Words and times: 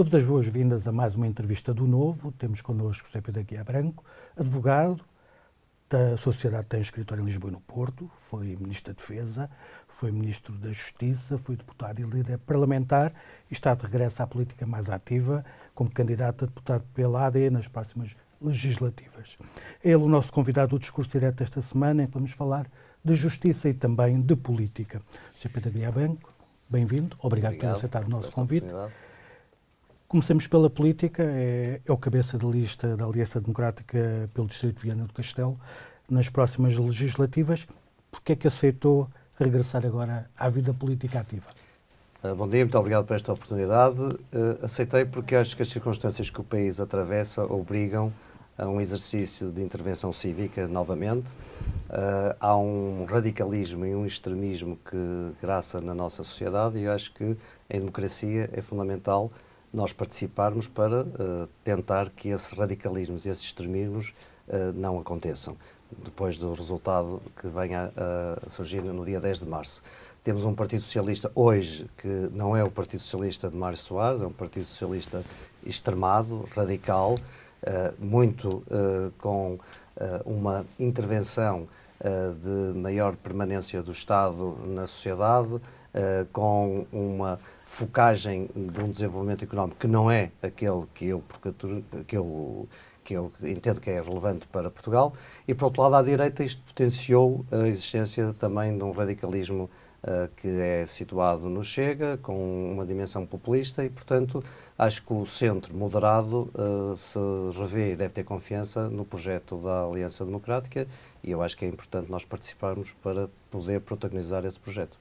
Dou-vos 0.00 0.14
as 0.14 0.24
boas-vindas 0.24 0.88
a 0.88 0.92
mais 0.92 1.14
uma 1.14 1.26
entrevista 1.26 1.74
do 1.74 1.86
Novo. 1.86 2.32
Temos 2.32 2.62
connosco 2.62 3.06
José 3.06 3.20
Pedro 3.20 3.44
Guia 3.44 3.62
Branco, 3.62 4.02
advogado 4.34 5.04
da 5.90 6.16
Sociedade 6.16 6.68
tem 6.68 6.80
escritório 6.80 7.20
em 7.20 7.26
Lisboa 7.26 7.50
e 7.50 7.52
no 7.52 7.60
Porto, 7.60 8.10
foi 8.16 8.56
Ministro 8.58 8.94
da 8.94 8.96
Defesa, 8.96 9.50
foi 9.86 10.10
Ministro 10.10 10.54
da 10.54 10.72
Justiça, 10.72 11.36
foi 11.36 11.54
deputado 11.54 12.00
e 12.00 12.04
líder 12.04 12.38
parlamentar 12.38 13.12
e 13.50 13.52
está 13.52 13.74
de 13.74 13.84
regresso 13.84 14.22
à 14.22 14.26
política 14.26 14.64
mais 14.64 14.88
ativa 14.88 15.44
como 15.74 15.90
candidato 15.90 16.44
a 16.44 16.48
deputado 16.48 16.84
pela 16.94 17.26
AD 17.26 17.50
nas 17.50 17.68
próximas 17.68 18.16
legislativas. 18.40 19.36
É 19.84 19.90
ele 19.90 19.96
o 19.96 20.08
nosso 20.08 20.32
convidado 20.32 20.70
do 20.70 20.78
discurso 20.78 21.10
direto 21.10 21.42
esta 21.42 21.60
semana 21.60 22.04
em 22.04 22.06
que 22.06 22.14
vamos 22.14 22.32
falar 22.32 22.66
de 23.04 23.14
justiça 23.14 23.68
e 23.68 23.74
também 23.74 24.18
de 24.18 24.34
política. 24.34 25.02
José 25.34 25.50
Pedro 25.52 25.72
Guia 25.72 25.92
Branco, 25.92 26.32
bem-vindo, 26.70 27.18
obrigado, 27.20 27.52
obrigado 27.52 27.58
por 27.58 27.76
aceitar 27.76 28.02
o 28.06 28.08
nosso 28.08 28.32
convite. 28.32 28.72
Começamos 30.10 30.48
pela 30.48 30.68
política, 30.68 31.22
é, 31.22 31.80
é, 31.86 31.92
o 31.92 31.96
cabeça 31.96 32.36
de 32.36 32.44
lista 32.44 32.96
da 32.96 33.04
Aliança 33.04 33.40
Democrática 33.40 34.28
pelo 34.34 34.48
Distrito 34.48 34.78
de 34.78 34.82
Viana 34.82 35.04
do 35.04 35.14
Castelo 35.14 35.56
nas 36.10 36.28
próximas 36.28 36.76
legislativas. 36.76 37.64
Por 38.10 38.20
que 38.20 38.32
é 38.32 38.34
que 38.34 38.48
aceitou 38.48 39.08
regressar 39.38 39.86
agora 39.86 40.28
à 40.36 40.48
vida 40.48 40.74
política 40.74 41.20
ativa? 41.20 41.46
Uh, 42.24 42.34
bom 42.34 42.48
dia, 42.48 42.64
muito 42.64 42.76
obrigado 42.76 43.06
por 43.06 43.14
esta 43.14 43.32
oportunidade. 43.32 44.00
Uh, 44.00 44.18
aceitei 44.64 45.04
porque 45.04 45.36
acho 45.36 45.54
que 45.54 45.62
as 45.62 45.68
circunstâncias 45.68 46.28
que 46.28 46.40
o 46.40 46.44
país 46.44 46.80
atravessa 46.80 47.44
obrigam 47.44 48.12
a 48.58 48.66
um 48.66 48.80
exercício 48.80 49.52
de 49.52 49.62
intervenção 49.62 50.10
cívica 50.10 50.66
novamente. 50.66 51.30
Uh, 51.88 52.34
há 52.40 52.58
um 52.58 53.04
radicalismo 53.08 53.86
e 53.86 53.94
um 53.94 54.04
extremismo 54.04 54.76
que 54.84 55.32
graça 55.40 55.80
na 55.80 55.94
nossa 55.94 56.24
sociedade 56.24 56.78
e 56.78 56.82
eu 56.82 56.92
acho 56.92 57.14
que 57.14 57.36
em 57.70 57.78
democracia 57.78 58.50
é 58.52 58.60
fundamental 58.60 59.30
nós 59.72 59.92
participarmos 59.92 60.66
para 60.66 61.02
uh, 61.02 61.48
tentar 61.62 62.10
que 62.10 62.28
esses 62.28 62.52
radicalismos 62.52 63.24
e 63.24 63.28
esses 63.28 63.44
extremismos 63.44 64.12
uh, 64.48 64.72
não 64.74 64.98
aconteçam, 64.98 65.56
depois 66.04 66.38
do 66.38 66.52
resultado 66.52 67.22
que 67.40 67.48
venha 67.48 67.92
a 67.96 68.48
surgir 68.48 68.82
no 68.82 69.04
dia 69.04 69.20
10 69.20 69.40
de 69.40 69.46
março. 69.46 69.82
Temos 70.22 70.44
um 70.44 70.54
Partido 70.54 70.82
Socialista 70.82 71.30
hoje 71.34 71.90
que 71.96 72.28
não 72.32 72.56
é 72.56 72.62
o 72.62 72.70
Partido 72.70 73.00
Socialista 73.00 73.50
de 73.50 73.56
Mário 73.56 73.76
Soares, 73.76 74.20
é 74.22 74.26
um 74.26 74.32
Partido 74.32 74.66
Socialista 74.66 75.24
extremado, 75.64 76.48
radical, 76.54 77.14
uh, 77.14 78.04
muito 78.04 78.62
com 79.18 79.58
uma 80.24 80.64
intervenção 80.78 81.68
de 82.40 82.78
maior 82.78 83.14
permanência 83.16 83.82
do 83.82 83.92
Estado 83.92 84.56
na 84.66 84.86
sociedade, 84.86 85.60
com 86.32 86.86
uma 86.92 87.38
focagem 87.64 88.48
de 88.54 88.80
um 88.80 88.90
desenvolvimento 88.90 89.44
económico 89.44 89.78
que 89.78 89.86
não 89.86 90.10
é 90.10 90.30
aquele 90.42 90.84
que 90.94 91.06
eu, 91.06 91.22
que 92.06 92.16
eu, 92.16 92.68
que 93.04 93.16
eu 93.16 93.32
entendo 93.42 93.80
que 93.80 93.90
é 93.90 94.00
relevante 94.00 94.46
para 94.46 94.70
Portugal, 94.70 95.12
e 95.46 95.54
por 95.54 95.66
outro 95.66 95.82
lado, 95.82 95.96
à 95.96 96.02
direita, 96.02 96.42
isto 96.42 96.62
potenciou 96.62 97.44
a 97.50 97.68
existência 97.68 98.34
também 98.38 98.76
de 98.76 98.82
um 98.82 98.92
radicalismo 98.92 99.68
uh, 100.02 100.28
que 100.36 100.48
é 100.48 100.86
situado 100.86 101.48
no 101.48 101.62
Chega, 101.62 102.18
com 102.22 102.72
uma 102.72 102.86
dimensão 102.86 103.26
populista, 103.26 103.84
e 103.84 103.90
portanto 103.90 104.42
acho 104.78 105.04
que 105.04 105.12
o 105.12 105.26
centro 105.26 105.76
moderado 105.76 106.50
se 106.96 107.18
revê 107.58 107.92
e 107.92 107.96
deve 107.96 108.14
ter 108.14 108.24
confiança 108.24 108.88
no 108.88 109.04
projeto 109.04 109.58
da 109.58 109.84
Aliança 109.84 110.24
Democrática, 110.24 110.86
e 111.22 111.30
eu 111.30 111.42
acho 111.42 111.56
que 111.56 111.64
é 111.64 111.68
importante 111.68 112.10
nós 112.10 112.24
participarmos 112.24 112.92
para 113.02 113.28
poder 113.50 113.80
protagonizar 113.80 114.44
esse 114.44 114.58
projeto. 114.58 114.98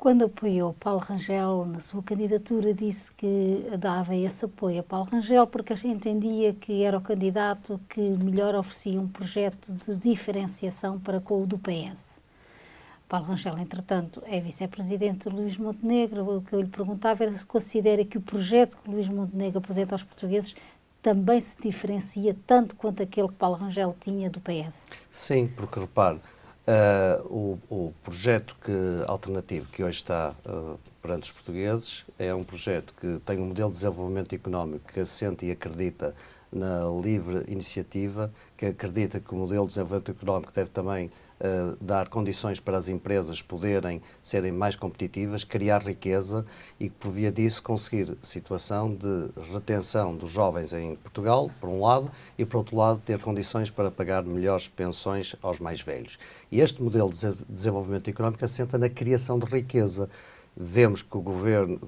Quando 0.00 0.24
apoiou 0.24 0.72
Paulo 0.80 0.98
Rangel 1.00 1.66
na 1.66 1.78
sua 1.78 2.02
candidatura, 2.02 2.72
disse 2.72 3.12
que 3.12 3.66
dava 3.78 4.16
esse 4.16 4.46
apoio 4.46 4.80
a 4.80 4.82
Paulo 4.82 5.06
Rangel 5.12 5.46
porque 5.46 5.74
entendia 5.86 6.54
que 6.54 6.82
era 6.82 6.96
o 6.96 7.02
candidato 7.02 7.78
que 7.86 8.00
melhor 8.00 8.54
oferecia 8.54 8.98
um 8.98 9.06
projeto 9.06 9.74
de 9.74 9.94
diferenciação 9.96 10.98
para 10.98 11.20
com 11.20 11.42
o 11.42 11.46
do 11.46 11.58
PS. 11.58 12.18
Paulo 13.06 13.26
Rangel, 13.26 13.58
entretanto, 13.58 14.22
é 14.24 14.40
vice-presidente 14.40 15.28
de 15.28 15.34
Luís 15.34 15.58
Montenegro. 15.58 16.36
O 16.36 16.40
que 16.40 16.54
eu 16.54 16.62
lhe 16.62 16.68
perguntava 16.68 17.24
era 17.24 17.32
se 17.32 17.44
considera 17.44 18.02
que 18.02 18.16
o 18.16 18.22
projeto 18.22 18.78
que 18.78 18.90
Luís 18.90 19.08
Montenegro 19.08 19.58
apresenta 19.58 19.96
aos 19.96 20.02
portugueses 20.02 20.54
também 21.02 21.40
se 21.40 21.54
diferencia 21.60 22.36
tanto 22.46 22.76
quanto 22.76 23.02
aquele 23.02 23.28
que 23.28 23.34
Paulo 23.34 23.56
Rangel 23.56 23.94
tinha 24.00 24.28
do 24.30 24.40
PS. 24.40 24.82
Sim, 25.10 25.48
porque 25.56 25.80
repare, 25.80 26.20
Uh, 26.60 27.58
o, 27.68 27.74
o, 27.86 27.94
projeto 28.02 28.54
que, 28.62 28.70
alternativo 29.08 29.66
que 29.70 29.82
hoje 29.82 29.96
está 29.96 30.32
uh, 30.46 30.78
perante 31.02 31.24
os 31.24 31.32
portugueses 31.32 32.04
é 32.16 32.32
um 32.32 32.44
projeto 32.44 32.94
que 33.00 33.18
tem 33.24 33.38
um 33.40 33.46
modelo 33.46 33.70
de 33.70 33.76
desenvolvimento 33.76 34.34
económico 34.34 34.92
que 34.92 35.00
assenta 35.00 35.44
e 35.44 35.50
acredita 35.50 36.14
na 36.52 36.84
livre 37.02 37.44
iniciativa, 37.50 38.30
que 38.56 38.66
acredita 38.66 39.18
que 39.18 39.34
o 39.34 39.38
modelo 39.38 39.64
de 39.64 39.70
desenvolvimento 39.70 40.10
económico 40.12 40.52
deve 40.52 40.70
também 40.70 41.10
uh, 41.40 41.76
dar 41.80 42.08
condições 42.08 42.60
para 42.60 42.76
as 42.76 42.88
empresas 42.88 43.42
poderem 43.42 44.00
serem 44.22 44.52
mais 44.52 44.76
competitivas, 44.76 45.44
criar 45.44 45.82
riqueza 45.82 46.44
e, 46.78 46.88
por 46.90 47.10
via 47.10 47.32
disso, 47.32 47.62
conseguir 47.62 48.16
situação 48.22 48.94
de 48.94 49.30
retenção 49.52 50.14
dos 50.14 50.30
jovens 50.30 50.72
em 50.72 50.96
Portugal, 50.96 51.50
por 51.60 51.68
um 51.68 51.80
lado, 51.80 52.10
e, 52.38 52.44
por 52.44 52.58
outro 52.58 52.76
lado, 52.76 53.00
ter 53.04 53.18
condições 53.20 53.70
para 53.70 53.90
pagar 53.90 54.22
melhores 54.22 54.68
pensões 54.68 55.34
aos 55.42 55.58
mais 55.58 55.80
velhos. 55.80 56.18
E 56.50 56.60
este 56.60 56.82
modelo 56.82 57.10
de 57.10 57.32
desenvolvimento 57.48 58.08
económico 58.08 58.44
assenta 58.44 58.76
na 58.76 58.88
criação 58.88 59.38
de 59.38 59.46
riqueza 59.46 60.08
vemos 60.62 61.00
que 61.00 61.16
o 61.16 61.22
governo, 61.22 61.80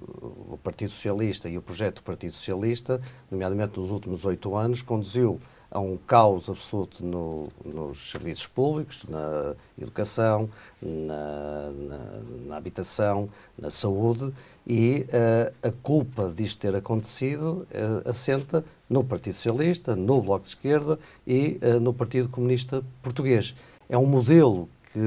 o 0.51 0.57
Partido 0.57 0.91
Socialista 0.91 1.47
e 1.47 1.59
o 1.59 1.63
projeto 1.63 1.97
do 1.97 2.03
Partido 2.03 2.33
Socialista, 2.33 3.03
nomeadamente 3.31 3.79
nos 3.79 3.91
últimos 3.91 4.25
oito 4.25 4.57
anos, 4.57 4.81
conduziu 4.81 5.39
a 5.71 5.79
um 5.79 5.97
caos 5.97 6.49
absoluto 6.49 7.05
no, 7.05 7.49
nos 7.65 8.11
serviços 8.11 8.47
públicos, 8.47 9.05
na 9.09 9.55
educação, 9.81 10.49
na, 10.81 11.71
na, 11.71 11.99
na 12.47 12.57
habitação, 12.57 13.29
na 13.59 13.69
saúde, 13.69 14.33
e 14.67 15.07
uh, 15.09 15.69
a 15.69 15.73
culpa 15.83 16.33
disto 16.35 16.61
ter 16.61 16.75
acontecido 16.75 17.67
uh, 17.71 18.09
assenta 18.09 18.65
no 18.89 19.05
Partido 19.05 19.35
Socialista, 19.35 19.95
no 19.95 20.21
Bloco 20.23 20.45
de 20.45 20.49
Esquerda 20.49 20.99
e 21.27 21.59
uh, 21.63 21.81
no 21.81 21.93
Partido 21.93 22.29
Comunista 22.29 22.83
Português. 23.03 23.55
É 23.89 23.99
um 23.99 24.07
modelo 24.07 24.69
que 24.93 24.99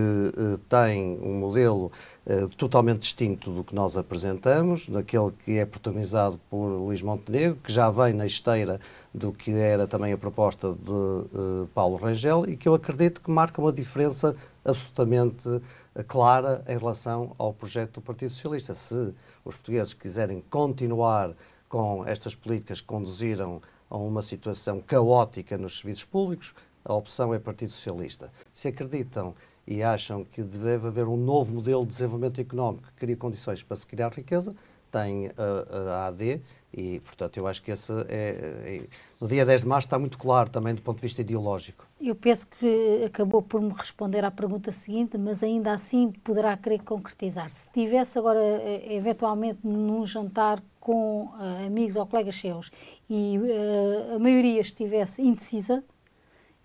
tem 0.67 1.19
um 1.21 1.39
modelo 1.39 1.91
Uh, 2.27 2.47
totalmente 2.57 3.01
distinto 3.01 3.51
do 3.51 3.63
que 3.63 3.75
nós 3.75 3.95
apresentamos, 3.95 4.89
daquele 4.89 5.31
que 5.43 5.59
é 5.59 5.65
protagonizado 5.65 6.39
por 6.49 6.69
Luís 6.69 6.99
Montenegro, 7.03 7.55
que 7.63 7.71
já 7.71 7.87
vem 7.91 8.13
na 8.13 8.25
esteira 8.25 8.81
do 9.13 9.31
que 9.31 9.51
era 9.51 9.85
também 9.85 10.11
a 10.11 10.17
proposta 10.17 10.73
de 10.73 10.89
uh, 10.89 11.69
Paulo 11.71 11.97
Rangel 11.97 12.49
e 12.49 12.57
que 12.57 12.67
eu 12.67 12.73
acredito 12.73 13.21
que 13.21 13.29
marca 13.29 13.61
uma 13.61 13.71
diferença 13.71 14.35
absolutamente 14.65 15.47
uh, 15.47 15.61
clara 16.07 16.63
em 16.67 16.75
relação 16.75 17.35
ao 17.37 17.53
projeto 17.53 17.93
do 17.95 18.01
Partido 18.01 18.31
Socialista. 18.31 18.73
Se 18.73 19.13
os 19.45 19.55
portugueses 19.55 19.93
quiserem 19.93 20.43
continuar 20.49 21.31
com 21.69 22.03
estas 22.07 22.33
políticas 22.33 22.81
que 22.81 22.87
conduziram 22.87 23.61
a 23.87 23.97
uma 23.97 24.23
situação 24.23 24.81
caótica 24.81 25.59
nos 25.59 25.77
serviços 25.77 26.05
públicos, 26.05 26.55
a 26.83 26.93
opção 26.93 27.33
é 27.33 27.39
Partido 27.39 27.71
Socialista. 27.71 28.31
Se 28.51 28.67
acreditam 28.67 29.35
e 29.67 29.81
acham 29.81 30.23
que 30.23 30.43
deve 30.43 30.87
haver 30.87 31.07
um 31.07 31.17
novo 31.17 31.53
modelo 31.53 31.83
de 31.83 31.91
desenvolvimento 31.91 32.39
económico 32.39 32.87
que 32.87 32.93
cria 32.93 33.17
condições 33.17 33.63
para 33.63 33.75
se 33.75 33.85
criar 33.85 34.11
riqueza, 34.13 34.55
tem 34.91 35.31
a, 35.37 35.89
a 35.89 36.07
AD 36.07 36.41
e, 36.73 36.99
portanto, 36.99 37.37
eu 37.37 37.47
acho 37.47 37.61
que 37.61 37.71
esse 37.71 37.91
é, 38.09 38.81
é, 38.81 38.81
no 39.19 39.27
dia 39.27 39.45
10 39.45 39.61
de 39.61 39.67
março 39.67 39.87
está 39.87 39.97
muito 39.97 40.17
claro 40.17 40.49
também 40.49 40.75
do 40.75 40.81
ponto 40.81 40.97
de 40.97 41.01
vista 41.01 41.21
ideológico. 41.21 41.87
Eu 42.01 42.15
penso 42.15 42.47
que 42.47 43.03
acabou 43.05 43.41
por 43.41 43.61
me 43.61 43.71
responder 43.71 44.25
à 44.25 44.31
pergunta 44.31 44.71
seguinte, 44.73 45.17
mas 45.17 45.41
ainda 45.41 45.73
assim 45.73 46.11
poderá 46.23 46.55
querer 46.57 46.79
concretizar. 46.79 47.49
Se 47.49 47.65
tivesse 47.73 48.19
agora, 48.19 48.41
eh, 48.41 48.93
eventualmente, 48.93 49.59
num 49.63 50.05
jantar 50.05 50.61
com 50.79 51.23
uh, 51.23 51.65
amigos 51.65 51.95
ou 51.95 52.05
colegas 52.05 52.35
seus 52.35 52.69
e 53.09 53.39
uh, 53.39 54.15
a 54.15 54.19
maioria 54.19 54.61
estivesse 54.61 55.21
indecisa 55.21 55.83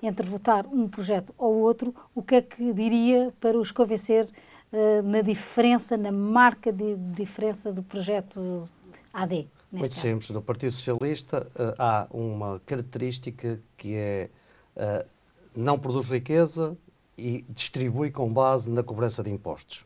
entre 0.02 0.26
votar 0.26 0.66
um 0.66 0.88
projeto 0.88 1.34
ou 1.36 1.56
outro, 1.56 1.94
o 2.14 2.22
que 2.22 2.36
é 2.36 2.42
que 2.42 2.72
diria 2.72 3.32
para 3.40 3.58
os 3.58 3.70
convencer 3.70 4.26
uh, 4.72 5.02
na 5.02 5.20
diferença, 5.20 5.96
na 5.96 6.10
marca 6.10 6.72
de 6.72 6.96
diferença 6.96 7.72
do 7.72 7.82
projeto 7.82 8.68
AD? 9.12 9.48
Muito 9.70 9.94
caso. 9.94 10.00
simples. 10.00 10.30
No 10.30 10.42
Partido 10.42 10.72
Socialista 10.72 11.46
uh, 11.54 11.74
há 11.78 12.06
uma 12.10 12.60
característica 12.64 13.60
que 13.76 13.94
é 13.94 14.30
uh, 14.76 15.06
não 15.54 15.78
produz 15.78 16.08
riqueza 16.08 16.76
e 17.18 17.44
distribui 17.48 18.10
com 18.10 18.32
base 18.32 18.70
na 18.70 18.82
cobrança 18.82 19.22
de 19.22 19.30
impostos. 19.30 19.84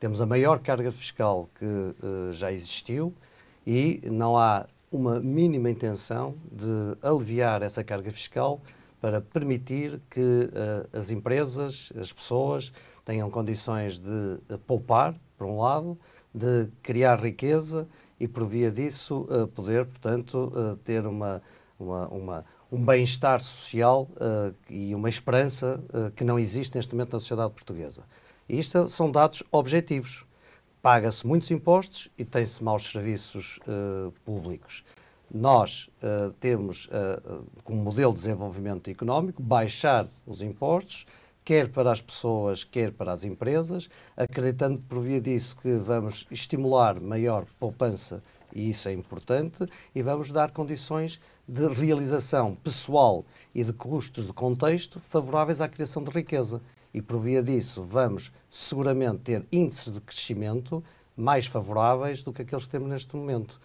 Temos 0.00 0.20
a 0.20 0.26
maior 0.26 0.60
carga 0.60 0.90
fiscal 0.92 1.50
que 1.58 2.32
já 2.32 2.52
existiu 2.52 3.12
e 3.66 4.00
não 4.04 4.36
há 4.36 4.64
uma 4.90 5.18
mínima 5.18 5.68
intenção 5.68 6.36
de 6.50 6.96
aliviar 7.02 7.62
essa 7.62 7.82
carga 7.82 8.10
fiscal 8.10 8.62
para 9.00 9.20
permitir 9.20 10.00
que 10.10 10.50
as 10.92 11.10
empresas, 11.10 11.92
as 11.98 12.12
pessoas, 12.12 12.72
tenham 13.04 13.30
condições 13.30 13.98
de 13.98 14.58
poupar, 14.66 15.14
por 15.36 15.46
um 15.46 15.60
lado, 15.60 15.98
de 16.34 16.68
criar 16.82 17.20
riqueza 17.20 17.88
e 18.20 18.26
por 18.26 18.46
via 18.46 18.70
disso 18.70 19.26
uh, 19.30 19.46
poder, 19.48 19.86
portanto, 19.86 20.52
uh, 20.54 20.76
ter 20.78 21.06
uma, 21.06 21.42
uma, 21.78 22.08
uma 22.08 22.44
um 22.70 22.84
bem-estar 22.84 23.40
social 23.40 24.08
uh, 24.16 24.54
e 24.68 24.94
uma 24.94 25.08
esperança 25.08 25.82
que 26.14 26.22
não 26.22 26.38
existe 26.38 26.76
neste 26.76 26.94
momento 26.94 27.14
na 27.14 27.20
sociedade 27.20 27.50
portuguesa. 27.54 28.02
Isto 28.46 28.88
são 28.90 29.10
dados 29.10 29.42
objetivos. 29.50 30.26
Paga-se 30.82 31.26
muitos 31.26 31.50
impostos 31.50 32.10
e 32.18 32.26
tem-se 32.26 32.62
maus 32.62 32.82
serviços 32.82 33.58
públicos. 34.22 34.84
Nós 35.30 35.90
temos 36.40 36.88
como 37.64 37.82
modelo 37.82 38.12
de 38.12 38.20
desenvolvimento 38.20 38.88
económico 38.88 39.42
baixar 39.42 40.08
os 40.26 40.40
impostos, 40.40 41.06
quer 41.44 41.70
para 41.70 41.90
as 41.90 42.00
pessoas, 42.00 42.64
quer 42.64 42.92
para 42.92 43.12
as 43.12 43.24
empresas, 43.24 43.88
acreditando 44.16 44.78
por 44.88 45.02
via 45.02 45.20
disso 45.20 45.56
que 45.56 45.76
vamos 45.76 46.26
estimular 46.30 47.00
maior 47.00 47.46
poupança, 47.58 48.22
e 48.54 48.70
isso 48.70 48.88
é 48.88 48.92
importante, 48.92 49.64
e 49.94 50.02
vamos 50.02 50.30
dar 50.30 50.50
condições 50.50 51.20
de 51.46 51.66
realização 51.68 52.54
pessoal 52.54 53.24
e 53.54 53.64
de 53.64 53.72
custos 53.72 54.26
de 54.26 54.32
contexto 54.32 55.00
favoráveis 55.00 55.60
à 55.60 55.68
criação 55.68 56.02
de 56.02 56.10
riqueza. 56.10 56.60
E 56.92 57.02
por 57.02 57.18
via 57.18 57.42
disso 57.42 57.82
vamos 57.82 58.32
seguramente 58.48 59.18
ter 59.18 59.46
índices 59.52 59.92
de 59.92 60.00
crescimento 60.00 60.82
mais 61.14 61.46
favoráveis 61.46 62.22
do 62.22 62.32
que 62.32 62.42
aqueles 62.42 62.64
que 62.64 62.70
temos 62.70 62.88
neste 62.88 63.14
momento. 63.14 63.60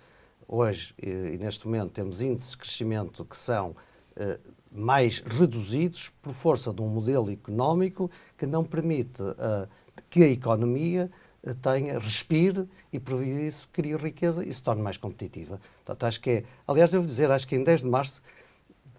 Hoje, 0.48 0.94
e 1.02 1.38
neste 1.38 1.66
momento, 1.66 1.92
temos 1.92 2.22
índices 2.22 2.52
de 2.52 2.58
crescimento 2.58 3.24
que 3.26 3.38
são 3.38 3.76
eh, 4.16 4.40
mais 4.72 5.20
reduzidos 5.20 6.12
por 6.22 6.34
força 6.34 6.74
de 6.74 6.82
um 6.82 6.88
modelo 6.88 7.32
económico 7.32 8.10
que 8.38 8.46
não 8.46 8.64
permite 8.64 9.22
uh, 9.22 9.68
que 10.10 10.24
a 10.24 10.28
economia 10.28 11.12
uh, 11.44 11.54
tenha, 11.54 12.00
respire 12.00 12.68
e, 12.92 13.00
por 13.00 13.24
isso, 13.24 13.70
crie 13.72 13.96
riqueza 13.96 14.44
e 14.44 14.52
se 14.52 14.64
torne 14.64 14.82
mais 14.82 14.98
competitiva. 14.98 15.62
Portanto, 15.78 16.04
acho 16.06 16.20
que 16.20 16.30
é, 16.30 16.44
aliás, 16.68 16.90
devo 16.90 17.06
dizer, 17.06 17.30
acho 17.30 17.48
que 17.48 17.56
em 17.56 17.64
10 17.64 17.82
de 17.82 17.88
março, 17.88 18.22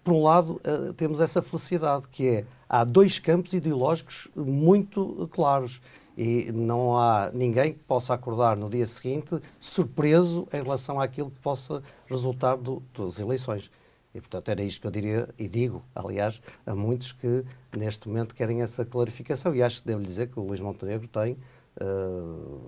por 0.01 0.13
um 0.13 0.23
lado, 0.23 0.61
temos 0.95 1.19
essa 1.19 1.41
felicidade, 1.41 2.07
que 2.09 2.27
é, 2.27 2.45
há 2.69 2.83
dois 2.83 3.17
campos 3.19 3.53
ideológicos 3.53 4.29
muito 4.35 5.27
claros 5.33 5.81
e 6.17 6.51
não 6.51 6.97
há 6.97 7.29
ninguém 7.33 7.73
que 7.73 7.79
possa 7.79 8.13
acordar 8.13 8.55
no 8.55 8.69
dia 8.69 8.85
seguinte 8.85 9.39
surpreso 9.59 10.47
em 10.53 10.63
relação 10.63 10.99
àquilo 10.99 11.29
que 11.29 11.39
possa 11.39 11.83
resultar 12.07 12.55
do, 12.55 12.81
das 12.97 13.19
eleições. 13.19 13.69
E, 14.13 14.21
portanto, 14.21 14.47
era 14.47 14.63
isto 14.63 14.79
que 14.79 14.87
eu 14.87 14.91
diria 14.91 15.27
e 15.37 15.45
digo, 15.45 15.83
aliás, 15.93 16.41
a 16.65 16.73
muitos 16.73 17.11
que 17.11 17.43
neste 17.75 18.07
momento 18.07 18.33
querem 18.33 18.61
essa 18.61 18.85
clarificação. 18.85 19.53
E 19.53 19.61
acho 19.61 19.81
que 19.81 19.87
devo 19.87 20.01
dizer 20.01 20.29
que 20.29 20.39
o 20.39 20.43
Luís 20.43 20.61
Montenegro 20.61 21.05
tem, 21.05 21.33
uh, 21.81 22.61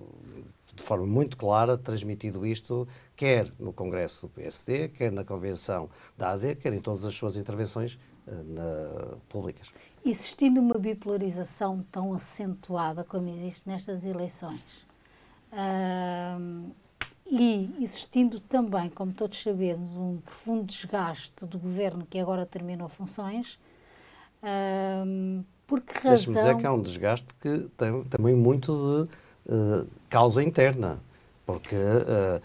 de 0.74 0.82
forma 0.82 1.06
muito 1.06 1.38
clara, 1.38 1.78
transmitido 1.78 2.44
isto, 2.44 2.86
quer 3.16 3.50
no 3.58 3.72
Congresso 3.72 4.26
do 4.26 4.28
PSD, 4.28 4.88
quer 4.88 5.10
na 5.10 5.24
Convenção 5.24 5.88
da 6.18 6.32
AD, 6.32 6.56
quer 6.56 6.74
em 6.74 6.80
todas 6.80 7.06
as 7.06 7.14
suas 7.14 7.38
intervenções 7.38 7.98
na, 8.46 9.16
públicas. 9.28 9.70
Existindo 10.04 10.60
uma 10.60 10.78
bipolarização 10.78 11.84
tão 11.90 12.14
acentuada 12.14 13.04
como 13.04 13.28
existe 13.28 13.68
nestas 13.68 14.04
eleições, 14.04 14.86
uh, 15.52 16.70
e 17.30 17.74
existindo 17.80 18.40
também, 18.40 18.88
como 18.88 19.12
todos 19.12 19.42
sabemos, 19.42 19.96
um 19.96 20.16
profundo 20.18 20.64
desgaste 20.64 21.44
do 21.44 21.58
governo 21.58 22.06
que 22.08 22.18
agora 22.18 22.46
terminou 22.46 22.88
funções, 22.88 23.58
um, 25.06 25.44
por 25.66 25.82
que 25.82 25.92
razão... 25.94 26.10
Deixe-me 26.12 26.36
dizer 26.36 26.56
que 26.56 26.66
é 26.66 26.70
um 26.70 26.80
desgaste 26.80 27.34
que 27.34 27.68
tem 27.76 28.02
também 28.04 28.34
muito 28.34 29.08
de 29.46 29.52
uh, 29.52 29.86
causa 30.08 30.42
interna, 30.42 31.00
porque 31.44 31.74
uh, 31.74 32.42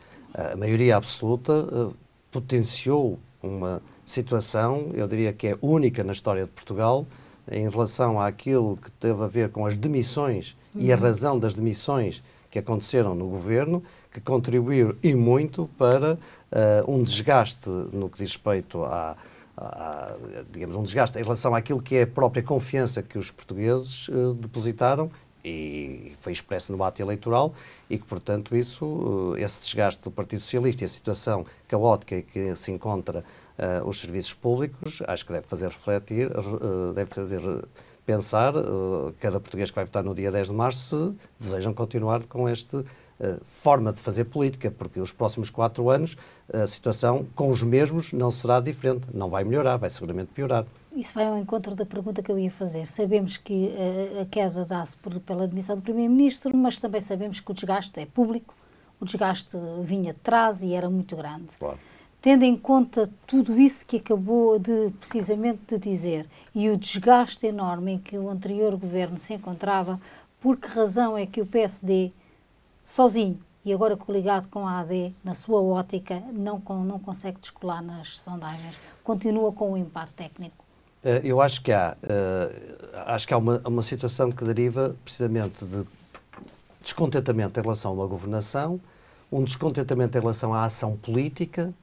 a 0.52 0.56
maioria 0.58 0.98
absoluta 0.98 1.54
uh, 1.54 1.96
potenciou 2.30 3.18
uma 3.42 3.82
situação, 4.06 4.92
eu 4.94 5.08
diria 5.08 5.34
que 5.34 5.48
é 5.48 5.58
única 5.62 6.04
na 6.04 6.12
história 6.12 6.46
de 6.46 6.52
Portugal, 6.52 7.06
em 7.50 7.70
relação 7.70 8.20
àquilo 8.20 8.78
que 8.78 8.92
teve 8.92 9.22
a 9.24 9.28
ver 9.28 9.50
com 9.50 9.66
as 9.66 9.78
demissões 9.78 10.56
uhum. 10.74 10.82
e 10.82 10.92
a 10.92 10.96
uhum. 10.96 11.02
razão 11.02 11.40
das 11.40 11.56
demissões 11.56 12.24
que 12.50 12.60
aconteceram 12.60 13.16
no 13.16 13.28
governo, 13.28 13.84
que 14.12 14.22
contribuiu 14.22 14.96
e 15.02 15.16
muito 15.16 15.70
para 15.78 16.14
uh, 16.14 16.92
um 16.92 17.02
desgaste 17.02 17.68
no 17.68 18.08
que 18.10 18.20
diz 18.20 18.32
respeito 18.32 18.84
a, 18.84 19.18
a, 19.58 20.14
digamos, 20.52 20.76
um 20.76 20.84
desgaste 20.84 21.18
em 21.18 21.24
relação 21.24 21.56
àquilo 21.56 21.82
que 21.82 21.96
é 21.96 22.04
a 22.04 22.08
própria 22.08 22.44
confiança 22.44 23.02
que 23.02 23.18
os 23.18 23.32
portugueses 23.32 24.08
uh, 24.10 24.34
depositaram 24.36 25.10
e 25.44 26.14
foi 26.18 26.32
expresso 26.32 26.76
no 26.76 26.84
ato 26.84 27.02
eleitoral 27.02 27.54
e 27.90 27.98
que, 27.98 28.06
portanto, 28.06 28.56
isso, 28.56 29.36
eh, 29.38 29.42
esse 29.42 29.62
desgaste 29.62 30.04
do 30.04 30.10
Partido 30.10 30.40
Socialista 30.40 30.84
e 30.84 30.86
a 30.86 30.90
situação 30.90 31.46
caótica 31.68 32.16
em 32.16 32.22
que 32.22 32.56
se 32.56 32.72
encontra 32.72 33.26
uh, 33.58 33.88
os 33.88 34.00
serviços 34.00 34.34
públicos, 34.34 35.02
acho 35.08 35.26
que 35.26 35.34
deve 35.34 35.48
fazer 35.48 35.68
refletir, 35.68 36.28
uh, 36.28 36.94
deve 36.94 37.10
fazer 37.10 37.42
pensar 38.06 38.56
uh, 38.56 39.14
cada 39.20 39.40
português 39.40 39.70
que 39.70 39.76
vai 39.76 39.86
votar 39.86 40.04
no 40.04 40.14
dia 40.14 40.32
10 40.32 40.48
de 40.48 40.54
março 40.54 41.16
se 41.38 41.46
desejam 41.46 41.74
continuar 41.74 42.24
com 42.26 42.48
esta 42.48 42.84
forma 43.46 43.94
de 43.94 44.02
fazer 44.02 44.26
política, 44.26 44.70
porque 44.70 45.00
os 45.00 45.14
próximos 45.14 45.50
quatro 45.50 45.90
anos 45.90 46.18
a 46.52 46.68
situação 46.68 47.26
com 47.36 47.50
os 47.50 47.64
mesmos 47.64 48.12
não 48.12 48.30
será 48.30 48.60
diferente, 48.60 49.06
não 49.14 49.30
vai 49.30 49.46
melhorar, 49.46 49.78
vai 49.78 49.90
seguramente 49.90 50.32
piorar. 50.34 50.66
Isso 50.94 51.14
vai 51.14 51.28
ao 51.28 51.38
encontro 51.38 51.74
da 51.74 51.86
pergunta 51.86 52.22
que 52.22 52.30
eu 52.30 52.38
ia 52.38 52.52
fazer. 52.52 52.86
Sabemos 52.86 53.38
que 53.38 53.72
a 54.20 54.26
queda 54.26 54.66
dá-se 54.66 54.98
pela 55.26 55.44
admissão 55.44 55.78
do 55.78 55.82
Primeiro-Ministro, 55.82 56.58
mas 56.58 56.80
também 56.80 57.00
sabemos 57.00 57.40
que 57.40 57.50
o 57.50 57.54
desgaste 57.54 57.98
é 57.98 58.06
público, 58.06 58.54
o 59.00 59.06
desgaste 59.06 59.56
vinha 59.84 60.12
de 60.12 60.20
trás 60.20 60.62
e 60.62 60.74
era 60.74 60.90
muito 60.90 61.16
grande. 61.16 61.48
Claro 61.58 61.80
tendo 62.24 62.44
em 62.44 62.56
conta 62.56 63.10
tudo 63.28 63.60
isso 63.60 63.86
que 63.86 63.98
acabou 63.98 64.58
de 64.58 64.92
precisamente 64.98 65.60
de 65.68 65.78
dizer 65.78 66.26
e 66.56 66.70
o 66.70 66.78
desgaste 66.78 67.46
enorme 67.46 67.92
em 67.92 68.00
que 68.00 68.18
o 68.18 68.30
anterior 68.30 68.78
governo 68.78 69.20
se 69.20 69.34
encontrava, 69.34 70.00
por 70.42 70.56
que 70.56 70.70
razão 70.70 71.18
é 71.18 71.26
que 71.26 71.42
o 71.42 71.46
PSD, 71.46 72.14
sozinho 72.82 73.38
e 73.66 73.74
agora 73.74 73.98
coligado 73.98 74.48
com 74.48 74.66
a 74.66 74.80
AD, 74.80 75.14
na 75.22 75.36
sua 75.36 75.62
ótica, 75.62 76.24
não, 76.32 76.62
não 76.86 76.98
consegue 76.98 77.42
descolar 77.42 77.84
nas 77.84 78.18
sondagens? 78.18 78.78
Continua 79.04 79.52
com 79.52 79.74
o 79.74 79.78
impacto 79.78 80.14
técnico? 80.14 80.64
Eh, 81.04 81.22
eu 81.26 81.42
acho 81.42 81.62
que 81.62 81.74
há, 81.74 81.98
uh, 82.04 83.04
acho 83.08 83.28
que 83.28 83.34
há 83.34 83.38
uma, 83.38 83.62
uma 83.68 83.82
situação 83.82 84.32
que 84.32 84.46
deriva 84.46 84.96
precisamente 85.04 85.66
de 85.66 85.86
descontentamento 86.82 87.60
em 87.60 87.64
relação 87.64 87.92
a 87.92 87.94
uma 87.94 88.08
governação, 88.08 88.80
um 89.30 89.44
descontentamento 89.44 90.18
em 90.18 90.22
relação 90.22 90.54
à 90.54 90.64
ação 90.64 90.96
política 90.96 91.74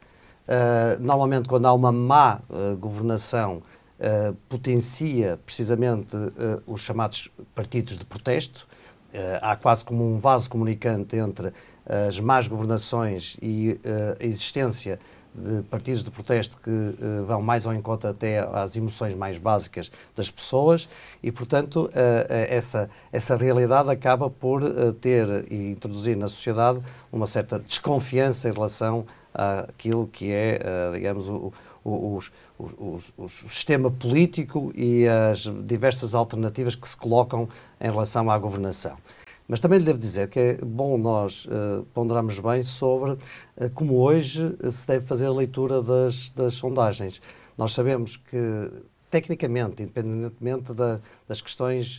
Uh, 0.50 1.00
normalmente, 1.00 1.48
quando 1.48 1.66
há 1.66 1.72
uma 1.72 1.92
má 1.92 2.40
uh, 2.50 2.76
governação, 2.76 3.62
uh, 4.00 4.34
potencia 4.48 5.38
precisamente 5.46 6.16
os 6.66 6.80
chamados 6.80 7.30
partidos 7.54 7.96
de 7.96 8.04
protesto. 8.04 8.66
há 9.40 9.56
quase 9.56 9.84
como 9.84 10.04
um 10.04 10.18
vaso 10.18 10.48
comunicante 10.48 11.16
entre 11.16 11.52
as 12.08 12.18
más 12.20 12.46
governações 12.46 13.36
e 13.42 13.80
a 14.20 14.24
existência 14.24 15.00
de 15.34 15.62
partidos 15.62 16.04
de 16.04 16.10
protesto 16.10 16.58
que 16.58 16.70
uh, 16.70 17.24
vão 17.24 17.40
mais 17.40 17.66
ao 17.66 17.74
encontro 17.74 18.10
até 18.10 18.40
às 18.40 18.74
emoções 18.74 19.14
mais 19.14 19.38
básicas 19.38 19.90
das 20.16 20.30
pessoas 20.30 20.88
e, 21.22 21.30
portanto, 21.30 21.86
uh, 21.86 21.90
essa, 22.28 22.90
essa 23.12 23.36
realidade 23.36 23.90
acaba 23.90 24.28
por 24.28 24.62
ter 25.00 25.46
e 25.50 25.70
introduzir 25.70 26.16
na 26.16 26.28
sociedade 26.28 26.80
uma 27.12 27.26
certa 27.26 27.58
desconfiança 27.58 28.48
em 28.48 28.52
relação 28.52 29.06
àquilo 29.34 30.06
que 30.06 30.32
é, 30.32 30.60
uh, 30.60 30.94
digamos, 30.94 31.28
o, 31.28 31.52
o, 31.84 32.18
o, 32.58 32.98
o, 33.16 33.28
sistema 33.28 33.90
político 33.90 34.72
e 34.74 35.06
as 35.08 35.42
diversas 35.64 36.14
alternativas 36.14 36.74
que 36.74 36.88
se 36.88 36.96
colocam 36.96 37.48
em 37.80 37.90
relação 37.90 38.30
à 38.30 38.38
governação. 38.38 38.96
Mas 39.48 39.58
também 39.58 39.78
lhe 39.78 39.84
devo 39.84 39.98
dizer 39.98 40.28
que 40.28 40.38
é 40.38 40.54
bom 40.58 40.96
nós 40.96 41.46
uh, 41.46 41.84
ponderarmos 41.92 42.38
bem 42.38 42.62
sobre 42.62 43.12
uh, 43.12 43.18
como 43.74 43.96
hoje 43.96 44.54
se 44.70 44.86
deve 44.86 45.06
fazer 45.06 45.26
a 45.26 45.32
leitura 45.32 45.82
das, 45.82 46.30
das 46.30 46.54
sondagens. 46.54 47.20
Nós 47.58 47.72
sabemos 47.72 48.16
que, 48.16 48.70
tecnicamente, 49.10 49.82
independentemente 49.82 50.72
da, 50.72 51.00
das 51.26 51.40
questões 51.40 51.98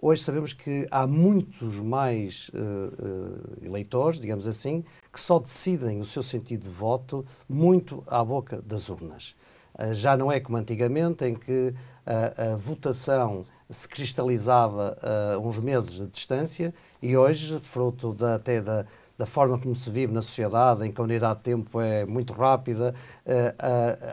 Hoje 0.00 0.22
sabemos 0.22 0.52
que 0.52 0.86
há 0.90 1.06
muitos 1.06 1.78
mais 1.80 2.50
uh, 2.50 2.58
uh, 2.58 3.64
eleitores, 3.64 4.20
digamos 4.20 4.46
assim, 4.46 4.84
que 5.14 5.20
só 5.20 5.38
decidem 5.38 6.00
o 6.00 6.04
seu 6.04 6.22
sentido 6.22 6.64
de 6.64 6.68
voto 6.68 7.24
muito 7.48 8.02
à 8.08 8.22
boca 8.24 8.60
das 8.60 8.88
urnas. 8.88 9.34
Uh, 9.78 9.94
já 9.94 10.16
não 10.16 10.30
é 10.30 10.40
como 10.40 10.58
antigamente, 10.58 11.24
em 11.24 11.34
que 11.34 11.72
a 12.06 12.54
votação 12.56 13.44
se 13.70 13.88
cristalizava 13.88 14.94
a 15.02 15.38
uns 15.38 15.58
meses 15.58 15.92
de 15.92 16.06
distância 16.06 16.74
e 17.00 17.16
hoje, 17.16 17.58
fruto 17.60 18.12
da, 18.12 18.34
até 18.34 18.60
da, 18.60 18.84
da 19.16 19.24
forma 19.24 19.58
como 19.58 19.74
se 19.74 19.88
vive 19.88 20.12
na 20.12 20.20
sociedade, 20.20 20.86
em 20.86 20.92
que 20.92 21.00
a 21.00 21.04
unidade 21.04 21.38
de 21.38 21.44
tempo 21.44 21.80
é 21.80 22.04
muito 22.04 22.34
rápida, 22.34 22.94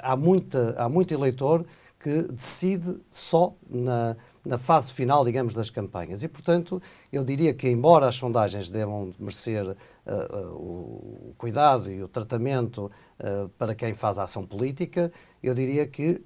há, 0.02 0.16
muita, 0.16 0.74
há 0.78 0.88
muito 0.88 1.14
eleitor 1.14 1.66
que 2.00 2.24
decide 2.24 3.02
só 3.10 3.54
na 3.70 4.16
na 4.44 4.58
fase 4.58 4.92
final, 4.92 5.24
digamos, 5.24 5.54
das 5.54 5.70
campanhas. 5.70 6.24
E, 6.24 6.28
portanto, 6.28 6.82
eu 7.12 7.24
diria 7.24 7.54
que, 7.54 7.70
embora 7.70 8.08
as 8.08 8.16
sondagens 8.16 8.70
devam 8.70 9.12
merecer 9.20 9.66
uh, 9.66 9.76
uh, 9.76 10.56
o 10.56 11.36
cuidado 11.38 11.92
e 11.92 12.02
o 12.02 12.08
tratamento 12.08 12.92
uh, 13.20 13.50
para 13.50 13.76
quem 13.76 13.94
faz 13.94 14.18
a 14.18 14.24
ação 14.24 14.46
política, 14.46 15.12
eu 15.42 15.54
diria 15.54 15.88
que 15.88 16.22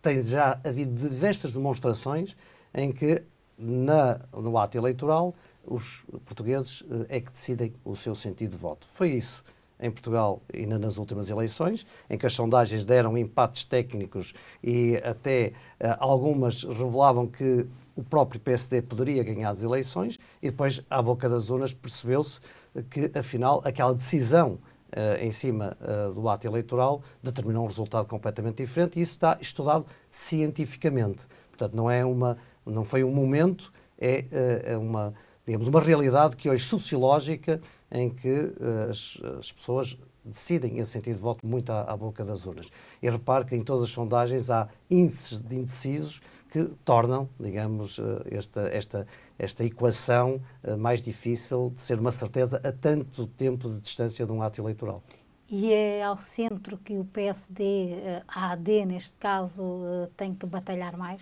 tem 0.00 0.20
já 0.20 0.60
havido 0.64 1.08
diversas 1.08 1.52
demonstrações 1.52 2.36
em 2.74 2.92
que, 2.92 3.22
na, 3.56 4.18
no 4.32 4.58
ato 4.58 4.76
eleitoral, 4.76 5.34
os 5.64 6.04
portugueses 6.24 6.82
é 7.08 7.20
que 7.20 7.30
decidem 7.30 7.72
o 7.84 7.94
seu 7.94 8.14
sentido 8.16 8.50
de 8.50 8.56
voto. 8.56 8.84
Foi 8.88 9.10
isso 9.10 9.44
em 9.82 9.90
Portugal 9.90 10.40
ainda 10.54 10.78
nas 10.78 10.96
últimas 10.96 11.28
eleições, 11.28 11.84
em 12.08 12.16
que 12.16 12.24
as 12.24 12.32
sondagens 12.32 12.84
deram 12.84 13.18
empates 13.18 13.64
técnicos 13.64 14.32
e 14.62 14.96
até 15.04 15.52
uh, 15.80 15.96
algumas 15.98 16.62
revelavam 16.62 17.26
que 17.26 17.66
o 17.94 18.02
próprio 18.02 18.40
PSD 18.40 18.80
poderia 18.80 19.22
ganhar 19.22 19.50
as 19.50 19.62
eleições 19.62 20.18
e 20.40 20.50
depois, 20.50 20.80
à 20.88 21.02
boca 21.02 21.28
das 21.28 21.50
urnas, 21.50 21.74
percebeu-se 21.74 22.40
que, 22.88 23.10
afinal, 23.18 23.60
aquela 23.64 23.94
decisão 23.94 24.52
uh, 24.52 25.20
em 25.20 25.30
cima 25.30 25.76
uh, 25.80 26.14
do 26.14 26.26
ato 26.28 26.46
eleitoral 26.46 27.02
determinou 27.22 27.64
um 27.64 27.66
resultado 27.66 28.06
completamente 28.06 28.58
diferente 28.58 28.98
e 28.98 29.02
isso 29.02 29.12
está 29.12 29.36
estudado 29.40 29.84
cientificamente. 30.08 31.26
Portanto, 31.50 31.74
não, 31.74 31.90
é 31.90 32.04
uma, 32.04 32.38
não 32.64 32.84
foi 32.84 33.04
um 33.04 33.12
momento, 33.12 33.72
é, 34.00 34.24
é 34.72 34.76
uma, 34.76 35.12
digamos, 35.44 35.68
uma 35.68 35.80
realidade 35.80 36.34
que 36.34 36.48
hoje 36.48 36.66
sociológica 36.66 37.60
em 37.92 38.08
que 38.08 38.28
uh, 38.28 38.90
as, 38.90 39.18
as, 39.38 39.52
pessoas 39.52 39.98
decidem 40.24 40.78
esse 40.78 40.92
sentido 40.92 41.16
de 41.16 41.20
voto 41.20 41.46
muito 41.46 41.70
à, 41.70 41.82
à, 41.82 41.96
boca 41.96 42.24
das 42.24 42.46
urnas. 42.46 42.66
E 43.02 43.10
repare 43.10 43.44
que 43.44 43.54
em 43.54 43.62
todas 43.62 43.84
as 43.84 43.90
sondagens 43.90 44.50
há 44.50 44.68
índices 44.90 45.40
de 45.40 45.56
indecisos 45.56 46.20
que 46.48 46.64
tornam, 46.84 47.28
digamos, 47.38 47.98
uh, 47.98 48.22
esta, 48.30 48.62
esta, 48.68 49.06
esta 49.38 49.64
equação 49.64 50.40
uh, 50.64 50.76
mais 50.76 51.02
difícil 51.02 51.70
de 51.74 51.80
ser 51.80 51.98
uma 51.98 52.12
certeza 52.12 52.60
a 52.64 52.72
tanto 52.72 53.26
tempo 53.26 53.68
de 53.68 53.80
distância 53.80 54.24
de 54.24 54.32
um 54.32 54.42
ato 54.42 54.60
eleitoral. 54.60 55.02
E 55.48 55.70
é 55.70 56.02
ao 56.02 56.16
centro 56.16 56.78
que 56.78 56.98
o 56.98 57.04
PSD, 57.04 58.22
a 58.26 58.52
AD 58.52 58.86
neste 58.86 59.12
caso, 59.18 60.08
tem 60.16 60.34
que 60.34 60.46
batalhar 60.46 60.96
mais? 60.96 61.20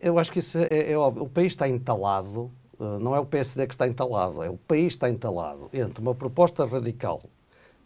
Eu 0.00 0.18
acho 0.18 0.32
que 0.32 0.38
isso 0.38 0.56
é, 0.56 0.92
é 0.92 0.96
óbvio. 0.96 1.24
O 1.24 1.28
país 1.28 1.52
está 1.52 1.68
entalado 1.68 2.50
eh, 2.50 2.57
não 2.78 3.14
é 3.14 3.20
o 3.20 3.26
PSD 3.26 3.66
que 3.66 3.74
está 3.74 3.88
entalado, 3.88 4.42
é 4.42 4.50
o 4.50 4.56
país 4.56 4.88
que 4.88 4.94
está 4.94 5.10
entalado 5.10 5.68
entre 5.72 6.00
uma 6.00 6.14
proposta 6.14 6.64
radical 6.64 7.22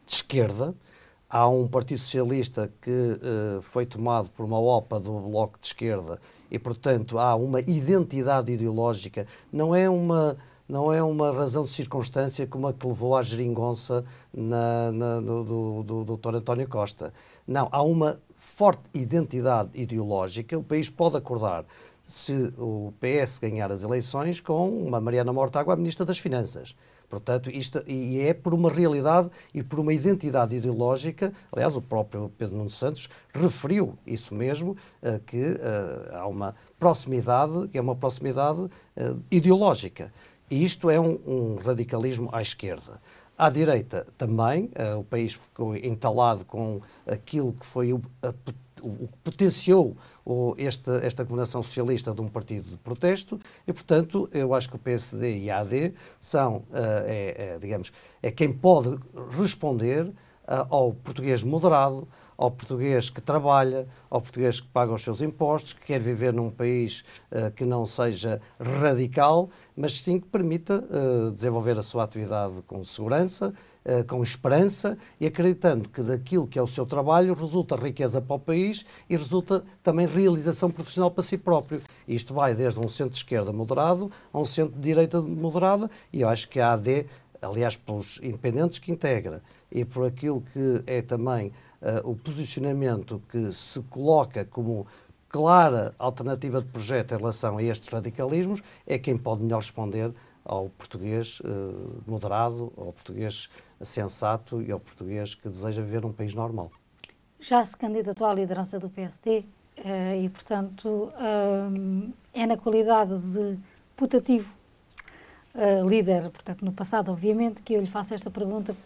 de 0.06 0.14
esquerda, 0.14 0.74
há 1.32 1.48
um 1.48 1.66
Partido 1.66 1.98
Socialista 1.98 2.70
que 2.80 2.90
uh, 2.90 3.62
foi 3.62 3.86
tomado 3.86 4.28
por 4.28 4.44
uma 4.44 4.60
OPA 4.60 5.00
do 5.00 5.18
Bloco 5.18 5.58
de 5.58 5.66
Esquerda 5.68 6.20
e, 6.50 6.58
portanto, 6.58 7.18
há 7.18 7.34
uma 7.34 7.60
identidade 7.60 8.52
ideológica, 8.52 9.26
não 9.50 9.74
é 9.74 9.88
uma, 9.88 10.36
não 10.68 10.92
é 10.92 11.02
uma 11.02 11.32
razão 11.32 11.64
de 11.64 11.70
circunstância 11.70 12.46
como 12.46 12.66
a 12.66 12.72
que 12.74 12.86
levou 12.86 13.16
à 13.16 13.22
geringonça 13.22 14.04
na, 14.32 14.92
na, 14.92 15.20
do, 15.20 15.44
do, 15.44 15.82
do, 15.82 16.04
do 16.04 16.16
Dr. 16.18 16.34
António 16.36 16.68
Costa. 16.68 17.14
Não, 17.46 17.68
há 17.72 17.82
uma 17.82 18.20
forte 18.34 18.82
identidade 18.92 19.70
ideológica, 19.72 20.58
o 20.58 20.62
país 20.62 20.90
pode 20.90 21.16
acordar 21.16 21.64
se 22.06 22.52
o 22.58 22.92
PS 23.00 23.38
ganhar 23.38 23.70
as 23.72 23.82
eleições 23.82 24.40
com 24.40 24.68
uma 24.68 25.00
Mariana 25.00 25.32
Mortágua, 25.32 25.74
a 25.74 25.76
Ministra 25.76 26.04
das 26.04 26.18
Finanças. 26.18 26.74
Portanto, 27.12 27.50
isto 27.50 27.82
e 27.86 28.20
é 28.20 28.32
por 28.32 28.54
uma 28.54 28.70
realidade 28.70 29.28
e 29.52 29.62
por 29.62 29.78
uma 29.78 29.92
identidade 29.92 30.56
ideológica. 30.56 31.30
Aliás, 31.52 31.76
o 31.76 31.82
próprio 31.82 32.32
Pedro 32.38 32.56
Nuno 32.56 32.70
Santos 32.70 33.06
referiu 33.34 33.98
isso 34.06 34.34
mesmo, 34.34 34.78
uh, 35.02 35.20
que 35.26 35.36
uh, 35.36 36.16
há 36.16 36.26
uma 36.26 36.56
proximidade, 36.78 37.68
que 37.68 37.76
é 37.76 37.82
uma 37.82 37.94
proximidade 37.94 38.60
uh, 38.60 38.70
ideológica. 39.30 40.10
E 40.50 40.64
isto 40.64 40.88
é 40.88 40.98
um, 40.98 41.18
um, 41.26 41.56
radicalismo 41.56 42.30
à 42.32 42.40
esquerda. 42.40 42.98
À 43.36 43.50
direita 43.50 44.06
também, 44.16 44.70
o 44.98 45.02
país 45.02 45.32
ficou 45.32 45.74
entalado 45.74 46.44
com 46.44 46.80
aquilo 47.06 47.54
que 47.54 47.66
foi 47.66 47.92
o, 47.92 48.00
o 48.82 49.08
que 49.08 49.18
potenciou 49.24 49.96
o, 50.24 50.54
esta, 50.58 51.00
esta 51.04 51.22
governação 51.22 51.62
socialista 51.62 52.12
de 52.12 52.20
um 52.20 52.28
partido 52.28 52.68
de 52.68 52.76
protesto 52.76 53.40
e, 53.66 53.72
portanto, 53.72 54.28
eu 54.32 54.54
acho 54.54 54.68
que 54.68 54.76
o 54.76 54.78
PSD 54.78 55.38
e 55.38 55.50
a 55.50 55.58
AD 55.58 55.94
são, 56.20 56.56
uh, 56.56 56.64
é, 57.06 57.54
é, 57.54 57.58
digamos, 57.60 57.92
é 58.22 58.30
quem 58.30 58.52
pode 58.52 58.98
responder 59.36 60.06
uh, 60.06 60.14
ao 60.70 60.92
português 60.92 61.42
moderado, 61.42 62.06
ao 62.36 62.50
português 62.50 63.10
que 63.10 63.20
trabalha, 63.20 63.86
ao 64.10 64.20
português 64.20 64.60
que 64.60 64.66
paga 64.68 64.92
os 64.92 65.02
seus 65.02 65.20
impostos, 65.20 65.72
que 65.72 65.84
quer 65.84 66.00
viver 66.00 66.32
num 66.32 66.50
país 66.50 67.04
uh, 67.30 67.50
que 67.52 67.64
não 67.64 67.84
seja 67.86 68.40
radical, 68.58 69.50
mas 69.76 70.00
sim 70.00 70.20
que 70.20 70.26
permita 70.26 70.84
desenvolver 71.34 71.78
a 71.78 71.82
sua 71.82 72.04
atividade 72.04 72.60
com 72.66 72.84
segurança, 72.84 73.54
uh, 73.84 74.04
com 74.06 74.22
esperança 74.22 74.96
e 75.20 75.26
acreditando 75.26 75.88
que 75.88 76.02
daquilo 76.02 76.46
que 76.46 76.58
é 76.58 76.62
o 76.62 76.66
seu 76.66 76.86
trabalho 76.86 77.34
resulta 77.34 77.76
riqueza 77.76 78.20
para 78.20 78.36
o 78.36 78.38
país 78.38 78.84
e 79.08 79.16
resulta 79.16 79.64
também 79.82 80.06
realização 80.06 80.70
profissional 80.70 81.10
para 81.10 81.22
si 81.22 81.36
próprio. 81.36 81.82
Isto 82.06 82.34
vai 82.34 82.54
desde 82.54 82.80
um 82.80 82.88
centro-esquerda 82.88 83.52
moderado 83.52 84.10
a 84.32 84.38
um 84.38 84.44
centro-direita 84.44 85.20
moderada 85.20 85.90
e 86.12 86.20
eu 86.22 86.28
acho 86.28 86.48
que 86.48 86.60
a 86.60 86.72
AD, 86.72 87.06
aliás, 87.40 87.76
pelos 87.76 88.18
independentes 88.22 88.78
que 88.78 88.92
integra 88.92 89.42
e 89.70 89.84
por 89.84 90.06
aquilo 90.06 90.42
que 90.52 90.82
é 90.86 91.02
também 91.02 91.48
uh, 91.80 92.10
o 92.10 92.14
posicionamento 92.14 93.22
que 93.28 93.52
se 93.52 93.80
coloca 93.82 94.44
como 94.44 94.86
clara 95.28 95.94
alternativa 95.98 96.60
de 96.60 96.68
projeto 96.68 97.14
em 97.14 97.16
relação 97.16 97.56
a 97.56 97.62
estes 97.62 97.88
radicalismos, 97.88 98.62
é 98.86 98.98
quem 98.98 99.16
pode 99.16 99.42
melhor 99.42 99.60
responder 99.60 100.12
ao 100.44 100.68
português 100.68 101.40
uh, 101.40 102.02
moderado, 102.06 102.72
ao 102.76 102.92
português 102.92 103.48
sensato 103.84 104.62
e 104.62 104.70
ao 104.70 104.80
português 104.80 105.34
que 105.34 105.48
deseja 105.48 105.82
viver 105.82 106.02
num 106.02 106.12
país 106.12 106.34
normal. 106.34 106.70
Já 107.40 107.64
se 107.64 107.76
candidatou 107.76 108.26
à 108.26 108.34
liderança 108.34 108.78
do 108.78 108.88
PSD 108.88 109.44
eh, 109.76 110.22
e, 110.22 110.28
portanto, 110.28 111.12
eh, 112.34 112.42
é 112.42 112.46
na 112.46 112.56
qualidade 112.56 113.18
de 113.18 113.58
putativo 113.96 114.52
eh, 115.54 115.82
líder, 115.82 116.30
portanto, 116.30 116.64
no 116.64 116.72
passado, 116.72 117.10
obviamente, 117.10 117.60
que 117.62 117.74
eu 117.74 117.80
lhe 117.80 117.86
faço 117.86 118.14
esta 118.14 118.30
pergunta. 118.30 118.76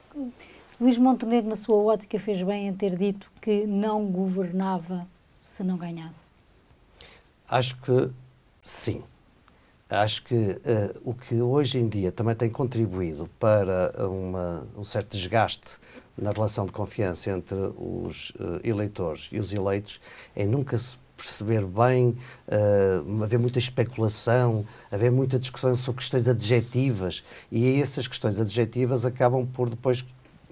Luís 0.81 0.99
Montenegro, 0.99 1.50
na 1.50 1.57
sua 1.57 1.76
ótica, 1.76 2.19
fez 2.19 2.43
bem 2.43 2.69
em 2.69 2.75
ter 2.75 2.97
dito 2.97 3.31
que 3.41 3.67
não 3.67 4.07
governava 4.07 5.07
se 5.45 5.62
não 5.62 5.76
ganhasse? 5.76 6.26
Acho 7.49 7.76
que 7.81 8.11
sim 8.61 9.03
acho 9.88 10.25
que 10.25 10.35
uh, 10.35 11.00
o 11.05 11.14
que 11.14 11.40
hoje 11.40 11.78
em 11.78 11.88
dia 11.88 12.11
também 12.11 12.35
tem 12.35 12.50
contribuído 12.50 13.28
para 13.38 13.93
uma, 14.09 14.66
um 14.76 14.83
certo 14.83 15.16
desgaste 15.16 15.78
na 16.19 16.33
relação 16.33 16.66
de 16.66 16.73
confiança 16.73 17.31
entre 17.31 17.57
os 17.76 18.31
uh, 18.31 18.61
eleitores 18.64 19.28
e 19.31 19.38
os 19.38 19.52
eleitos 19.52 20.00
é 20.35 20.45
nunca 20.45 20.76
se 20.76 20.97
perceber 21.16 21.64
bem, 21.64 22.16
uh, 22.49 23.23
haver 23.23 23.38
muita 23.38 23.59
especulação, 23.59 24.66
haver 24.90 25.11
muita 25.11 25.38
discussão 25.38 25.75
sobre 25.76 26.00
questões 26.00 26.28
adjetivas 26.28 27.23
e 27.50 27.81
essas 27.81 28.09
questões 28.09 28.40
adjetivas 28.40 29.07
acabam 29.07 29.47
por 29.47 29.71
depois 29.71 30.05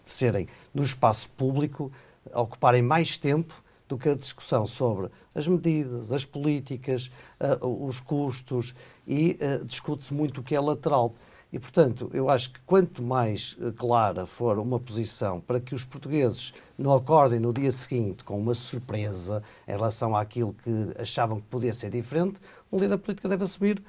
serem 0.07 0.47
no 0.73 0.83
espaço 0.83 1.29
público 1.31 1.91
ocuparem 2.33 2.83
mais 2.83 3.17
tempo 3.17 3.64
do 3.89 3.99
que 3.99 4.09
a 4.09 4.15
discussão 4.15 4.67
sobre 4.67 5.11
as 5.35 5.47
medidas, 5.47 6.13
as 6.13 6.25
políticas, 6.25 7.11
uh, 7.41 7.87
os 7.87 8.01
custos 8.01 8.75
e 9.07 9.39
uh, 9.41 9.65
discute-se 9.65 10.15
muito 10.15 10.41
o 10.41 10.45
que 10.45 10.55
é 10.55 10.61
lateral. 10.61 11.15
E, 11.53 11.59
portanto, 11.59 12.11
eu 12.13 12.29
acho 12.29 12.51
que 12.53 12.61
quanto 12.67 13.03
mais 13.03 13.57
uh, 13.61 13.73
clara 13.73 14.27
for 14.27 14.59
uma 14.59 14.81
posição 14.81 15.41
para 15.41 15.61
que 15.61 15.75
os 15.75 15.85
portugueses 15.85 16.53
não 16.79 16.93
acordem 16.95 17.39
no 17.39 17.53
dia 17.53 17.71
seguinte 17.71 18.25
com 18.25 18.39
uma 18.39 18.55
surpresa 18.55 19.43
em 19.69 19.73
relação 19.73 20.17
àquilo 20.17 20.55
que 20.55 21.01
achavam 21.01 21.41
que 21.41 21.47
podia 21.47 21.73
ser 21.73 21.91
diferente, 21.91 22.41
um 22.73 22.79
líder 22.79 22.99
político 22.99 23.29
deve 23.29 23.45
assumir 23.45 23.83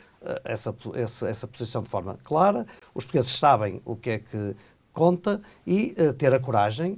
essa, 0.43 0.75
essa, 0.93 1.27
essa 1.27 1.47
posição 1.47 1.81
de 1.81 1.89
forma 1.89 2.19
clara. 2.23 2.67
Os 2.93 3.05
portugueses 3.05 3.31
sabem 3.31 3.81
o 3.83 3.95
que 3.95 4.09
é 4.11 4.19
que 4.19 4.55
conta 4.93 5.41
e 5.65 5.95
ter 6.19 6.31
a 6.33 6.39
coragem. 6.39 6.97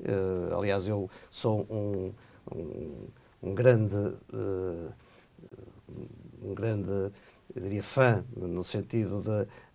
aliás, 0.54 0.86
eu 0.86 1.10
sou 1.30 1.66
um 1.70 2.12
um, 2.52 3.08
um 3.44 3.56
grande, 3.56 3.96
uh, 4.34 4.94
um 6.42 6.54
grande, 6.54 7.12
eu 7.56 7.62
diria, 7.62 7.84
fã, 7.84 8.24
no 8.36 8.64
sentido 8.64 9.22
de 9.22 9.30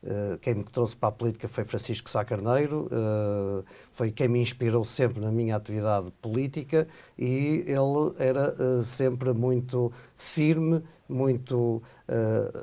uh, 0.09 0.39
quem 0.41 0.55
me 0.55 0.65
trouxe 0.65 0.95
para 0.95 1.09
a 1.09 1.13
política 1.13 1.49
foi 1.49 1.65
Francisco 1.65 2.09
Sá 2.09 2.25
Carneiro, 2.25 2.89
uh, 2.93 3.65
foi 3.91 4.11
quem 4.11 4.29
me 4.29 4.41
inspirou 4.41 4.85
sempre 4.85 5.21
na 5.21 5.33
minha 5.33 5.57
atividade 5.57 6.11
política 6.21 6.87
e 7.19 7.65
ele 7.67 8.15
era 8.19 8.83
sempre 8.83 9.33
muito 9.33 9.93
firme, 10.15 10.83
muito 11.09 11.83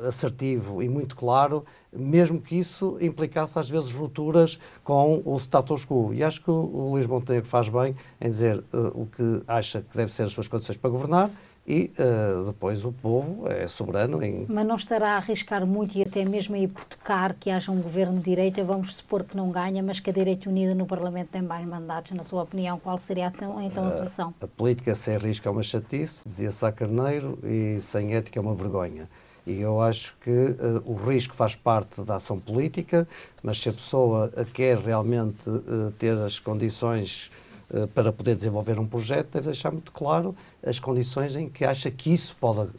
assertivo 0.07 0.81
e 0.81 0.89
muito 0.89 1.15
claro 1.15 1.65
mesmo 1.91 2.39
que 2.39 2.57
isso 2.57 2.97
implicasse 3.01 3.57
às 3.57 3.69
vezes 3.69 3.91
rupturas 3.91 4.59
com 4.83 5.21
o 5.25 5.35
status 5.37 5.85
quo. 5.85 6.13
E 6.13 6.23
acho 6.23 6.41
que 6.41 6.51
o 6.51 6.91
Luís 6.91 7.07
Montenegro 7.07 7.47
faz 7.47 7.67
bem 7.69 7.95
em 8.21 8.29
dizer 8.29 8.63
uh, 8.73 8.87
o 8.93 9.07
que 9.07 9.43
acha 9.47 9.81
que 9.81 9.97
deve 9.97 10.11
ser 10.11 10.23
as 10.23 10.31
suas 10.31 10.47
condições 10.47 10.77
para 10.77 10.89
governar 10.89 11.31
e 11.69 11.91
uh, 11.99 12.45
depois 12.45 12.83
o 12.83 12.91
povo 12.91 13.47
é 13.47 13.67
soberano 13.67 14.23
em... 14.23 14.47
Mas 14.49 14.65
não 14.65 14.75
estará 14.75 15.09
a 15.09 15.17
arriscar 15.17 15.67
muito 15.67 15.95
e 15.95 16.01
até 16.01 16.25
mesmo 16.25 16.55
a 16.55 16.59
hipotecar 16.59 17.35
que 17.39 17.51
haja 17.51 17.71
um 17.71 17.79
governo 17.79 18.17
de 18.17 18.23
direita, 18.23 18.63
vamos 18.63 18.95
supor 18.95 19.23
que 19.23 19.37
não 19.37 19.51
ganha, 19.51 19.83
mas 19.83 19.99
que 19.99 20.09
a 20.09 20.13
direita 20.13 20.49
unida 20.49 20.73
no 20.73 20.87
Parlamento 20.87 21.27
tem 21.27 21.43
mais 21.43 21.63
mandatos, 21.67 22.13
na 22.13 22.23
sua 22.23 22.41
opinião, 22.41 22.79
qual 22.79 22.97
seria 22.97 23.27
então, 23.27 23.61
então 23.61 23.85
a 23.85 23.91
solução? 23.91 24.29
Uh, 24.41 24.45
a 24.45 24.47
política 24.47 24.95
sem 24.95 25.15
risco 25.19 25.47
é 25.47 25.51
uma 25.51 25.61
chatice, 25.61 26.27
dizia 26.27 26.49
Sá 26.49 26.71
Carneiro, 26.71 27.37
e 27.43 27.79
sem 27.81 28.15
ética 28.15 28.39
é 28.39 28.41
uma 28.41 28.55
vergonha. 28.55 29.07
E 29.45 29.61
eu 29.61 29.79
acho 29.79 30.15
que 30.21 30.31
uh, 30.31 30.81
o 30.85 30.95
risco 30.95 31.35
faz 31.35 31.53
parte 31.53 32.01
da 32.01 32.15
ação 32.15 32.39
política, 32.39 33.07
mas 33.43 33.59
se 33.59 33.69
a 33.69 33.73
pessoa 33.73 34.31
quer 34.53 34.79
realmente 34.79 35.47
uh, 35.47 35.91
ter 35.99 36.17
as 36.17 36.39
condições 36.39 37.29
uh, 37.71 37.87
para 37.89 38.11
poder 38.11 38.35
desenvolver 38.35 38.79
um 38.79 38.87
projeto, 38.87 39.29
deve 39.33 39.47
deixar 39.47 39.71
muito 39.71 39.91
claro 39.91 40.35
as 40.65 40.79
condições 40.79 41.35
em 41.35 41.49
que 41.49 41.63
acha 41.65 41.89
que 41.89 42.11
isso 42.13 42.35
pode, 42.35 42.69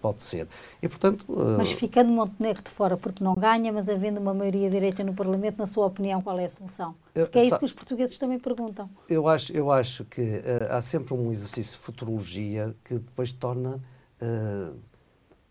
pode 0.00 0.22
ser. 0.22 0.48
E, 0.82 0.88
portanto, 0.88 1.24
mas 1.56 1.70
ficando 1.70 2.10
Montenegro 2.10 2.62
de 2.62 2.70
fora 2.70 2.96
porque 2.96 3.22
não 3.22 3.34
ganha, 3.34 3.72
mas 3.72 3.88
havendo 3.88 4.18
uma 4.18 4.34
maioria 4.34 4.68
direita 4.68 5.04
no 5.04 5.14
Parlamento, 5.14 5.58
na 5.58 5.66
sua 5.66 5.86
opinião, 5.86 6.20
qual 6.20 6.36
é 6.40 6.46
a 6.46 6.50
solução? 6.50 6.96
Porque 7.12 7.38
é 7.38 7.44
isso 7.44 7.58
que 7.58 7.64
os 7.64 7.72
portugueses 7.72 8.18
também 8.18 8.40
perguntam. 8.40 8.90
Eu 9.08 9.28
acho, 9.28 9.52
eu 9.52 9.70
acho 9.70 10.04
que 10.04 10.42
há 10.68 10.80
sempre 10.80 11.14
um 11.14 11.30
exercício 11.30 11.78
de 11.78 11.84
futurologia 11.84 12.74
que 12.84 12.94
depois 12.94 13.32
torna 13.32 13.80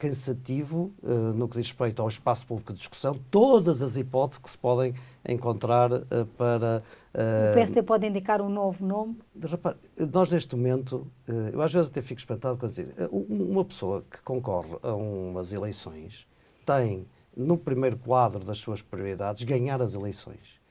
cansativo 0.03 0.91
uh, 1.01 1.33
no 1.33 1.47
que 1.47 1.57
diz 1.57 1.67
respeito 1.67 2.01
ao 2.01 2.09
espaço 2.09 2.45
público 2.45 2.73
de 2.73 2.79
discussão, 2.79 3.17
todas 3.31 3.81
as 3.81 3.95
hipóteses 3.95 4.43
que 4.43 4.49
se 4.49 4.57
podem 4.57 4.93
encontrar 5.27 5.91
uh, 5.93 6.25
para. 6.37 6.83
O 7.13 7.53
PSD 7.53 7.83
pode 7.83 8.07
indicar 8.07 8.41
um 8.41 8.49
novo 8.49 8.83
nome? 8.85 9.19
Repare, 9.39 9.77
nós 10.11 10.31
neste 10.31 10.55
momento, 10.55 11.07
eu 11.51 11.61
às 11.61 11.71
vezes 11.71 11.89
até 11.89 12.01
fico 12.01 12.19
espantado 12.19 12.57
quando 12.57 12.71
dizer, 12.71 12.93
uma 13.11 13.63
pessoa 13.63 14.03
que 14.09 14.21
concorre 14.23 14.75
a 14.81 14.93
umas 14.93 15.53
eleições 15.53 16.27
tem, 16.65 17.05
no 17.35 17.57
primeiro 17.57 17.97
quadro 17.97 18.43
das 18.43 18.57
suas 18.57 18.81
prioridades, 18.81 19.43
ganhar 19.43 19.81
as 19.81 19.93
eleições 19.93 20.63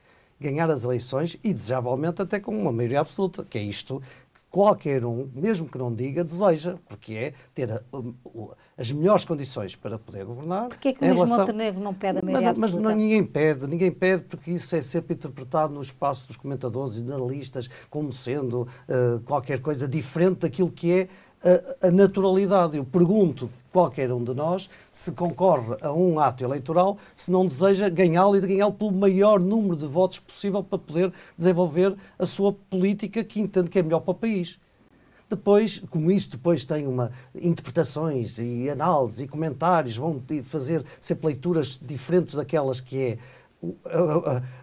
ganhar 0.43 0.69
as 0.69 0.83
eleições 0.83 1.39
e, 1.45 1.55
desejavelmente, 1.55 2.21
até 2.21 2.41
com 2.41 2.51
uma 2.51 2.73
maioria 2.73 2.99
absoluta, 3.01 3.45
que 3.45 3.57
é 3.57 3.63
isto 3.63 4.03
qualquer 4.53 5.03
um, 5.03 5.31
mesmo 5.35 5.67
que 5.67 5.79
não 5.79 5.93
diga, 5.93 6.23
deseja, 6.23 6.77
porque 6.87 7.15
é 7.15 7.35
ter 7.55 7.73
a, 7.73 7.77
a, 7.77 8.03
as 8.77 8.93
melhores 8.93 9.25
condições 9.25 9.75
para 9.75 9.99
poder 9.99 10.27
governar. 10.27 10.69
Porquê 10.69 10.89
é 10.89 10.93
que 10.93 11.03
o 11.03 11.09
Luís 11.09 11.15
relação... 11.15 11.39
Montenegro 11.39 11.81
não 11.81 11.95
pede 11.95 12.19
a 12.19 12.23
maioria 12.23 12.53
mas, 12.53 12.73
mas 12.73 12.75
não, 12.75 12.95
ninguém 12.95 13.25
pede, 13.25 13.67
ninguém 13.67 13.91
pede, 13.91 14.25
porque 14.25 14.51
isso 14.51 14.77
é 14.77 14.83
sempre 14.83 15.15
interpretado 15.15 15.73
no 15.73 15.81
espaço 15.81 16.27
dos 16.29 16.37
comentadores 16.37 16.99
e 16.99 17.01
analistas 17.01 17.71
como 17.89 18.13
sendo 18.13 18.69
uh, 18.89 19.21
qualquer 19.25 19.59
coisa 19.61 19.89
diferente 19.89 20.41
daquilo 20.41 20.71
que 20.71 20.93
é 20.93 21.09
a, 21.83 21.89
a 21.89 21.91
naturalidade. 21.91 22.77
Eu 22.77 22.85
pergunto 22.85 23.49
qualquer 23.73 24.13
um 24.13 24.23
de 24.23 24.35
nós 24.35 24.69
se 24.91 25.13
concorre 25.13 25.77
a 25.81 25.93
um 25.93 26.21
ato 26.21 26.45
eleitoral, 26.45 26.99
se 27.17 27.31
não 27.31 27.47
deseja 27.47 27.89
ganhá-lo 27.89 28.37
e 28.37 28.41
de 28.41 28.47
ganhá-lo 28.47 28.73
pelo 28.73 28.93
maior 28.93 29.41
número 29.41 29.77
de 29.77 29.87
votos 29.87 30.19
possível 30.19 30.63
para 30.63 30.79
poder 30.79 31.13
desenvolver 31.37 31.97
a 32.19 32.27
sua 32.27 32.53
política 32.53 33.25
que 33.25 33.41
entende 33.41 33.71
que 33.71 33.79
é 33.79 33.83
melhor 33.83 34.01
para 34.01 34.13
o 34.13 34.15
país. 34.15 34.59
Depois, 35.29 35.83
como 35.89 36.11
isto 36.11 36.37
depois 36.37 36.63
tem 36.63 36.87
uma 36.87 37.11
interpretações 37.35 38.37
e 38.37 38.69
análises 38.69 39.21
e 39.21 39.27
comentários, 39.27 39.97
vão 39.97 40.23
fazer 40.43 40.85
sempre 41.01 41.29
leituras 41.29 41.81
diferentes 41.81 42.35
daquelas 42.35 42.83
que 42.83 43.01
é, 43.01 43.19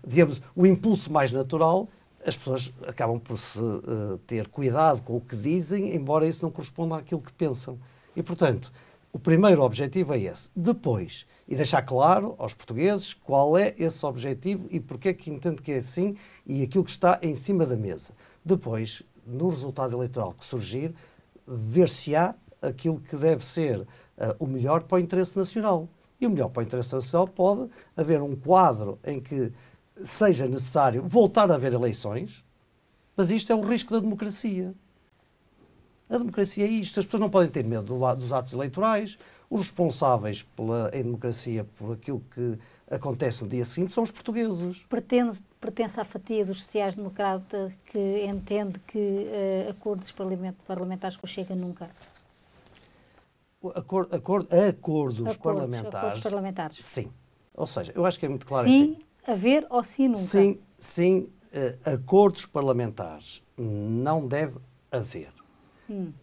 digamos, 0.06 0.40
o 0.56 0.68
impulso 0.68 1.12
mais 1.12 1.32
natural, 1.32 1.88
as 2.24 2.38
pessoas 2.38 2.72
acabam 2.86 3.20
por 3.20 3.38
se 3.38 3.60
uh, 3.60 4.20
ter 4.28 4.48
cuidado 4.48 5.02
com 5.02 5.18
o 5.18 5.22
que 5.22 5.36
dizem, 5.36 5.96
embora 5.96 6.28
isso 6.28 6.46
não 6.46 6.52
corresponda 6.52 6.98
àquilo 6.98 7.22
que 7.22 7.32
pensam. 7.32 7.80
E, 8.16 8.22
portanto, 8.22 8.72
o 9.12 9.20
primeiro 9.20 9.64
objetivo 9.64 10.14
é 10.14 10.20
esse. 10.20 10.50
Depois, 10.56 11.26
e 11.48 11.56
deixar 11.56 11.82
claro 11.82 12.36
aos 12.38 12.54
portugueses 12.54 13.14
qual 13.14 13.58
é 13.58 13.74
esse 13.78 14.06
objetivo 14.06 14.68
e 14.70 14.80
porque 14.80 15.10
é 15.10 15.14
que 15.14 15.32
entende 15.32 15.62
que 15.62 15.72
é 15.72 15.78
assim 15.78 16.16
e 16.46 16.62
aquilo 16.62 16.84
que 16.84 16.92
está 16.92 17.20
em 17.22 17.36
cima 17.36 17.66
da 17.66 17.76
mesa. 17.76 18.14
Depois, 18.46 19.02
no 19.26 19.50
resultado 19.50 19.96
eleitoral 19.96 20.34
que 20.34 20.46
surgir, 20.46 20.94
ver-se-á 21.48 22.36
aquilo 22.62 23.00
que 23.00 23.16
deve 23.16 23.44
ser 23.44 23.80
uh, 23.82 23.88
o 24.40 24.46
melhor 24.46 24.84
para 24.84 24.98
o 24.98 25.00
interesse 25.00 25.38
nacional. 25.38 25.90
E 26.22 26.28
o 26.28 26.30
melhor 26.30 26.50
para 26.50 26.62
o 26.62 26.64
interesse 26.64 26.94
nacional 26.94 27.28
pode 27.28 27.70
haver 27.96 28.22
um 28.22 28.36
quadro 28.36 29.00
em 29.04 29.20
que 29.20 29.52
seja 29.98 30.48
necessário 30.48 31.02
voltar 31.04 31.50
a 31.50 31.56
haver 31.56 31.74
eleições, 31.74 32.44
mas 33.16 33.32
isto 33.32 33.52
é 33.52 33.56
o 33.56 33.62
risco 33.62 33.94
da 33.94 34.00
democracia. 34.00 34.74
A 36.10 36.18
democracia 36.18 36.66
é 36.66 36.68
isto. 36.68 37.00
As 37.00 37.06
pessoas 37.06 37.22
não 37.22 37.30
podem 37.30 37.50
ter 37.50 37.64
medo 37.64 37.98
dos 38.16 38.34
atos 38.34 38.54
eleitorais. 38.54 39.18
Os 39.50 39.62
responsáveis 39.62 40.44
pela, 40.56 40.90
em 40.94 41.04
democracia 41.04 41.64
por 41.78 41.94
aquilo 41.94 42.24
que 42.34 42.58
acontece 42.90 43.44
no 43.44 43.50
dia 43.50 43.64
seguinte 43.64 43.92
são 43.92 44.04
os 44.04 44.12
portugueses. 44.12 44.80
Pretende, 44.90 45.38
pertence 45.62 46.00
à 46.00 46.04
fatia 46.06 46.44
dos 46.46 46.64
sociais-democratas 46.64 47.72
que 47.86 48.26
entende 48.26 48.80
que 48.88 48.98
uh, 48.98 49.70
acordos 49.70 50.12
parlamentares 50.68 51.16
com 51.16 51.28
Chega 51.28 51.56
nunca? 51.56 51.90
Acordo, 53.76 54.16
acordo, 54.16 54.48
acordos, 54.56 55.28
acordos, 55.28 55.38
parlamentares, 55.38 55.96
acordos 55.96 56.24
parlamentares. 56.24 56.78
Sim. 56.86 57.12
Ou 57.56 57.68
seja, 57.68 57.92
eu 57.94 58.06
acho 58.06 58.18
que 58.18 58.26
é 58.26 58.30
muito 58.30 58.46
claro 58.46 58.68
sim, 58.68 58.94
assim 58.94 59.32
haver 59.32 59.68
ou 59.70 59.84
sim 59.84 60.08
nunca? 60.08 60.24
Sim, 60.24 60.60
sim 60.78 61.30
uh, 61.54 61.94
acordos 61.94 62.46
parlamentares 62.46 63.44
não 63.58 64.26
deve 64.26 64.58
haver. 64.92 65.39
Hum. 65.90 66.14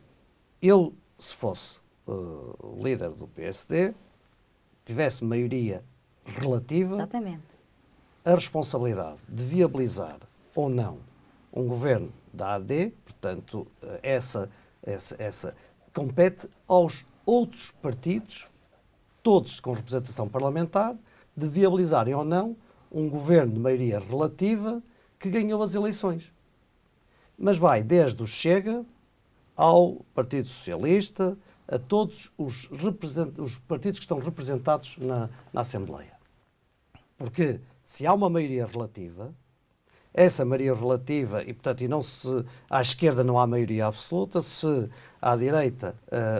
Eu, 0.62 0.94
se 1.18 1.34
fosse 1.34 1.78
uh, 2.06 2.82
líder 2.82 3.10
do 3.10 3.26
PSD, 3.28 3.94
tivesse 4.84 5.24
maioria 5.24 5.84
relativa, 6.24 6.94
Exatamente. 6.94 7.42
a 8.24 8.34
responsabilidade 8.34 9.18
de 9.28 9.44
viabilizar 9.44 10.18
ou 10.54 10.68
não 10.68 10.98
um 11.52 11.66
governo 11.66 12.12
da 12.32 12.54
AD, 12.54 12.92
portanto, 13.04 13.66
uh, 13.82 13.98
essa, 14.02 14.50
essa, 14.82 15.16
essa 15.18 15.56
compete 15.92 16.48
aos 16.68 17.04
outros 17.24 17.72
partidos, 17.82 18.46
todos 19.22 19.58
com 19.58 19.72
representação 19.72 20.28
parlamentar, 20.28 20.96
de 21.36 21.48
viabilizarem 21.48 22.14
ou 22.14 22.24
não 22.24 22.56
um 22.90 23.08
governo 23.08 23.52
de 23.52 23.60
maioria 23.60 23.98
relativa 23.98 24.82
que 25.18 25.28
ganhou 25.28 25.62
as 25.62 25.74
eleições. 25.74 26.32
Mas 27.36 27.58
vai 27.58 27.82
desde 27.82 28.22
o 28.22 28.26
Chega 28.26 28.84
ao 29.56 30.04
Partido 30.14 30.48
Socialista, 30.48 31.36
a 31.66 31.78
todos 31.78 32.30
os, 32.38 32.68
os 32.70 33.58
partidos 33.58 33.98
que 33.98 34.04
estão 34.04 34.18
representados 34.18 34.96
na, 34.98 35.28
na 35.52 35.62
Assembleia. 35.62 36.12
Porque 37.18 37.60
se 37.82 38.06
há 38.06 38.12
uma 38.12 38.28
maioria 38.28 38.66
relativa, 38.66 39.34
essa 40.12 40.44
maioria 40.44 40.74
relativa, 40.74 41.42
e 41.42 41.52
portanto, 41.52 41.82
e 41.82 41.88
não 41.88 42.02
se 42.02 42.44
à 42.70 42.80
esquerda 42.80 43.22
não 43.22 43.38
há 43.38 43.46
maioria 43.46 43.86
absoluta, 43.86 44.40
se 44.40 44.88
à 45.20 45.36
direita 45.36 45.94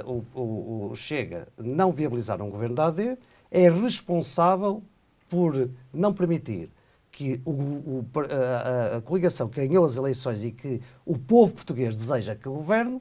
uh, 0.07 0.25
o, 0.35 0.41
o, 0.41 0.91
o, 0.91 0.97
Chega 0.97 1.49
não 1.59 1.93
viabilizar 1.93 2.41
um 2.41 2.51
governo 2.51 2.75
da 2.75 2.87
AD, 2.87 3.19
é 3.51 3.71
responsável 3.71 4.83
por 5.29 5.69
não 5.93 6.13
permitir 6.13 6.71
que 7.17 7.41
o, 7.47 7.51
o, 7.51 8.07
a, 8.31 8.99
a, 8.99 9.01
coligação 9.01 9.49
que 9.49 9.67
ganhou 9.67 9.87
as 9.87 9.97
eleições 9.97 10.45
e 10.45 10.53
que 10.53 10.83
o 11.07 11.17
povo 11.17 11.55
português 11.55 11.97
deseja 11.97 12.37
que 12.37 12.47
governe, 12.47 13.01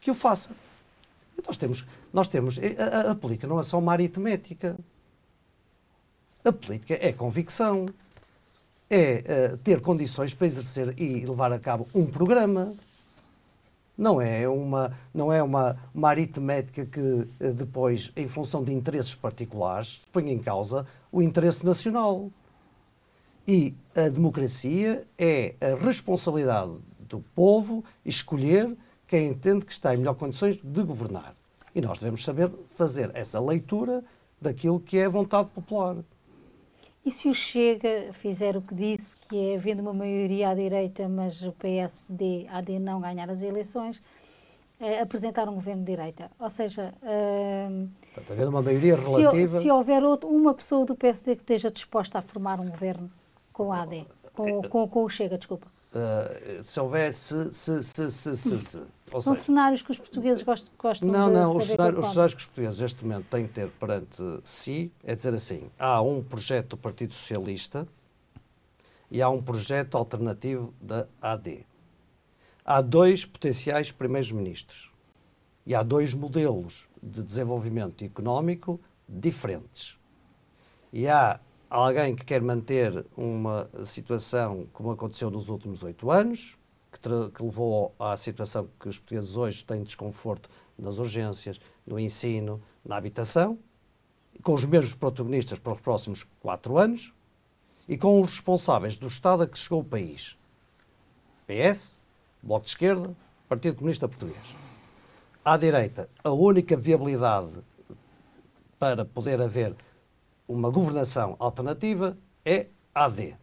que 0.00 0.08
o 0.08 0.14
faça. 0.14 0.52
E 1.36 1.42
nós 1.44 1.56
temos, 1.56 1.84
nós 2.12 2.28
temos 2.28 2.60
a, 2.78 3.10
a, 3.10 3.14
política 3.16 3.48
não 3.48 3.58
é 3.58 3.64
só 3.64 3.76
uma 3.80 3.90
aritmética. 3.90 4.76
A 6.44 6.52
política 6.52 6.96
é 7.00 7.12
convicção, 7.12 7.88
é 8.88 9.24
uh, 9.54 9.56
ter 9.56 9.80
condições 9.80 10.32
para 10.32 10.46
exercer 10.46 10.94
e 10.96 11.26
levar 11.26 11.52
a 11.52 11.58
cabo 11.58 11.88
um 11.92 12.06
programa. 12.06 12.72
Não 13.98 14.20
é 14.20 14.48
uma, 14.48 14.96
não 15.12 15.32
é 15.32 15.42
uma, 15.42 15.76
uma 15.92 16.08
aritmética 16.08 16.86
que 16.86 17.00
uh, 17.00 17.52
depois, 17.52 18.12
em 18.14 18.28
função 18.28 18.62
de 18.62 18.72
interesses 18.72 19.16
particulares, 19.16 20.00
põe 20.12 20.30
em 20.30 20.38
causa 20.38 20.86
o 21.10 21.20
interesse 21.20 21.66
nacional. 21.66 22.30
E 23.46 23.74
a 23.94 24.08
democracia 24.08 25.06
é 25.18 25.54
a 25.60 25.74
responsabilidade 25.84 26.78
do 27.00 27.20
povo 27.34 27.84
escolher 28.04 28.74
quem 29.06 29.28
entende 29.28 29.66
que 29.66 29.72
está 29.72 29.94
em 29.94 29.98
melhores 29.98 30.18
condições 30.18 30.56
de 30.56 30.82
governar. 30.82 31.34
E 31.74 31.80
nós 31.80 31.98
devemos 31.98 32.24
saber 32.24 32.50
fazer 32.68 33.10
essa 33.14 33.38
leitura 33.38 34.02
daquilo 34.40 34.80
que 34.80 34.98
é 34.98 35.04
a 35.04 35.08
vontade 35.08 35.48
popular. 35.50 35.96
E 37.04 37.10
se 37.10 37.28
o 37.28 37.34
Chega 37.34 38.12
fizer 38.14 38.56
o 38.56 38.62
que 38.62 38.74
disse, 38.74 39.14
que 39.28 39.50
é 39.50 39.56
havendo 39.56 39.82
uma 39.82 39.92
maioria 39.92 40.48
à 40.48 40.54
direita, 40.54 41.06
mas 41.06 41.42
o 41.42 41.52
PSD, 41.52 42.46
AD 42.48 42.78
não 42.78 42.98
ganhar 42.98 43.28
as 43.28 43.42
eleições, 43.42 44.02
é, 44.80 45.00
apresentar 45.00 45.46
um 45.48 45.54
governo 45.54 45.84
de 45.84 45.90
direita? 45.94 46.30
Ou 46.40 46.48
seja, 46.48 46.94
uh, 47.02 47.88
Portanto, 48.14 48.32
havendo 48.32 48.48
uma 48.48 48.62
maioria 48.62 48.96
relativa. 48.96 49.58
Se, 49.58 49.64
se 49.64 49.70
houver 49.70 50.02
outro, 50.02 50.30
uma 50.30 50.54
pessoa 50.54 50.86
do 50.86 50.96
PSD 50.96 51.36
que 51.36 51.42
esteja 51.42 51.70
disposta 51.70 52.18
a 52.18 52.22
formar 52.22 52.58
um 52.58 52.70
governo 52.70 53.10
com 53.54 53.72
a 53.72 53.82
AD, 53.82 54.06
com, 54.34 54.62
com, 54.62 54.88
com 54.88 55.04
o 55.04 55.08
Chega, 55.08 55.38
desculpa. 55.38 55.68
Uh, 55.94 56.64
se 56.64 56.80
houver 56.80 57.14
se, 57.14 57.54
se, 57.54 57.82
se, 57.84 58.10
se, 58.10 58.36
se, 58.36 58.58
se. 58.58 58.82
São 59.08 59.20
seja, 59.20 59.34
cenários 59.36 59.80
que 59.80 59.92
os 59.92 59.98
portugueses 59.98 60.42
gostam, 60.42 60.74
gostam 60.76 61.08
não, 61.08 61.28
de 61.28 61.34
não, 61.34 61.52
saber 61.52 61.58
os 61.58 61.66
cenários, 61.68 61.98
os 62.00 62.10
cenários 62.10 62.34
que 62.34 62.40
os 62.40 62.46
portugueses 62.46 62.80
neste 62.80 63.04
momento 63.04 63.26
têm 63.30 63.46
que 63.46 63.52
ter 63.52 63.70
perante 63.70 64.40
si 64.42 64.90
é 65.04 65.14
dizer 65.14 65.32
assim, 65.32 65.70
há 65.78 66.02
um 66.02 66.20
projeto 66.20 66.70
do 66.70 66.76
Partido 66.76 67.14
Socialista 67.14 67.86
e 69.08 69.22
há 69.22 69.28
um 69.28 69.40
projeto 69.40 69.96
alternativo 69.96 70.74
da 70.80 71.06
AD. 71.22 71.64
Há 72.64 72.80
dois 72.80 73.24
potenciais 73.24 73.92
primeiros-ministros 73.92 74.90
e 75.64 75.76
há 75.76 75.82
dois 75.84 76.12
modelos 76.12 76.88
de 77.00 77.22
desenvolvimento 77.22 78.02
económico 78.04 78.80
diferentes. 79.08 79.96
E 80.92 81.06
há 81.06 81.38
alguém 81.74 82.14
que 82.14 82.24
quer 82.24 82.40
manter 82.40 83.04
uma 83.16 83.68
situação 83.84 84.68
como 84.72 84.92
aconteceu 84.92 85.28
nos 85.28 85.48
últimos 85.48 85.82
oito 85.82 86.08
anos, 86.08 86.56
que, 86.92 87.00
que, 87.00 87.42
levou 87.42 87.92
à 87.98 88.16
situação 88.16 88.68
que 88.78 88.88
os 88.88 88.98
portugueses 89.00 89.36
hoje 89.36 89.64
têm 89.64 89.82
desconforto 89.82 90.48
nas 90.78 90.98
urgências, 90.98 91.60
no 91.84 91.98
ensino, 91.98 92.62
na 92.84 92.96
habitação, 92.96 93.58
com 94.40 94.54
os 94.54 94.64
mesmos 94.64 94.94
protagonistas 94.94 95.58
para 95.58 95.72
os 95.72 95.80
próximos 95.80 96.24
quatro 96.40 96.78
anos 96.78 97.12
e 97.88 97.98
com 97.98 98.20
os 98.20 98.30
responsáveis 98.30 98.96
do 98.96 99.08
Estado 99.08 99.42
a 99.42 99.46
que 99.46 99.58
chegou 99.58 99.80
o 99.80 99.84
país. 99.84 100.38
PS, 101.48 102.04
Bloco 102.40 102.66
de 102.66 102.70
Esquerda, 102.70 103.16
Partido 103.48 103.76
Comunista 103.76 104.06
Português. 104.06 104.38
À 105.44 105.56
direita, 105.56 106.08
a 106.22 106.30
única 106.30 106.76
viabilidade 106.76 107.64
para 108.78 109.04
poder 109.04 109.42
haver 109.42 109.74
uma 110.46 110.70
governação 110.70 111.36
alternativa 111.38 112.16
é 112.44 112.68
AD. 112.94 113.36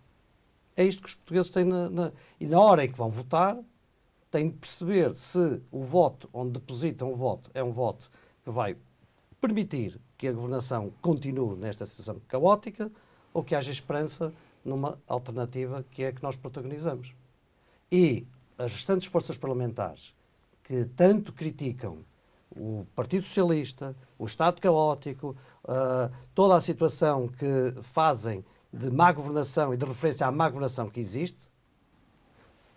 É 0.76 0.84
isto 0.84 1.02
que 1.02 1.10
os 1.10 1.16
portugueses 1.16 1.50
têm 1.50 1.66
na, 1.66 1.90
na, 1.90 2.12
E 2.40 2.46
na 2.46 2.60
hora 2.60 2.86
em 2.86 2.92
que 2.92 2.98
vão 2.98 3.10
votar, 3.10 3.58
têm 4.30 4.50
de 4.50 4.58
perceber 4.58 5.16
se 5.16 5.62
o 5.72 5.84
voto, 5.84 6.30
onde 6.34 6.54
depositam 6.54 7.12
o 7.12 7.16
voto, 7.16 7.52
é 7.54 7.64
um 7.64 7.72
voto 7.72 8.10
que 8.44 8.50
vai 8.50 8.78
permitir 9.40 10.00
que 10.18 10.28
a 10.28 10.34
governação 10.34 10.94
continue 11.02 11.58
nesta 11.58 11.86
situação 11.86 12.22
caótica 12.28 12.92
ou 13.34 13.44
que 13.44 13.56
haja 13.56 13.72
esperança 13.72 14.32
numa 14.64 14.98
alternativa 15.08 15.84
que 15.90 16.04
é 16.04 16.08
a 16.08 16.12
que 16.12 16.24
nós 16.24 16.38
protagonizamos. 16.38 17.14
E 17.92 18.26
as 18.58 18.72
restantes 18.72 19.08
forças 19.08 19.38
parlamentares 19.38 20.14
que 20.64 20.86
tanto 20.96 21.34
criticam 21.34 22.06
o 22.56 22.86
Partido 22.96 23.24
Socialista, 23.24 23.96
o 24.18 24.26
Estado 24.26 24.60
caótico, 24.60 25.36
uh, 25.64 26.12
toda 26.36 26.56
a 26.56 26.62
situação 26.62 27.28
que 27.28 27.74
fazem 27.82 28.44
de 28.74 28.90
má 28.90 29.12
governação 29.12 29.74
e 29.74 29.78
de 29.78 29.86
referência 29.86 30.28
à 30.28 30.32
má 30.32 30.48
governação 30.48 30.90
que 30.90 31.00
existe, 31.00 31.52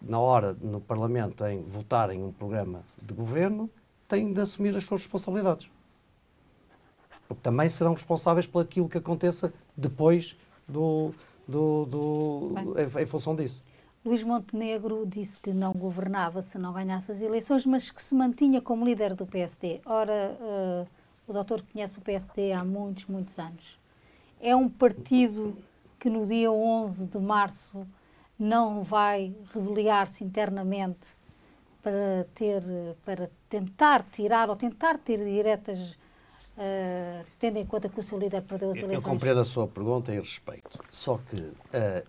na 0.01 0.19
hora 0.19 0.57
no 0.61 0.81
Parlamento 0.81 1.45
em 1.47 1.63
votarem 1.63 2.23
um 2.23 2.33
programa 2.33 2.83
de 3.01 3.15
governo, 3.15 3.71
têm 4.09 4.33
de 4.33 4.41
assumir 4.41 4.77
as 4.77 4.85
suas 4.85 5.03
responsabilidades. 5.03 5.71
Porque 7.27 7.43
também 7.43 7.69
serão 7.69 7.95
responsáveis 7.95 8.47
por 8.47 8.61
aquilo 8.61 8.89
que 8.89 8.99
aconteça 8.99 9.53
depois 9.77 10.37
do, 10.69 11.13
do, 11.49 11.87
do 11.87 12.55
em, 12.77 13.03
em 13.03 13.07
função 13.07 13.35
disso. 13.35 13.63
Luís 14.05 14.23
Montenegro 14.23 15.07
disse 15.07 15.39
que 15.39 15.51
não 15.51 15.73
governava 15.73 16.43
se 16.43 16.59
não 16.59 16.75
ganhasse 16.75 17.11
as 17.11 17.23
eleições, 17.23 17.65
mas 17.65 17.91
que 17.91 18.03
se 18.03 18.15
mantinha 18.15 18.61
como 18.61 18.85
líder 18.85 19.15
do 19.15 19.27
PSD. 19.27 19.81
Ora, 19.87 20.37
uh, 20.39 20.87
o 21.27 21.33
doutor 21.33 21.63
conhece 21.73 21.99
o 21.99 22.03
PSD 22.03 22.53
há 22.53 22.63
muitos, 22.63 23.07
muitos 23.07 23.39
anos. 23.39 23.79
É 24.39 24.55
um 24.55 24.69
partido 24.69 25.57
que 25.99 26.11
no 26.11 26.27
dia 26.27 26.53
11 26.53 27.07
de 27.07 27.19
março 27.19 27.87
não 28.39 28.83
vai 28.83 29.35
rebeliar-se 29.55 30.23
internamente 30.23 31.17
para 31.83 32.27
ter 32.35 32.63
para 33.07 33.31
tentar 33.49 34.05
tirar 34.13 34.51
ou 34.51 34.57
tentar 34.57 34.99
ter 34.99 35.25
diretas 35.25 35.97
uh, 36.57 37.25
tendo 37.39 37.59
em 37.59 37.67
conta 37.67 37.89
que 37.89 37.99
o 37.99 38.03
seu 38.03 38.19
líder 38.19 38.43
perdeu 38.43 38.71
as 38.71 38.77
eleições. 38.77 38.95
Eu 38.95 39.03
compreendo 39.03 39.41
a 39.41 39.45
sua 39.45 39.67
pergunta 39.67 40.13
e 40.13 40.19
respeito. 40.19 40.79
Só 40.91 41.19
que 41.19 41.37
uh, 41.37 41.55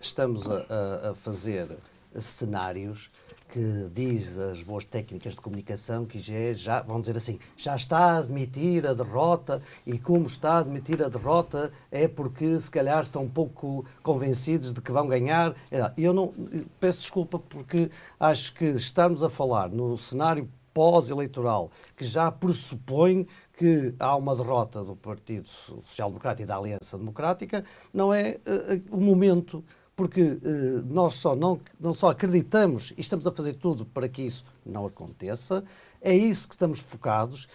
estamos 0.00 0.44
a, 0.48 1.10
a, 1.10 1.14
fazer 1.14 1.76
cenários 2.18 3.10
que 3.48 3.88
diz 3.92 4.36
as 4.38 4.62
boas 4.62 4.84
técnicas 4.84 5.34
de 5.34 5.40
comunicação 5.40 6.04
que 6.04 6.18
já, 6.18 6.52
já, 6.52 6.82
vão 6.82 6.98
dizer 6.98 7.16
assim, 7.16 7.38
já 7.56 7.76
está 7.76 7.98
a 7.98 8.18
admitir 8.18 8.84
a 8.86 8.92
derrota 8.92 9.62
e 9.86 9.98
como 9.98 10.26
está 10.26 10.54
a 10.54 10.58
admitir 10.58 11.02
a 11.02 11.08
derrota 11.08 11.72
é 11.90 12.08
porque 12.08 12.60
se 12.60 12.70
calhar 12.70 13.02
estão 13.04 13.22
um 13.22 13.28
pouco 13.28 13.84
convencidos 14.02 14.72
de 14.72 14.80
que 14.80 14.90
vão 14.90 15.06
ganhar. 15.06 15.54
É, 15.70 15.92
eu 15.96 16.12
não 16.12 16.34
peço 16.80 17.00
desculpa 17.00 17.38
porque 17.38 17.88
acho 18.18 18.52
que 18.52 18.64
estamos 18.64 19.22
a 19.22 19.30
falar 19.30 19.68
no 19.68 19.96
cenário 19.96 20.48
pós-eleitoral 20.76 21.70
que 21.96 22.04
já 22.04 22.30
pressupõe 22.30 23.26
que 23.56 23.94
há 23.98 24.14
uma 24.14 24.36
derrota 24.36 24.84
do 24.84 24.94
Partido 24.94 25.48
Social 25.48 26.10
Democrata 26.10 26.42
e 26.42 26.46
da 26.46 26.56
Aliança 26.56 26.98
Democrática, 26.98 27.64
não 27.92 28.12
é 28.12 28.38
uh, 28.46 28.96
o 28.96 29.00
momento 29.00 29.64
porque 29.96 30.20
uh, 30.22 30.38
nós 30.84 31.14
só 31.14 31.34
não, 31.34 31.58
não 31.80 31.94
só 31.94 32.10
acreditamos 32.10 32.92
e 32.96 33.00
estamos 33.00 33.26
a 33.26 33.32
fazer 33.32 33.54
tudo 33.54 33.86
para 33.86 34.08
que 34.08 34.22
isso 34.22 34.44
não 34.64 34.84
aconteça, 34.84 35.64
é 36.02 36.14
isso 36.14 36.46
que 36.46 36.54
estamos 36.54 36.78
focados, 36.78 37.48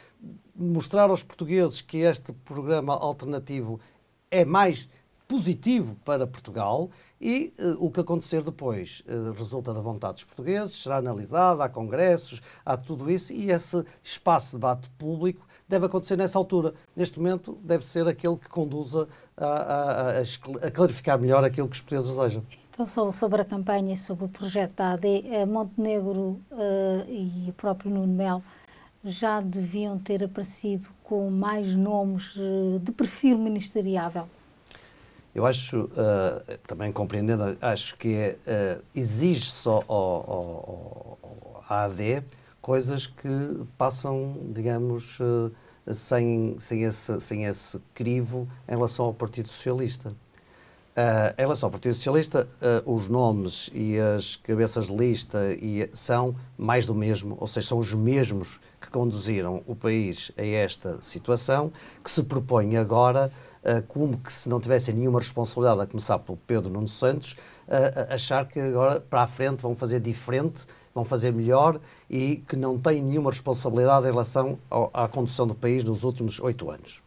mostrar 0.56 1.10
aos 1.12 1.22
portugueses 1.22 1.82
que 1.82 2.00
este 2.00 2.34
programa 2.34 2.96
alternativo 2.96 3.80
é 4.32 4.44
mais 4.44 4.90
positivo 5.28 5.96
para 6.04 6.28
Portugal 6.28 6.90
e 7.20 7.54
uh, 7.60 7.86
o 7.86 7.92
que 7.92 8.00
acontecer 8.00 8.42
depois 8.42 9.04
uh, 9.08 9.32
resulta 9.34 9.72
da 9.72 9.80
vontade 9.80 10.16
dos 10.16 10.24
portugueses, 10.24 10.82
será 10.82 10.98
analisado, 10.98 11.62
há 11.62 11.70
congressos, 11.70 12.42
há 12.66 12.76
tudo 12.76 13.10
isso 13.10 13.32
e 13.32 13.52
esse 13.52 13.86
espaço 14.04 14.48
de 14.48 14.54
debate 14.54 14.90
público 14.98 15.46
deve 15.72 15.86
acontecer 15.86 16.18
nessa 16.18 16.38
altura. 16.38 16.74
Neste 16.96 17.18
momento, 17.18 17.58
deve 17.64 17.86
ser 17.86 18.06
aquele 18.08 18.36
que 18.36 18.50
conduza 18.50 19.08
a, 19.38 19.46
a, 19.46 20.10
a, 20.20 20.68
a 20.68 20.72
clarificar 20.72 21.18
melhor 21.18 21.44
aquilo 21.44 21.68
que 21.68 21.76
os 21.76 21.82
portugueses 21.82 22.14
desejam. 22.16 22.44
Então, 22.74 23.12
sobre 23.12 23.42
a 23.42 23.46
campanha 23.46 23.94
e 23.94 23.98
sobre 23.98 24.26
o 24.26 24.28
projeto 24.28 24.74
da 24.76 24.92
AD, 24.94 25.08
eh, 25.28 25.46
Montenegro 25.46 26.40
uh, 26.52 27.06
e 27.08 27.50
o 27.50 27.54
próprio 27.54 27.90
Nuno 27.90 28.14
Melo 28.14 28.44
já 29.04 29.40
deviam 29.40 29.98
ter 29.98 30.24
aparecido 30.24 30.90
com 31.04 31.30
mais 31.30 31.76
nomes 31.76 32.36
uh, 32.36 32.80
de 32.80 32.92
perfil 32.92 33.38
ministeriável? 33.38 34.28
Eu 35.34 35.46
acho, 35.46 35.86
uh, 35.86 36.58
também 36.68 36.92
compreendendo, 36.92 37.58
acho 37.62 37.96
que 37.98 38.36
é, 38.46 38.82
exige 38.94 39.46
só 39.46 39.82
ao, 39.88 39.98
ao, 39.98 41.18
ao, 41.24 41.64
AD 41.70 42.22
coisas 42.62 43.08
que 43.08 43.66
passam, 43.78 44.38
digamos, 44.54 45.20
uh, 45.20 45.52
sem, 45.94 46.56
sem, 46.60 46.84
esse, 46.84 47.20
sem 47.20 47.46
esse 47.46 47.80
crivo 47.94 48.48
em 48.68 48.72
relação 48.72 49.06
ao 49.06 49.14
Partido 49.14 49.50
Socialista. 49.50 50.16
Uh, 50.92 51.32
em 51.38 51.42
relação 51.42 51.68
ao 51.68 51.72
Partido 51.72 51.94
Socialista, 51.94 52.46
uh, 52.86 52.94
os 52.94 53.08
nomes 53.08 53.70
e 53.74 53.98
as 53.98 54.36
cabeças 54.36 54.88
de 54.88 54.96
lista 54.96 55.40
e, 55.54 55.90
são 55.94 56.36
mais 56.58 56.86
do 56.86 56.94
mesmo, 56.94 57.38
ou 57.40 57.48
seja, 57.48 57.70
são 57.70 57.80
os 57.80 57.94
mesmos 57.94 58.60
que 58.80 58.90
conduziram 58.90 59.64
o 59.66 59.74
país 59.74 60.34
a 60.38 60.46
esta 60.46 61.02
situação, 61.02 61.72
que 62.04 62.12
se 62.12 62.22
propõe 62.24 62.76
agora, 62.76 63.32
uh, 63.64 63.82
como 63.88 64.18
que 64.18 64.34
se 64.34 64.50
não 64.50 64.60
tivessem 64.60 64.94
nenhuma 64.94 65.20
responsabilidade, 65.20 65.82
a 65.82 65.88
começar 65.88 66.20
pelo 66.20 66.38
Pedro 66.46 66.70
Nuno 66.70 66.90
Santos, 66.90 67.38
achar 68.10 68.46
que 68.46 68.60
agora 68.60 69.00
para 69.00 69.22
a 69.22 69.28
frente 69.28 69.62
vão 69.62 69.74
fazer 69.74 70.02
diferente 70.02 70.66
vão 70.94 71.04
fazer 71.04 71.32
melhor 71.32 71.80
e 72.10 72.44
que 72.48 72.56
não 72.56 72.78
têm 72.78 73.02
nenhuma 73.02 73.32
responsabilidade 73.32 74.06
em 74.06 74.12
relação 74.12 74.58
ao, 74.70 74.90
à 74.94 75.08
condução 75.08 75.48
do 75.48 75.56
país 75.56 75.84
nos 75.84 76.04
últimos 76.04 76.40
oito 76.40 76.70
anos. 76.70 77.02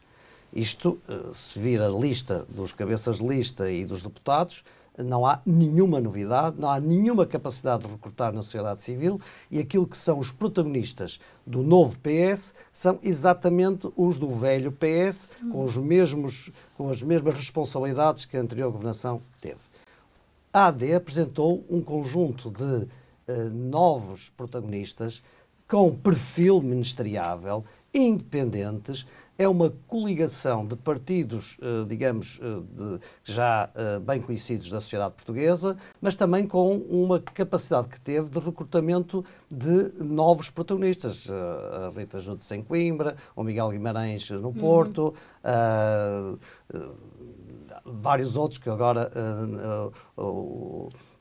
Isto, 0.53 0.99
eh, 1.09 1.31
se 1.33 1.59
vir 1.59 1.81
a 1.81 1.88
lista 1.88 2.47
dos 2.49 2.73
cabeças 2.73 3.18
de 3.18 3.27
lista 3.27 3.70
e 3.70 3.85
dos 3.85 4.03
deputados, 4.03 4.62
não 4.97 5.27
há 5.27 5.40
nenhuma 5.44 6.01
novidade, 6.01 6.57
não 6.59 6.70
há 6.70 6.79
nenhuma 6.79 7.27
capacidade 7.27 7.85
de 7.85 7.90
recrutar 7.90 8.33
na 8.33 8.42
sociedade 8.42 8.81
civil 8.81 9.20
e 9.51 9.59
aquilo 9.59 9.87
que 9.87 9.97
são 9.97 10.18
os 10.18 10.31
protagonistas 10.31 11.18
do 11.44 11.62
novo 11.62 11.99
PS 11.99 12.55
são 12.73 12.99
exatamente 13.03 13.90
os 13.97 14.18
do 14.18 14.31
velho 14.31 14.70
PS, 14.70 15.29
com, 15.51 15.64
os 15.64 15.77
mesmos, 15.77 16.53
com 16.77 16.88
as 16.88 17.03
mesmas 17.03 17.35
responsabilidades 17.35 18.25
que 18.25 18.37
a 18.37 18.40
anterior 18.40 18.70
governação 18.70 19.20
teve. 19.40 19.61
A 20.53 20.66
AD 20.66 20.94
apresentou 20.94 21.64
um 21.68 21.81
conjunto 21.81 22.49
de 22.49 22.87
uh, 23.29 23.51
novos 23.51 24.31
protagonistas 24.31 25.23
com 25.69 25.95
perfil 25.95 26.61
ministeriável, 26.61 27.65
independentes. 27.93 29.07
É 29.37 29.49
uma 29.49 29.73
coligação 29.89 30.65
de 30.65 30.77
partidos, 30.77 31.59
uh, 31.59 31.85
digamos, 31.85 32.39
uh, 32.39 32.63
de, 32.63 33.01
já 33.25 33.69
bem 34.07 34.21
conhecidos 34.21 34.71
da 34.71 34.79
sociedade 34.79 35.15
portuguesa, 35.15 35.77
mas 36.01 36.15
também 36.15 36.47
com 36.47 36.77
uma 36.77 37.19
capacidade 37.19 37.89
que 37.89 38.01
teve 38.01 38.29
de 38.29 38.39
recrutamento 38.39 39.25
de 39.51 39.93
novos 39.99 40.51
protagonistas. 40.51 41.27
a 41.29 41.91
Rita 41.99 42.21
Judes 42.21 42.51
em 42.53 42.63
Coimbra, 42.63 43.17
o 43.35 43.43
Miguel 43.43 43.71
Guimarães 43.71 44.31
no 44.31 44.53
Porto, 44.53 45.13
uhum. 45.43 46.39
vários 47.85 48.37
outros 48.37 48.59
que 48.59 48.71
agora 48.71 49.11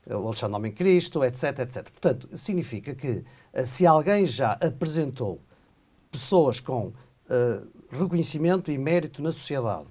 o 0.06 0.26
Alexandre 0.26 0.56
Homem 0.56 0.72
Cristo, 0.72 1.24
etc, 1.24 1.60
etc. 1.60 1.90
Portanto, 1.90 2.28
significa 2.36 2.94
que 2.94 3.24
se 3.64 3.86
alguém 3.86 4.26
já 4.26 4.52
apresentou 4.52 5.40
pessoas 6.10 6.60
com 6.60 6.88
uh, 6.88 7.66
reconhecimento 7.90 8.70
e 8.70 8.78
mérito 8.78 9.22
na 9.22 9.32
sociedade 9.32 9.86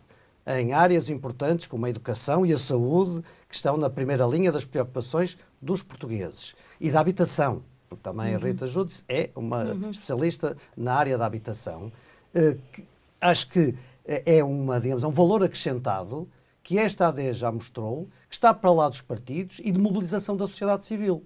em 0.46 0.74
áreas 0.74 1.10
importantes 1.10 1.68
como 1.68 1.86
a 1.86 1.90
educação 1.90 2.46
e 2.46 2.52
a 2.52 2.58
saúde, 2.58 3.24
que 3.48 3.56
estão 3.56 3.78
na 3.78 3.90
primeira 3.90 4.26
linha 4.26 4.52
das 4.52 4.66
preocupações 4.66 5.38
dos 5.62 5.82
portugueses. 5.82 6.54
E 6.82 6.92
da 6.92 7.00
habitação, 7.00 7.64
porque 7.88 8.04
também 8.04 8.36
uhum. 8.36 8.42
a 8.42 8.46
Rita 8.46 8.68
Judice 8.68 9.04
é 9.08 9.30
uma 9.36 9.64
uhum. 9.64 9.90
especialista 9.90 10.58
na 10.76 10.96
área 10.96 11.18
da 11.18 11.26
habitação. 11.26 11.92
Uh, 12.36 12.60
que, 12.74 12.86
acho 13.22 13.50
que 13.50 13.74
é 14.06 14.44
uma, 14.44 14.82
digamos, 14.82 15.04
é 15.04 15.08
um 15.08 15.12
valor 15.12 15.44
acrescentado 15.44 16.28
que 16.64 16.80
esta 16.80 17.08
AD 17.08 17.34
já 17.34 17.52
mostrou, 17.52 18.08
que 18.30 18.36
está 18.36 18.54
para 18.54 18.72
lá 18.72 18.90
dos 18.90 19.02
partidos 19.02 19.60
e 19.64 19.72
de 19.72 19.78
mobilização 19.78 20.38
da 20.38 20.48
sociedade 20.48 20.86
civil. 20.86 21.24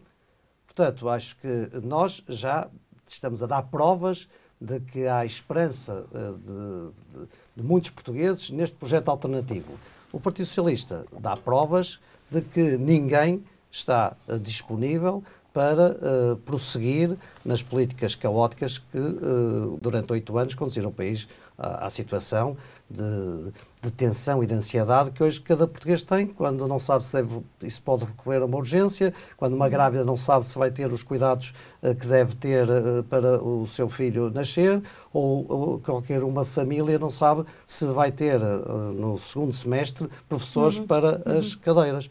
Portanto, 0.66 1.08
acho 1.08 1.38
que 1.38 1.70
nós 1.84 2.24
já 2.28 2.68
estamos 3.06 3.44
a 3.44 3.46
dar 3.46 3.64
provas 3.64 4.28
de 4.60 4.80
que 4.80 5.08
há 5.08 5.24
esperança 5.24 6.06
eh, 6.14 6.32
de, 6.32 7.20
de, 7.20 7.28
de 7.58 7.64
muitos 7.64 7.92
portugueses 7.92 8.50
neste 8.50 8.76
projeto 8.76 9.10
alternativo. 9.10 9.74
O 10.12 10.20
Partido 10.20 10.48
Socialista 10.48 11.06
dá 11.20 11.38
provas 11.38 12.00
de 12.30 12.42
que 12.42 12.78
ninguém 12.78 13.44
está 13.72 14.16
uh, 14.28 14.40
disponível 14.40 15.24
para 15.54 15.92
uh, 15.92 16.36
prosseguir 16.38 17.18
nas 17.44 17.64
políticas 17.64 18.16
caóticas 18.16 18.78
que, 18.78 18.98
uh, 18.98 19.78
durante 19.82 20.12
oito 20.12 20.38
anos, 20.38 20.54
conduziram 20.54 20.90
o 20.90 20.94
país 20.94 21.28
à, 21.58 21.88
à 21.88 21.90
situação 21.90 22.56
de, 22.90 23.52
de, 23.82 23.92
tensão 23.92 24.42
e 24.42 24.48
de 24.48 24.54
ansiedade 24.54 25.12
que 25.12 25.22
hoje 25.22 25.42
cada 25.42 25.68
português 25.68 26.02
tem, 26.04 26.28
quando 26.28 26.66
não 26.68 26.80
sabe 26.80 27.06
se, 27.06 27.14
deve, 27.14 27.42
se 27.68 27.82
pode 27.82 28.06
recorrer 28.06 28.42
a 28.42 28.46
uma 28.46 28.58
urgência, 28.58 29.14
quando 29.36 29.54
uma 29.54 29.68
grávida 29.68 30.06
não 30.06 30.16
sabe 30.16 30.46
se 30.46 30.58
vai 30.58 30.72
ter 30.72 30.92
os 30.92 31.04
cuidados 31.04 31.54
uh, 31.84 31.94
que 31.94 32.08
deve 32.08 32.36
ter 32.36 32.66
uh, 32.70 33.04
para 33.04 33.44
o 33.44 33.68
seu 33.68 33.90
filho 33.90 34.30
nascer, 34.30 34.82
ou, 35.12 35.46
ou, 35.50 35.80
qualquer 35.80 36.24
uma 36.24 36.46
família 36.46 36.98
não 36.98 37.10
sabe 37.10 37.44
se 37.66 37.86
vai 37.88 38.12
ter 38.12 38.40
uh, 38.40 38.94
no 38.94 39.18
segundo 39.18 39.52
semestre 39.52 40.08
professores 40.30 40.80
uhum. 40.80 40.88
para 40.88 41.22
uhum. 41.26 41.38
as 41.38 41.56
cadeiras, 41.56 42.10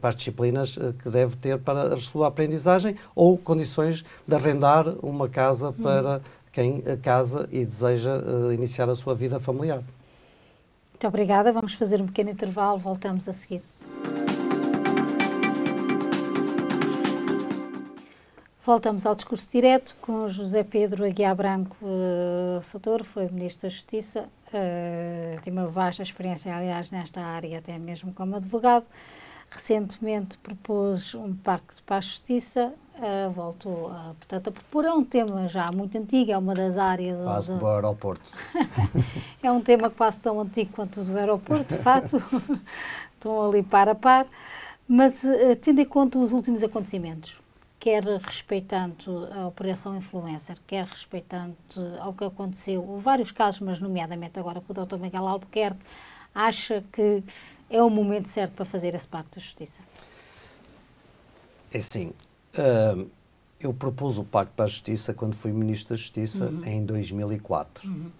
para 0.00 0.08
as 0.08 0.16
disciplinas 0.16 0.76
que 1.00 1.08
deve 1.08 1.36
ter 1.36 1.56
para 1.58 1.94
a 1.94 1.96
sua 1.96 2.26
aprendizagem, 2.26 2.96
ou 3.14 3.38
condições 3.38 4.04
de 4.26 4.34
arrendar 4.34 4.88
uma 5.00 5.28
casa 5.28 5.68
uhum. 5.68 5.72
para 5.74 6.20
quem 6.52 6.82
casa 7.02 7.48
e 7.52 7.64
deseja 7.64 8.22
iniciar 8.52 8.88
a 8.88 8.94
sua 8.94 9.14
vida 9.14 9.38
familiar. 9.38 9.82
Muito 10.92 11.06
obrigada. 11.06 11.52
Vamos 11.52 11.74
fazer 11.74 12.02
um 12.02 12.06
pequeno 12.06 12.30
intervalo. 12.30 12.78
Voltamos 12.78 13.28
a 13.28 13.32
seguir. 13.32 13.62
Voltamos 18.62 19.06
ao 19.06 19.14
discurso 19.14 19.50
direto 19.50 19.96
com 20.02 20.28
José 20.28 20.62
Pedro 20.62 21.04
Aguiar 21.04 21.34
Branco 21.34 21.76
uh, 21.82 23.04
foi 23.04 23.26
Ministro 23.30 23.62
da 23.62 23.68
Justiça, 23.68 24.28
uh, 24.48 25.40
tem 25.42 25.50
uma 25.50 25.66
vasta 25.66 26.02
experiência, 26.02 26.54
aliás, 26.54 26.90
nesta 26.90 27.22
área, 27.22 27.58
até 27.58 27.78
mesmo 27.78 28.12
como 28.12 28.36
advogado. 28.36 28.84
Recentemente 29.50 30.38
propôs 30.38 31.14
um 31.14 31.34
pacto 31.34 31.82
para 31.82 31.96
a 31.96 32.00
justiça, 32.00 32.72
uh, 32.96 33.30
voltou 33.30 33.88
a, 33.88 34.14
portanto, 34.14 34.48
a 34.48 34.52
propor. 34.52 34.84
É 34.84 34.92
um 34.92 35.04
tema 35.04 35.48
já 35.48 35.72
muito 35.72 35.98
antigo, 35.98 36.30
é 36.30 36.38
uma 36.38 36.54
das 36.54 36.78
áreas. 36.78 37.20
Quase 37.20 37.52
onde... 37.52 37.64
o 37.64 37.66
aeroporto. 37.66 38.30
é 39.42 39.50
um 39.50 39.60
tema 39.60 39.90
quase 39.90 40.20
tão 40.20 40.40
antigo 40.40 40.72
quanto 40.72 41.00
o 41.00 41.04
do 41.04 41.18
aeroporto, 41.18 41.74
de 41.74 41.82
facto. 41.82 42.22
Estão 43.14 43.48
ali 43.48 43.62
par 43.62 43.88
a 43.88 43.94
par. 43.94 44.26
Mas, 44.86 45.24
uh, 45.24 45.56
tendo 45.60 45.80
em 45.80 45.84
conta 45.84 46.18
os 46.18 46.32
últimos 46.32 46.62
acontecimentos, 46.62 47.40
quer 47.80 48.04
respeitando 48.04 49.28
a 49.32 49.46
Operação 49.48 49.96
Influencer, 49.96 50.56
quer 50.66 50.84
respeitando 50.84 51.56
ao 51.98 52.12
que 52.12 52.24
aconteceu, 52.24 52.98
vários 52.98 53.32
casos, 53.32 53.60
mas 53.60 53.80
nomeadamente 53.80 54.38
agora 54.38 54.60
com 54.60 54.72
o 54.72 54.86
Dr. 54.86 54.98
Miguel 54.98 55.26
Albuquerque, 55.26 55.80
acha 56.34 56.84
que 56.92 57.24
é 57.70 57.82
o 57.82 57.88
momento 57.88 58.28
certo 58.28 58.52
para 58.52 58.64
fazer 58.64 58.94
esse 58.94 59.06
pacto 59.06 59.38
de 59.38 59.44
justiça? 59.44 59.80
É 61.72 61.80
sim. 61.80 62.12
Uh, 62.58 63.08
eu 63.60 63.72
propus 63.72 64.18
o 64.18 64.24
Pacto 64.24 64.54
para 64.56 64.64
a 64.64 64.68
Justiça 64.68 65.14
quando 65.14 65.34
fui 65.34 65.52
Ministro 65.52 65.94
da 65.94 65.96
Justiça 65.96 66.46
uhum. 66.46 66.64
em 66.64 66.84
2004. 66.84 67.88
Uhum. 67.88 68.10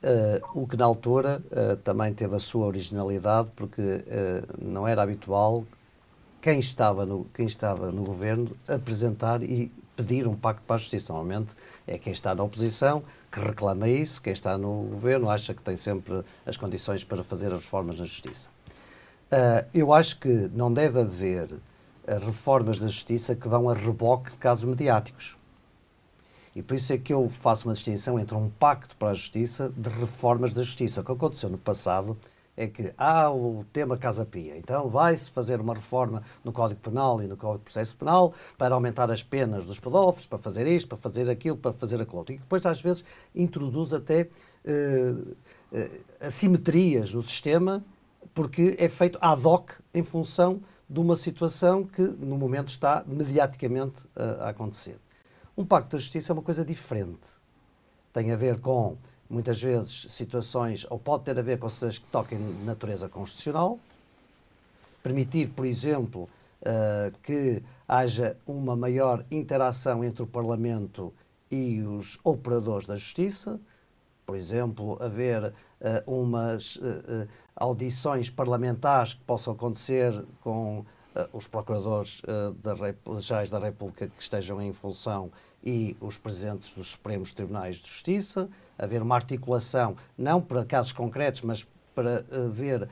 Uh, 0.00 0.62
o 0.62 0.66
que 0.66 0.76
na 0.76 0.84
altura 0.84 1.42
uh, 1.50 1.76
também 1.78 2.14
teve 2.14 2.34
a 2.34 2.38
sua 2.38 2.66
originalidade, 2.66 3.50
porque 3.54 3.82
não 4.58 4.86
era 4.88 5.02
habitual 5.02 5.64
quem 6.40 6.60
estava, 6.60 7.04
no, 7.04 7.24
quem 7.34 7.46
estava 7.46 7.90
no 7.90 8.04
governo 8.04 8.56
apresentar 8.68 9.42
e 9.42 9.70
pedir 9.96 10.28
um 10.28 10.36
pacto 10.36 10.62
para 10.62 10.76
a 10.76 10.78
justiça. 10.78 11.12
Normalmente 11.12 11.54
é 11.86 11.98
quem 11.98 12.12
está 12.12 12.34
na 12.34 12.44
oposição 12.44 13.02
que 13.30 13.40
reclama 13.40 13.88
isso, 13.88 14.22
quem 14.22 14.32
está 14.32 14.56
no 14.56 14.84
governo 14.84 15.28
acha 15.28 15.52
que 15.52 15.60
tem 15.60 15.76
sempre 15.76 16.22
as 16.46 16.56
condições 16.56 17.02
para 17.02 17.24
fazer 17.24 17.52
as 17.52 17.60
reformas 17.60 17.98
na 17.98 18.04
justiça. 18.04 18.48
Uh, 19.30 19.68
eu 19.74 19.92
acho 19.92 20.18
que 20.18 20.50
não 20.54 20.72
deve 20.72 21.00
haver 21.00 21.52
uh, 21.52 21.60
reformas 22.24 22.78
da 22.80 22.86
justiça 22.86 23.36
que 23.36 23.46
vão 23.46 23.68
a 23.68 23.74
reboque 23.74 24.30
de 24.30 24.38
casos 24.38 24.64
mediáticos. 24.64 25.36
E 26.56 26.62
por 26.62 26.74
isso 26.74 26.92
é 26.94 26.98
que 26.98 27.12
eu 27.12 27.28
faço 27.28 27.68
uma 27.68 27.74
distinção 27.74 28.18
entre 28.18 28.34
um 28.34 28.48
pacto 28.48 28.96
para 28.96 29.10
a 29.10 29.14
justiça 29.14 29.70
de 29.76 29.90
reformas 29.90 30.54
da 30.54 30.62
justiça. 30.62 31.02
O 31.02 31.04
que 31.04 31.12
aconteceu 31.12 31.50
no 31.50 31.58
passado 31.58 32.16
é 32.56 32.66
que 32.66 32.92
há 32.96 33.30
o 33.30 33.64
tema 33.70 33.98
Casa 33.98 34.24
Pia. 34.24 34.56
Então 34.56 34.88
vai-se 34.88 35.30
fazer 35.30 35.60
uma 35.60 35.74
reforma 35.74 36.22
no 36.42 36.50
Código 36.50 36.80
Penal 36.80 37.22
e 37.22 37.28
no 37.28 37.36
Código 37.36 37.58
de 37.58 37.64
Processo 37.64 37.94
Penal 37.96 38.34
para 38.56 38.74
aumentar 38.74 39.10
as 39.10 39.22
penas 39.22 39.66
dos 39.66 39.78
pedófilos, 39.78 40.26
para 40.26 40.38
fazer 40.38 40.66
isto, 40.66 40.88
para 40.88 40.98
fazer 40.98 41.28
aquilo, 41.28 41.56
para 41.56 41.72
fazer 41.72 42.00
aquilo. 42.00 42.24
E 42.30 42.38
depois, 42.38 42.64
às 42.66 42.80
vezes, 42.80 43.04
introduz 43.34 43.92
até 43.92 44.22
uh, 44.64 45.36
uh, 45.70 46.26
assimetrias 46.26 47.12
no 47.12 47.22
sistema 47.22 47.84
porque 48.38 48.76
é 48.78 48.88
feito 48.88 49.18
ad 49.20 49.44
hoc 49.44 49.72
em 49.92 50.04
função 50.04 50.60
de 50.88 51.00
uma 51.00 51.16
situação 51.16 51.82
que, 51.82 52.02
no 52.02 52.38
momento, 52.38 52.68
está 52.68 53.02
mediaticamente 53.04 54.06
a, 54.14 54.44
a 54.44 54.48
acontecer. 54.50 54.96
Um 55.56 55.64
pacto 55.64 55.96
da 55.96 55.98
justiça 55.98 56.30
é 56.30 56.34
uma 56.34 56.42
coisa 56.42 56.64
diferente. 56.64 57.26
Tem 58.12 58.30
a 58.30 58.36
ver 58.36 58.60
com, 58.60 58.96
muitas 59.28 59.60
vezes, 59.60 60.06
situações, 60.10 60.86
ou 60.88 61.00
pode 61.00 61.24
ter 61.24 61.36
a 61.36 61.42
ver 61.42 61.58
com 61.58 61.68
situações 61.68 61.98
que 61.98 62.06
toquem 62.12 62.38
natureza 62.64 63.08
constitucional, 63.08 63.80
permitir, 65.02 65.48
por 65.48 65.66
exemplo, 65.66 66.28
uh, 66.62 67.18
que 67.24 67.60
haja 67.88 68.36
uma 68.46 68.76
maior 68.76 69.24
interação 69.32 70.04
entre 70.04 70.22
o 70.22 70.28
Parlamento 70.28 71.12
e 71.50 71.82
os 71.82 72.20
operadores 72.22 72.86
da 72.86 72.94
justiça, 72.94 73.58
por 74.24 74.36
exemplo, 74.36 74.96
haver 75.02 75.42
uh, 75.46 75.52
umas 76.06 76.76
uh, 76.76 77.26
audições 77.58 78.30
parlamentares 78.30 79.14
que 79.14 79.24
possam 79.24 79.52
acontecer 79.52 80.24
com 80.40 80.78
uh, 80.78 80.84
os 81.32 81.46
procuradores 81.46 82.22
uh, 82.22 82.52
da 82.52 82.74
gerais 83.18 83.50
da 83.50 83.58
República 83.58 84.06
que 84.06 84.22
estejam 84.22 84.62
em 84.62 84.72
função 84.72 85.30
e 85.62 85.96
os 86.00 86.16
presidentes 86.16 86.72
dos 86.72 86.92
Supremos 86.92 87.32
Tribunais 87.32 87.76
de 87.76 87.88
Justiça, 87.88 88.48
haver 88.78 89.02
uma 89.02 89.16
articulação, 89.16 89.96
não 90.16 90.40
para 90.40 90.64
casos 90.64 90.92
concretos, 90.92 91.42
mas 91.42 91.66
para 91.94 92.24
ver 92.52 92.84
uh, 92.84 92.88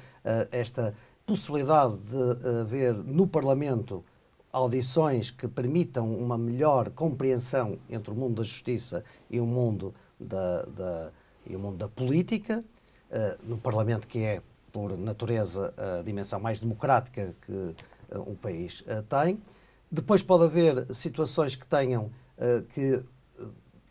esta 0.50 0.94
possibilidade 1.24 1.96
de 1.96 2.60
haver 2.60 2.94
no 2.94 3.26
Parlamento 3.26 4.04
audições 4.52 5.30
que 5.30 5.46
permitam 5.46 6.12
uma 6.12 6.36
melhor 6.36 6.90
compreensão 6.90 7.78
entre 7.88 8.10
o 8.10 8.14
mundo 8.14 8.36
da 8.36 8.42
justiça 8.42 9.04
e 9.30 9.38
o 9.38 9.46
mundo 9.46 9.94
da, 10.18 10.62
da 10.62 11.10
e 11.48 11.54
o 11.54 11.60
mundo 11.60 11.76
da 11.76 11.88
política, 11.88 12.64
uh, 13.10 13.48
no 13.48 13.58
Parlamento 13.58 14.08
que 14.08 14.18
é 14.18 14.42
por 14.76 14.94
natureza, 14.98 15.72
a 15.78 16.02
dimensão 16.02 16.38
mais 16.38 16.60
democrática 16.60 17.34
que 17.40 17.50
uh, 17.50 18.30
um 18.30 18.34
país 18.34 18.82
uh, 18.82 19.02
tem. 19.08 19.42
Depois 19.90 20.22
pode 20.22 20.44
haver 20.44 20.94
situações 20.94 21.56
que 21.56 21.66
tenham 21.66 22.10
uh, 22.36 22.62
que 22.74 23.02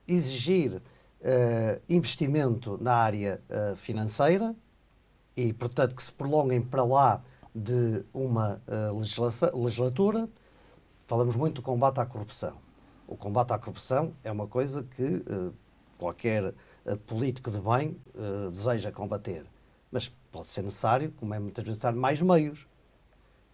exigir 0.07 0.79
investimento 1.89 2.77
na 2.79 2.93
área 2.93 3.41
financeira 3.77 4.55
e, 5.35 5.51
portanto, 5.51 5.95
que 5.95 6.03
se 6.03 6.11
prolonguem 6.11 6.61
para 6.61 6.83
lá 6.83 7.23
de 7.55 8.05
uma 8.13 8.61
legislatura. 9.55 10.29
Falamos 11.07 11.35
muito 11.35 11.55
do 11.55 11.61
combate 11.63 11.99
à 11.99 12.05
corrupção. 12.05 12.53
O 13.07 13.17
combate 13.17 13.53
à 13.53 13.57
corrupção 13.57 14.13
é 14.23 14.31
uma 14.31 14.45
coisa 14.45 14.83
que 14.83 15.25
qualquer 15.97 16.53
político 17.07 17.49
de 17.49 17.59
bem 17.59 17.97
deseja 18.51 18.91
combater 18.91 19.47
mas 19.91 20.09
pode 20.31 20.47
ser 20.47 20.63
necessário, 20.63 21.11
como 21.17 21.33
é 21.33 21.39
muitas 21.39 21.63
vezes 21.63 21.77
necessário, 21.77 21.99
mais 21.99 22.21
meios. 22.21 22.67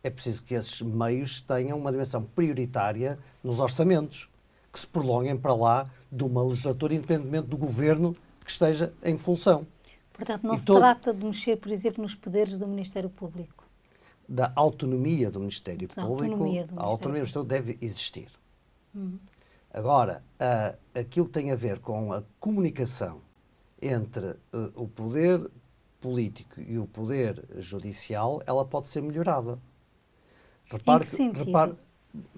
É 0.04 0.10
preciso 0.10 0.44
que 0.44 0.56
esses 0.56 0.82
meios 0.82 1.42
tenham 1.42 1.78
uma 1.78 1.92
dimensão 1.92 2.24
prioritária 2.24 3.20
nos 3.44 3.60
orçamentos, 3.60 4.30
que 4.72 4.80
se 4.80 4.88
prolonguem 4.88 5.38
para 5.38 5.54
lá 5.54 5.90
de 6.12 6.24
uma 6.24 6.44
legislatura, 6.44 6.94
independentemente 6.96 7.48
do 7.48 7.58
governo 7.58 8.16
que 8.44 8.50
esteja 8.50 8.94
em 9.04 9.18
função. 9.18 9.68
Portanto, 10.14 10.44
não 10.44 10.56
e 10.56 10.60
se 10.60 10.66
todo... 10.66 10.80
trata 10.80 11.14
de 11.14 11.26
mexer, 11.26 11.58
por 11.58 11.72
exemplo, 11.72 12.02
nos 12.02 12.16
poderes 12.16 12.58
do 12.58 12.68
Ministério 12.68 13.10
Público. 13.10 13.66
da 14.28 14.52
autonomia 14.56 15.30
do 15.30 15.40
Ministério 15.40 15.88
da 15.88 16.06
Público. 16.06 16.34
Autonomia 16.34 16.66
do 16.66 16.80
a 16.80 16.84
autonomia 16.84 17.20
do 17.20 17.24
Ministério 17.24 17.48
deve 17.48 17.78
existir. 17.82 18.30
Uhum. 18.96 19.20
Agora, 19.74 20.24
uh, 20.40 20.78
aquilo 21.00 21.26
que 21.28 21.32
tem 21.32 21.52
a 21.52 21.56
ver 21.56 21.80
com 21.80 22.12
a 22.12 22.24
comunicação 22.40 23.22
entre 23.82 24.32
uh, 24.54 24.72
o 24.76 24.88
poder 24.88 25.50
político 26.02 26.60
e 26.60 26.78
o 26.78 26.88
poder 26.88 27.46
judicial, 27.58 28.42
ela 28.46 28.66
pode 28.66 28.90
ser 28.90 29.02
melhorada. 29.02 29.60
Repare, 30.70 31.06
em 31.20 31.32
que? 31.32 31.44
Repare, 31.44 31.76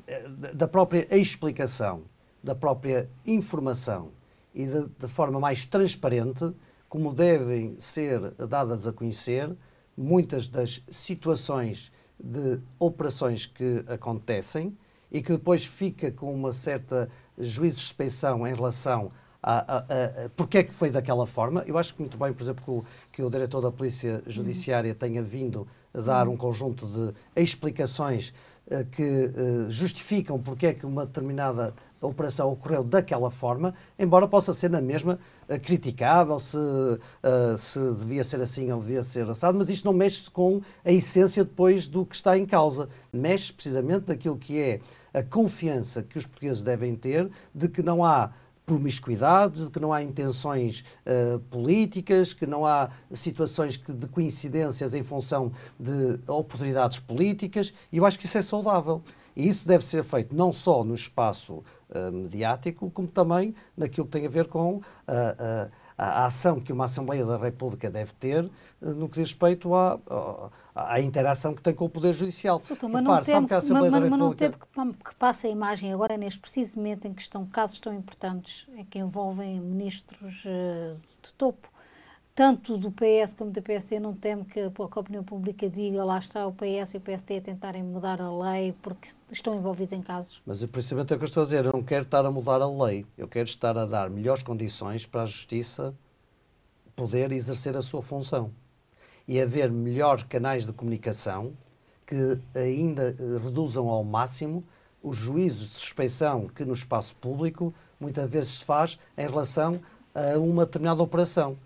eh, 0.06 0.28
da 0.54 0.68
própria 0.68 1.08
explicação, 1.16 2.04
da 2.44 2.54
própria 2.54 3.10
informação 3.26 4.12
e 4.54 4.68
de, 4.68 4.88
de 4.88 5.08
forma 5.08 5.40
mais 5.40 5.66
transparente, 5.66 6.54
como 6.90 7.14
devem 7.14 7.76
ser 7.80 8.20
dadas 8.36 8.86
a 8.86 8.94
conhecer 8.94 9.56
muitas 9.98 10.50
das 10.50 10.84
situações 10.90 11.92
de 12.20 12.60
operações 12.78 13.46
que 13.46 13.84
acontecem 13.88 14.78
e 15.12 15.22
que 15.22 15.32
depois 15.32 15.66
fica 15.66 16.12
com 16.12 16.34
uma 16.34 16.52
certa 16.52 17.10
juízo 17.38 17.78
de 17.78 17.82
suspeição 17.82 18.46
em 18.46 18.54
relação 18.54 19.12
a, 19.44 19.60
a, 19.60 19.78
a, 19.78 20.30
porque 20.36 20.60
é 20.60 20.64
que 20.64 20.74
foi 20.74 20.90
daquela 20.90 21.28
forma. 21.28 21.64
Eu 21.68 21.78
acho 21.78 21.94
que 21.94 22.02
muito 22.02 22.18
bem, 22.18 22.32
por 22.32 22.42
exemplo, 22.42 22.64
que 22.64 22.72
o, 22.72 22.86
que 23.12 23.22
o 23.22 23.30
diretor 23.30 23.62
da 23.62 23.72
Polícia 23.72 24.24
Judiciária 24.26 24.96
tenha 24.96 25.22
vindo 25.22 25.68
a 25.94 26.00
dar 26.00 26.28
um 26.28 26.36
conjunto 26.36 26.88
de 26.88 27.14
explicações 27.36 28.34
uh, 28.68 28.86
que 28.90 29.04
uh, 29.04 29.70
justificam 29.70 30.40
porque 30.40 30.68
é 30.68 30.74
que 30.74 30.86
uma 30.86 31.06
determinada 31.06 31.74
operação 32.02 32.52
ocorreu 32.52 32.84
daquela 32.84 33.30
forma, 33.30 33.74
embora 33.98 34.28
possa 34.28 34.54
ser 34.54 34.70
na 34.70 34.82
mesma 34.82 35.20
uh, 35.48 35.60
criticável, 35.60 36.40
se, 36.40 36.58
se 37.58 37.80
devia 37.96 38.24
ser 38.24 38.42
assim 38.42 38.72
ou 38.72 38.82
devia 38.82 39.04
ser 39.04 39.30
assado, 39.30 39.58
mas 39.58 39.70
isto 39.70 39.86
não 39.86 39.94
mexe 39.94 40.30
com 40.30 40.62
a 40.84 40.92
essência 40.92 41.44
depois 41.44 41.88
do 41.88 42.06
que 42.06 42.16
está 42.16 42.38
em 42.38 42.46
causa. 42.46 42.90
Mexe 43.12 43.54
precisamente 43.54 44.06
daquilo 44.06 44.38
que 44.38 44.60
é 44.60 44.80
a 45.14 45.22
confiança 45.22 46.02
que 46.02 46.18
os 46.18 46.26
portugueses 46.26 46.64
devem 46.64 46.96
ter 46.96 47.30
de 47.54 47.70
que 47.70 47.84
não 47.84 48.04
há 48.04 48.32
promiscuidades, 48.66 49.66
de 49.66 49.70
que 49.70 49.80
não 49.80 49.92
há 49.92 50.02
intenções 50.02 50.84
uh, 51.06 51.40
políticas, 51.40 52.34
que 52.34 52.46
não 52.46 52.66
há 52.66 52.90
situações 53.12 53.78
que, 53.78 53.92
de 53.92 54.08
coincidências 54.08 54.94
em 54.94 55.04
função 55.04 55.52
de 55.80 56.20
oportunidades 56.28 57.00
políticas, 57.00 57.74
e 57.92 57.98
eu 57.98 58.06
acho 58.06 58.18
que 58.18 58.26
isso 58.26 58.38
é 58.38 58.42
saudável. 58.42 59.02
E 59.36 59.48
isso 59.48 59.68
deve 59.68 59.84
ser 59.84 60.04
feito 60.04 60.36
não 60.36 60.54
só 60.54 60.84
no 60.84 60.94
espaço 60.94 61.64
uh, 61.90 62.12
mediático, 62.12 62.90
como 62.92 63.08
também 63.08 63.56
naquilo 63.76 64.06
que 64.06 64.12
tem 64.14 64.26
a 64.26 64.30
ver 64.30 64.48
com 64.48 64.76
uh, 64.76 64.82
a, 65.98 66.26
ação 66.26 66.60
que 66.60 66.72
uma 66.72 66.86
Assembleia 66.86 67.26
da 67.26 67.38
República 67.38 67.90
deve 67.90 68.14
ter 68.14 68.50
no 68.82 69.08
que 69.08 69.16
diz 69.16 69.32
respeito 69.32 69.74
à, 69.74 70.00
à, 70.76 71.00
interação 71.02 71.54
que 71.54 71.62
tem 71.62 71.74
com 71.74 71.86
o 71.86 71.90
Poder 71.90 72.14
Judicial. 72.14 72.60
Mas, 72.90 73.04
não 73.04 73.22
temo, 73.22 73.48
que 73.48 73.54
mas, 73.54 73.94
República... 74.04 74.18
não 74.18 74.34
temo 74.34 74.94
que, 74.94 75.04
que 75.04 75.16
passe 75.16 75.48
a 75.48 75.50
imagem 75.50 75.94
agora, 75.94 76.18
neste 76.18 76.40
preciso 76.40 76.78
momento 76.78 77.06
em 77.06 77.14
que 77.14 77.22
estão 77.22 77.46
casos 77.46 77.80
tão 77.80 77.94
importantes, 77.94 78.68
em 78.76 78.86
que 78.86 79.00
envolvem 79.00 79.60
ministros 79.60 80.44
uh, 80.46 80.98
de 81.22 81.34
topo, 81.34 81.73
tanto 82.36 82.78
do 82.78 82.92
PS 82.92 83.34
como 83.38 83.52
do 83.52 83.62
PSD, 83.62 84.00
não 84.00 84.14
temo 84.14 84.44
que 84.44 84.60
a 84.60 85.00
opinião 85.00 85.24
pública 85.24 85.70
diga 85.70 86.04
lá 86.04 86.18
está 86.18 86.48
o 86.48 86.52
PS 86.52 86.96
e 86.96 86.98
o 86.98 87.02
PSD 87.02 87.38
a 87.38 87.42
tentarem 87.42 87.84
mudar 87.84 88.20
a 88.20 88.32
lei 88.32 88.74
porque 88.82 89.10
estão 89.32 89.56
envolvidos 89.56 89.94
em 89.94 90.02
casos. 90.02 90.42
Mas 90.46 90.66
precisamente 90.66 91.14
é 91.14 91.16
o 91.16 91.20
que 91.20 91.26
eu 91.26 91.28
estou 91.28 91.42
a 91.42 91.46
dizer, 91.46 91.66
eu 91.66 91.74
não 91.74 91.84
quero 91.84 92.04
estar 92.04 92.26
a 92.26 92.32
mudar 92.32 92.62
a 92.62 92.68
lei, 92.68 93.06
eu 93.18 93.28
quero 93.28 93.48
estar 93.48 93.78
a 93.78 93.86
dar 93.86 94.10
melhores 94.10 94.42
condições 94.42 95.06
para 95.06 95.24
a 95.24 95.26
Justiça 95.26 95.94
poder 96.96 97.32
exercer 97.32 97.78
a 97.78 97.82
sua 97.82 98.02
função 98.02 98.52
e 99.28 99.40
haver 99.40 99.72
melhores 99.72 100.24
canais 100.24 100.66
de 100.66 100.74
comunicação 100.74 101.54
que 102.06 102.40
ainda 102.56 103.16
eh, 103.18 103.44
reduzam 103.44 103.90
ao 103.90 104.04
máximo 104.04 104.64
os 105.02 105.18
juízos 105.18 105.70
de 105.70 105.76
suspeição 105.76 106.48
que 106.48 106.66
no 106.66 106.74
espaço 106.74 107.16
público 107.16 107.74
muitas 108.00 108.30
vezes 108.30 108.60
se 108.60 108.66
faz 108.66 108.98
em 109.18 109.28
relação 109.28 109.80
a 110.14 110.38
uma 110.38 110.66
determinada 110.66 111.02
operação. 111.02 111.58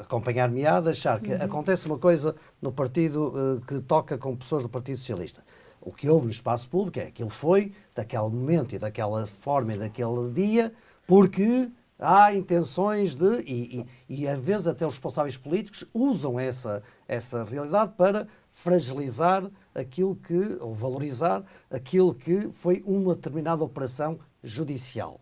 Acompanhar-me-á 0.00 0.80
de 0.80 0.90
achar 0.90 1.20
que 1.20 1.32
uhum. 1.32 1.42
acontece 1.42 1.86
uma 1.86 1.98
coisa 1.98 2.34
no 2.60 2.72
partido 2.72 3.32
uh, 3.34 3.60
que 3.60 3.80
toca 3.80 4.18
com 4.18 4.36
pessoas 4.36 4.62
do 4.62 4.68
Partido 4.68 4.98
Socialista. 4.98 5.42
O 5.80 5.92
que 5.92 6.08
houve 6.08 6.26
no 6.26 6.30
espaço 6.30 6.68
público 6.68 7.00
é 7.00 7.10
que 7.10 7.22
ele 7.22 7.30
foi 7.30 7.72
daquele 7.94 8.22
momento 8.22 8.74
e 8.74 8.78
daquela 8.78 9.26
forma 9.26 9.74
e 9.74 9.78
daquele 9.78 10.30
dia 10.32 10.72
porque 11.06 11.70
há 11.98 12.34
intenções 12.34 13.14
de. 13.14 13.40
E, 13.42 13.80
e, 13.80 13.86
e, 14.22 14.28
às 14.28 14.38
vezes 14.38 14.66
até 14.66 14.86
os 14.86 14.94
responsáveis 14.94 15.36
políticos 15.36 15.84
usam 15.94 16.38
essa, 16.38 16.82
essa 17.08 17.44
realidade 17.44 17.92
para 17.96 18.26
fragilizar 18.48 19.48
aquilo 19.74 20.14
que, 20.16 20.58
ou 20.60 20.74
valorizar 20.74 21.42
aquilo 21.70 22.14
que 22.14 22.50
foi 22.52 22.82
uma 22.86 23.14
determinada 23.14 23.64
operação 23.64 24.18
judicial. 24.42 25.20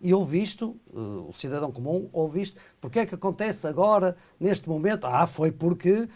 E 0.00 0.12
ouvi 0.12 0.42
isto, 0.42 0.76
uh, 0.92 1.28
o 1.28 1.32
cidadão 1.32 1.72
comum 1.72 2.08
ouve 2.12 2.42
isto, 2.42 2.60
porque 2.80 2.98
é 2.98 3.06
que 3.06 3.14
acontece 3.14 3.66
agora, 3.66 4.16
neste 4.38 4.68
momento? 4.68 5.06
Ah, 5.06 5.26
foi 5.26 5.50
porque 5.50 5.92
uh, 5.92 6.08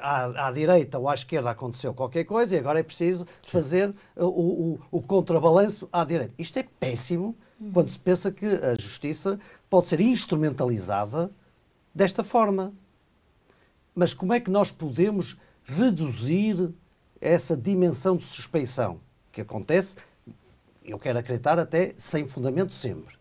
à, 0.00 0.48
à, 0.48 0.50
direita 0.50 0.98
ou 0.98 1.08
à 1.08 1.14
esquerda 1.14 1.50
aconteceu 1.50 1.92
qualquer 1.92 2.24
coisa 2.24 2.56
e 2.56 2.58
agora 2.58 2.80
é 2.80 2.82
preciso 2.82 3.26
fazer 3.42 3.94
o, 4.16 4.24
o, 4.24 4.80
o 4.90 5.02
contrabalanço 5.02 5.88
à 5.92 6.04
direita. 6.04 6.32
Isto 6.38 6.58
é 6.58 6.66
péssimo 6.80 7.36
quando 7.72 7.88
se 7.88 7.98
pensa 7.98 8.30
que 8.30 8.46
a 8.46 8.80
justiça 8.80 9.38
pode 9.68 9.88
ser 9.88 10.00
instrumentalizada 10.00 11.30
desta 11.94 12.24
forma. 12.24 12.72
Mas 13.94 14.14
como 14.14 14.32
é 14.32 14.40
que 14.40 14.50
nós 14.50 14.70
podemos 14.70 15.36
reduzir 15.64 16.72
essa 17.20 17.56
dimensão 17.56 18.16
de 18.16 18.24
suspeição 18.24 19.00
que 19.30 19.40
acontece, 19.40 19.96
eu 20.84 20.98
quero 20.98 21.18
acreditar 21.18 21.58
até 21.58 21.94
sem 21.98 22.24
fundamento 22.24 22.72
sempre. 22.72 23.17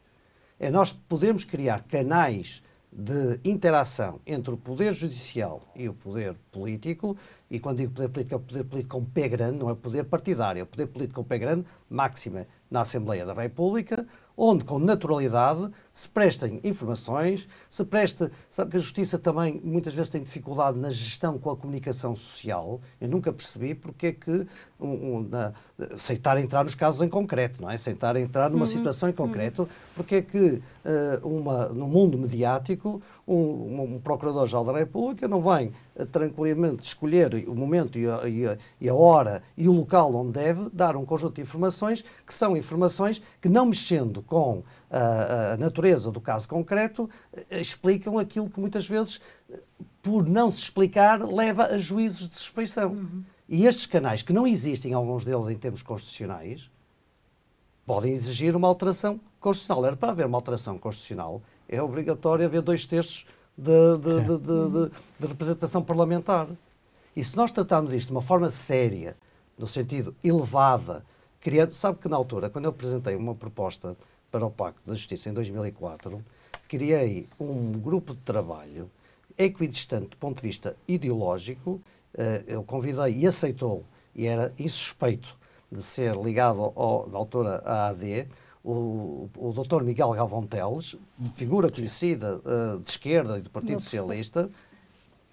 É 0.59 0.71
nós 0.71 0.91
podemos 0.91 1.43
criar 1.43 1.83
canais 1.83 2.63
de 2.91 3.39
interação 3.43 4.19
entre 4.25 4.53
o 4.53 4.57
poder 4.57 4.93
judicial 4.93 5.61
e 5.75 5.87
o 5.87 5.93
poder 5.93 6.35
político, 6.51 7.15
e 7.49 7.59
quando 7.59 7.77
digo 7.77 7.93
poder 7.93 8.09
político, 8.09 8.33
é 8.33 8.37
o 8.37 8.41
poder 8.41 8.63
político 8.63 8.97
com 8.97 9.05
pé 9.05 9.27
grande, 9.27 9.59
não 9.59 9.69
é 9.69 9.75
poder 9.75 10.05
partidário, 10.05 10.61
é 10.61 10.63
o 10.63 10.65
poder 10.65 10.87
político 10.87 11.21
com 11.21 11.27
pé 11.27 11.37
grande, 11.37 11.65
máxima 11.87 12.47
na 12.71 12.81
Assembleia 12.81 13.25
da 13.25 13.33
República, 13.33 14.07
onde 14.37 14.63
com 14.63 14.77
naturalidade 14.77 15.71
se 15.91 16.07
prestem 16.07 16.59
informações, 16.63 17.47
se 17.67 17.83
preste. 17.83 18.29
Sabe 18.51 18.69
que 18.69 18.77
a 18.77 18.79
Justiça 18.79 19.17
também 19.17 19.59
muitas 19.63 19.95
vezes 19.95 20.11
tem 20.11 20.21
dificuldade 20.21 20.77
na 20.77 20.91
gestão 20.91 21.39
com 21.39 21.49
a 21.49 21.57
comunicação 21.57 22.15
social. 22.15 22.79
Eu 23.01 23.09
nunca 23.09 23.33
percebi 23.33 23.73
porque 23.73 24.07
é 24.07 24.11
que 24.11 24.45
um, 24.79 24.87
um, 24.87 25.27
na, 25.27 25.53
aceitar 25.91 26.37
entrar 26.37 26.63
nos 26.63 26.75
casos 26.75 27.01
em 27.01 27.09
concreto, 27.09 27.63
não 27.63 27.71
é? 27.71 27.73
Aceitar 27.73 28.15
entrar 28.15 28.51
numa 28.51 28.65
uhum. 28.65 28.71
situação 28.71 29.09
em 29.09 29.13
concreto, 29.13 29.63
uhum. 29.63 29.67
porque 29.95 30.15
é 30.15 30.21
que 30.21 30.37
uh, 30.39 31.27
uma, 31.27 31.69
no 31.69 31.87
mundo 31.87 32.15
mediático 32.15 33.01
um, 33.27 33.95
um 33.95 33.99
Procurador-Geral 33.99 34.63
da 34.63 34.77
República 34.77 35.27
não 35.27 35.41
vem 35.41 35.73
uh, 35.95 36.05
tranquilamente 36.05 36.83
escolher 36.83 37.33
o 37.47 37.53
momento 37.53 37.99
e 37.99 38.09
a, 38.09 38.27
e, 38.27 38.47
a, 38.47 38.57
e 38.79 38.87
a, 38.87 38.95
hora 38.95 39.43
e 39.57 39.67
o 39.67 39.73
local 39.73 40.15
onde 40.15 40.31
deve 40.31 40.69
dar 40.71 40.95
um 40.95 41.05
conjunto 41.05 41.35
de 41.35 41.41
informações 41.41 42.05
que 42.25 42.33
são 42.33 42.55
informações 42.55 43.21
que, 43.41 43.49
não 43.49 43.65
mexendo 43.65 44.21
com 44.21 44.63
a, 44.89 45.53
a 45.53 45.57
natureza 45.57 46.11
do 46.11 46.21
caso 46.21 46.47
concreto, 46.47 47.03
uh, 47.33 47.41
explicam 47.51 48.17
aquilo 48.17 48.49
que 48.49 48.59
muitas 48.59 48.87
vezes, 48.87 49.19
por 50.01 50.25
não 50.25 50.49
se 50.49 50.61
explicar, 50.61 51.21
leva 51.21 51.65
a 51.65 51.77
juízos 51.77 52.29
de 52.29 52.35
suspeição. 52.35 52.91
Uhum. 52.91 53.23
E 53.49 53.65
estes 53.65 53.85
canais, 53.85 54.21
que 54.21 54.33
não 54.33 54.47
existem, 54.47 54.93
alguns 54.93 55.25
deles 55.25 55.47
em 55.47 55.55
termos 55.55 55.81
constitucionais, 55.81 56.69
podem 57.85 58.11
exigir 58.11 58.55
uma 58.55 58.67
alteração 58.67 59.19
constitucional. 59.39 59.85
Era 59.85 59.95
para 59.95 60.09
haver 60.09 60.25
uma 60.25 60.37
alteração 60.37 60.77
constitucional 60.77 61.41
é 61.67 61.81
obrigatório 61.81 62.45
haver 62.45 62.61
dois 62.61 62.85
terços 62.85 63.25
de, 63.57 63.97
de, 63.97 64.37
de, 64.37 64.91
de, 65.19 65.27
representação 65.27 65.83
parlamentar. 65.83 66.47
E 67.15 67.23
se 67.23 67.35
nós 67.35 67.51
tratarmos 67.51 67.93
isto 67.93 68.09
de 68.09 68.13
uma 68.13 68.21
forma 68.21 68.49
séria, 68.49 69.17
no 69.57 69.65
sentido 69.65 70.15
elevada, 70.23 71.03
criando, 71.41 71.73
sabe 71.73 71.99
que 71.99 72.07
na 72.07 72.15
altura, 72.15 72.49
quando 72.49 72.65
eu 72.65 72.71
apresentei 72.71 73.15
uma 73.15 73.33
proposta 73.33 73.97
para 74.29 74.45
o 74.45 74.51
Pacto 74.51 74.81
da 74.85 74.93
Justiça 74.93 75.29
em 75.29 75.33
2004, 75.33 76.23
criei 76.67 77.27
um 77.39 77.71
grupo 77.71 78.13
de 78.13 78.21
trabalho 78.21 78.89
equidistante 79.37 80.09
do 80.09 80.17
ponto 80.17 80.37
de 80.37 80.47
vista 80.47 80.75
ideológico, 80.87 81.81
eh, 82.13 82.43
eu 82.47 82.63
convidei 82.63 83.15
e 83.15 83.27
aceitou, 83.27 83.83
e 84.15 84.25
era 84.25 84.53
insuspeito 84.57 85.37
de 85.71 85.81
ser 85.81 86.15
ligado 86.15 86.61
ao, 86.75 87.07
da 87.07 87.17
autora 87.17 87.61
AD, 87.65 88.27
o, 88.69 89.29
o 89.37 89.53
Dr. 89.53 89.81
Miguel 89.81 90.11
Galvão 90.11 90.45
Teles, 90.45 90.97
figura 91.35 91.69
conhecida 91.69 92.39
uh, 92.39 92.79
de 92.79 92.89
esquerda 92.89 93.39
e 93.39 93.41
do 93.41 93.49
Partido 93.49 93.79
Socialista, 93.79 94.49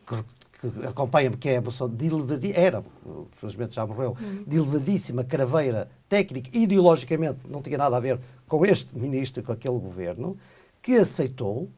que, 0.06 0.70
que 0.70 0.86
acompanha-me, 0.86 1.36
que 1.36 1.48
é 1.48 1.60
de 1.60 2.06
elevadíssima, 2.06 2.64
era, 2.64 2.84
felizmente 3.30 3.74
já 3.74 3.84
morreu, 3.84 4.16
uhum. 4.20 4.44
de 4.46 4.56
elevadíssima 4.56 5.24
craveira 5.24 5.90
técnica, 6.08 6.48
ideologicamente 6.56 7.40
não 7.48 7.60
tinha 7.60 7.76
nada 7.76 7.96
a 7.96 8.00
ver 8.00 8.20
com 8.46 8.64
este 8.64 8.96
ministro, 8.96 9.42
com 9.42 9.50
aquele 9.50 9.80
governo, 9.80 10.38
que 10.80 10.96
aceitou, 10.96 11.68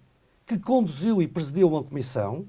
que 0.46 0.58
conduziu 0.58 1.22
e 1.22 1.26
presidiu 1.26 1.68
uma 1.68 1.82
comissão 1.82 2.44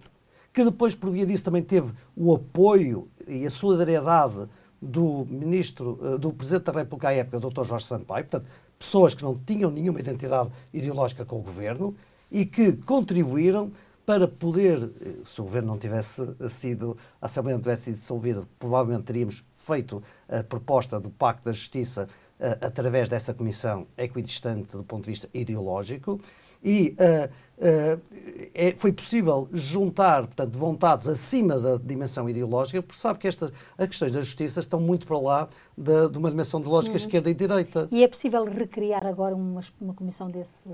que 0.54 0.66
depois, 0.66 0.96
por 0.96 1.12
via 1.12 1.26
disso, 1.26 1.46
também 1.46 1.62
teve 1.62 1.94
o 2.16 2.34
apoio 2.34 3.08
e 3.28 3.46
a 3.46 3.50
solidariedade 3.50 4.50
do 4.82 5.26
ministro, 5.30 6.00
eh, 6.04 6.18
do 6.18 6.34
Presidente 6.34 6.64
da 6.64 6.72
República 6.72 7.10
à 7.10 7.14
época, 7.14 7.40
Dr. 7.40 7.64
Jorge 7.64 7.86
Sampaio, 7.86 8.26
portanto, 8.26 8.50
pessoas 8.78 9.14
que 9.14 9.24
não 9.24 9.36
tinham 9.36 9.72
nenhuma 9.72 10.00
identidade 10.00 10.50
ideológica 10.74 11.26
com 11.26 11.40
o 11.40 11.42
governo 11.42 11.96
e 12.32 12.46
que 12.46 12.74
contribuíram 12.74 13.72
para 14.06 14.26
poder, 14.26 14.90
eh, 15.02 15.16
se 15.26 15.42
o 15.42 15.44
governo 15.44 15.68
não 15.68 15.78
tivesse 15.78 16.26
sido, 16.50 16.98
a 17.22 17.26
Assembleia 17.26 17.58
não 17.58 17.62
tivesse 17.62 17.84
sido 17.84 17.96
dissolvida, 17.96 18.48
provavelmente 18.58 19.04
teríamos 19.04 19.44
feito 19.54 20.02
a 20.30 20.42
proposta 20.44 20.98
do 20.98 21.10
Pacto 21.10 21.44
da 21.44 21.52
Justiça 21.52 22.08
uh, 22.40 22.66
através 22.66 23.10
dessa 23.10 23.34
comissão 23.34 23.86
equidistante 23.98 24.72
do 24.78 24.84
ponto 24.84 25.04
de 25.04 25.10
vista 25.10 25.30
ideológico 25.34 26.22
e 26.64 26.96
uh, 27.00 27.30
é, 27.60 28.74
foi 28.78 28.92
possível 28.92 29.50
juntar, 29.52 30.28
portanto, 30.28 30.58
vontades 30.58 31.08
acima 31.08 31.60
da 31.60 31.78
dimensão 31.78 32.30
ideológica, 32.30 32.82
porque 32.84 33.00
sabe 33.00 33.20
que 33.20 33.28
estas 33.28 33.52
as 33.78 33.88
questões 33.88 34.12
da 34.12 34.22
justiça 34.22 34.60
estão 34.60 34.80
muito 34.80 35.08
para 35.08 35.18
lá 35.18 35.50
de, 35.78 36.10
de 36.10 36.18
uma 36.18 36.30
dimensão 36.30 36.62
de 36.62 36.68
lógica 36.68 36.92
uhum. 36.92 36.98
esquerda 36.98 37.30
e 37.30 37.34
direita. 37.34 37.88
E 37.92 38.04
é 38.04 38.08
possível 38.08 38.46
recriar 38.46 39.06
agora 39.06 39.36
uma, 39.36 39.62
uma 39.82 39.94
comissão 39.94 40.30
desse 40.30 40.70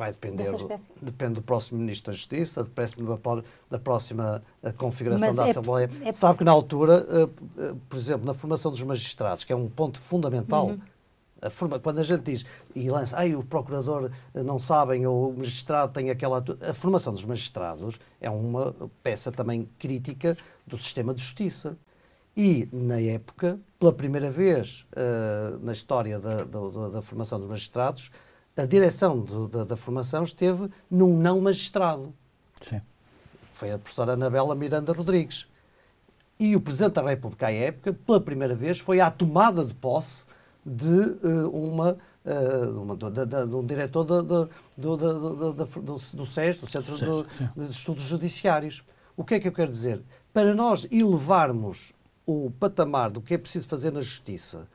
Vai 0.00 0.12
depender, 0.12 0.50
do, 0.50 0.68
depende 1.02 1.34
do 1.34 1.42
próximo 1.42 1.78
Ministro 1.78 2.10
da 2.10 2.16
Justiça, 2.16 2.64
depende 2.64 3.02
da, 3.02 3.18
da 3.68 3.78
próxima 3.78 4.42
eh, 4.62 4.72
configuração 4.72 5.26
Mas 5.26 5.36
da 5.36 5.46
é, 5.46 5.50
Assembleia. 5.50 5.90
É 6.02 6.10
Sabe 6.10 6.38
que 6.38 6.44
na 6.44 6.52
altura, 6.52 7.06
uh, 7.06 7.76
por 7.86 7.98
exemplo, 7.98 8.24
na 8.24 8.32
formação 8.32 8.70
dos 8.70 8.82
magistrados, 8.82 9.44
que 9.44 9.52
é 9.52 9.56
um 9.56 9.68
ponto 9.68 10.00
fundamental, 10.00 10.68
uhum. 10.68 10.80
A 11.42 11.50
forma, 11.50 11.78
quando 11.78 12.00
a 12.00 12.02
gente 12.02 12.22
diz 12.22 12.44
e 12.74 12.90
lança, 12.90 13.16
ai, 13.16 13.34
o 13.34 13.42
procurador 13.42 14.10
não 14.34 14.58
sabem 14.58 15.06
ou 15.06 15.30
o 15.30 15.36
magistrado 15.36 15.92
tem 15.92 16.10
aquela. 16.10 16.44
A 16.68 16.74
formação 16.74 17.12
dos 17.12 17.24
magistrados 17.24 17.98
é 18.20 18.28
uma 18.28 18.74
peça 19.02 19.32
também 19.32 19.68
crítica 19.78 20.36
do 20.66 20.76
sistema 20.76 21.14
de 21.14 21.22
justiça. 21.22 21.76
E, 22.36 22.68
na 22.72 23.00
época, 23.00 23.58
pela 23.78 23.92
primeira 23.92 24.30
vez 24.30 24.86
uh, 24.92 25.58
na 25.64 25.72
história 25.72 26.18
da, 26.18 26.44
da, 26.44 26.88
da 26.88 27.02
formação 27.02 27.38
dos 27.38 27.48
magistrados, 27.48 28.10
a 28.56 28.64
direção 28.64 29.18
do, 29.18 29.48
da, 29.48 29.64
da, 29.64 29.76
formação 29.76 30.22
esteve 30.22 30.70
num 30.90 31.16
não 31.16 31.40
magistrado. 31.40 32.14
Sim. 32.60 32.80
Foi 33.52 33.72
a 33.72 33.78
professora 33.78 34.12
Anabela 34.12 34.54
Miranda 34.54 34.92
Rodrigues. 34.92 35.46
E 36.38 36.56
o 36.56 36.60
Presidente 36.60 36.94
da 36.94 37.02
República, 37.02 37.48
à 37.48 37.52
época, 37.52 37.92
pela 37.92 38.20
primeira 38.20 38.54
vez, 38.54 38.78
foi 38.78 39.00
à 39.00 39.10
tomada 39.10 39.64
de 39.64 39.74
posse 39.74 40.24
de 40.64 40.86
uh, 41.26 41.50
uma, 41.50 41.96
uh, 42.24 42.82
uma 42.82 42.96
de, 42.96 43.10
de, 43.10 43.46
de, 43.46 43.54
um 43.54 43.64
diretor 43.64 44.04
do, 44.04 44.22
do, 44.22 44.48
do, 44.76 45.52
do 45.52 46.26
SES, 46.26 46.58
do 46.58 46.66
Centro 46.66 47.26
de 47.56 47.70
Estudos 47.70 48.04
Judiciários. 48.04 48.82
O 49.16 49.24
que 49.24 49.34
é 49.34 49.40
que 49.40 49.48
eu 49.48 49.52
quero 49.52 49.70
dizer? 49.70 50.02
Para 50.32 50.54
nós 50.54 50.86
elevarmos 50.90 51.92
o 52.26 52.50
patamar 52.58 53.10
do 53.10 53.20
que 53.20 53.34
é 53.34 53.38
preciso 53.38 53.66
fazer 53.66 53.90
na 53.90 54.00
justiça, 54.00 54.68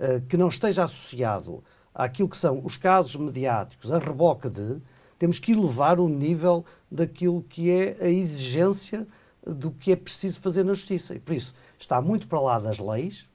uh, 0.00 0.20
que 0.28 0.36
não 0.36 0.48
esteja 0.48 0.84
associado 0.84 1.62
àquilo 1.94 2.28
que 2.28 2.36
são 2.36 2.64
os 2.64 2.76
casos 2.76 3.16
mediáticos, 3.16 3.92
a 3.92 3.98
reboca 3.98 4.50
de, 4.50 4.80
temos 5.18 5.38
que 5.38 5.52
elevar 5.52 5.98
o 5.98 6.08
nível 6.08 6.64
daquilo 6.90 7.42
que 7.42 7.70
é 7.70 7.96
a 8.00 8.08
exigência 8.08 9.06
do 9.46 9.70
que 9.70 9.92
é 9.92 9.96
preciso 9.96 10.40
fazer 10.40 10.64
na 10.64 10.74
justiça. 10.74 11.14
E 11.14 11.20
por 11.20 11.34
isso 11.34 11.54
está 11.78 12.00
muito 12.00 12.26
para 12.26 12.40
lá 12.40 12.58
das 12.58 12.78
leis, 12.78 13.26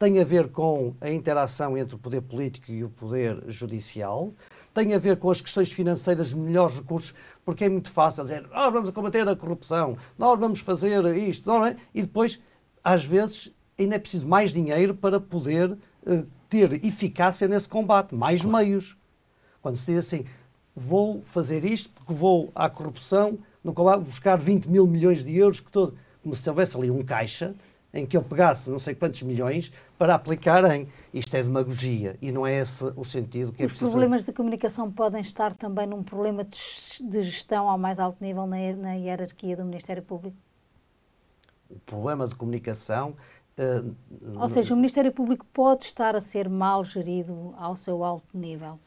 tem 0.00 0.18
a 0.18 0.24
ver 0.24 0.48
com 0.48 0.94
a 0.98 1.10
interação 1.10 1.76
entre 1.76 1.94
o 1.94 1.98
poder 1.98 2.22
político 2.22 2.72
e 2.72 2.82
o 2.82 2.88
poder 2.88 3.38
judicial, 3.48 4.32
tem 4.72 4.94
a 4.94 4.98
ver 4.98 5.18
com 5.18 5.30
as 5.30 5.42
questões 5.42 5.70
financeiras 5.70 6.30
de 6.30 6.38
melhores 6.38 6.76
recursos, 6.76 7.14
porque 7.44 7.64
é 7.64 7.68
muito 7.68 7.90
fácil 7.90 8.22
dizer 8.22 8.48
nós 8.48 8.72
vamos 8.72 8.88
combater 8.92 9.28
a 9.28 9.36
corrupção, 9.36 9.98
nós 10.16 10.40
vamos 10.40 10.60
fazer 10.60 11.04
isto, 11.14 11.46
não 11.46 11.66
é? 11.66 11.76
e 11.94 12.00
depois, 12.00 12.40
às 12.82 13.04
vezes, 13.04 13.52
ainda 13.78 13.96
é 13.96 13.98
preciso 13.98 14.26
mais 14.26 14.54
dinheiro 14.54 14.94
para 14.94 15.20
poder 15.20 15.72
uh, 15.72 16.26
ter 16.48 16.82
eficácia 16.82 17.46
nesse 17.46 17.68
combate, 17.68 18.14
mais 18.14 18.40
claro. 18.40 18.56
meios. 18.56 18.96
Quando 19.60 19.76
se 19.76 19.92
diz 19.92 20.06
assim, 20.06 20.24
vou 20.74 21.20
fazer 21.20 21.62
isto 21.62 21.90
porque 21.90 22.14
vou 22.14 22.50
à 22.54 22.70
corrupção, 22.70 23.38
no 23.62 23.74
combate, 23.74 24.04
buscar 24.04 24.36
20 24.36 24.64
mil 24.64 24.86
milhões 24.86 25.22
de 25.22 25.36
euros, 25.36 25.60
que 25.60 25.70
todo, 25.70 25.94
como 26.22 26.34
se 26.34 26.48
houvesse 26.48 26.74
ali 26.74 26.90
um 26.90 27.04
caixa 27.04 27.54
em 27.92 28.06
que 28.06 28.16
eu 28.16 28.22
pegasse 28.22 28.70
não 28.70 28.78
sei 28.78 28.94
quantos 28.94 29.22
milhões 29.22 29.72
para 29.98 30.14
aplicar 30.14 30.64
em. 30.72 30.88
Isto 31.12 31.36
é 31.36 31.42
demagogia 31.42 32.16
e 32.22 32.30
não 32.30 32.46
é 32.46 32.60
esse 32.60 32.84
o 32.96 33.04
sentido 33.04 33.52
que 33.52 33.62
é 33.62 33.66
Os 33.66 33.72
é 33.72 33.74
preciso. 33.74 33.86
Os 33.86 33.90
problemas 33.90 34.24
de 34.24 34.32
comunicação 34.32 34.90
podem 34.90 35.20
estar 35.20 35.54
também 35.54 35.86
num 35.86 36.02
problema 36.02 36.44
de 36.44 37.22
gestão 37.22 37.68
ao 37.68 37.78
mais 37.78 37.98
alto 37.98 38.22
nível 38.22 38.46
na 38.46 38.92
hierarquia 38.92 39.56
do 39.56 39.64
Ministério 39.64 40.02
Público? 40.02 40.36
O 41.68 41.78
problema 41.80 42.26
de 42.26 42.34
comunicação 42.34 43.16
Uh, 43.60 44.40
Ou 44.40 44.48
seja, 44.48 44.72
o 44.72 44.76
Ministério 44.76 45.12
Público 45.12 45.44
pode 45.52 45.84
estar 45.84 46.16
a 46.16 46.20
ser 46.20 46.48
mal 46.48 46.82
gerido 46.82 47.54
ao 47.58 47.76
seu 47.76 48.02
alto 48.02 48.26
nível, 48.32 48.78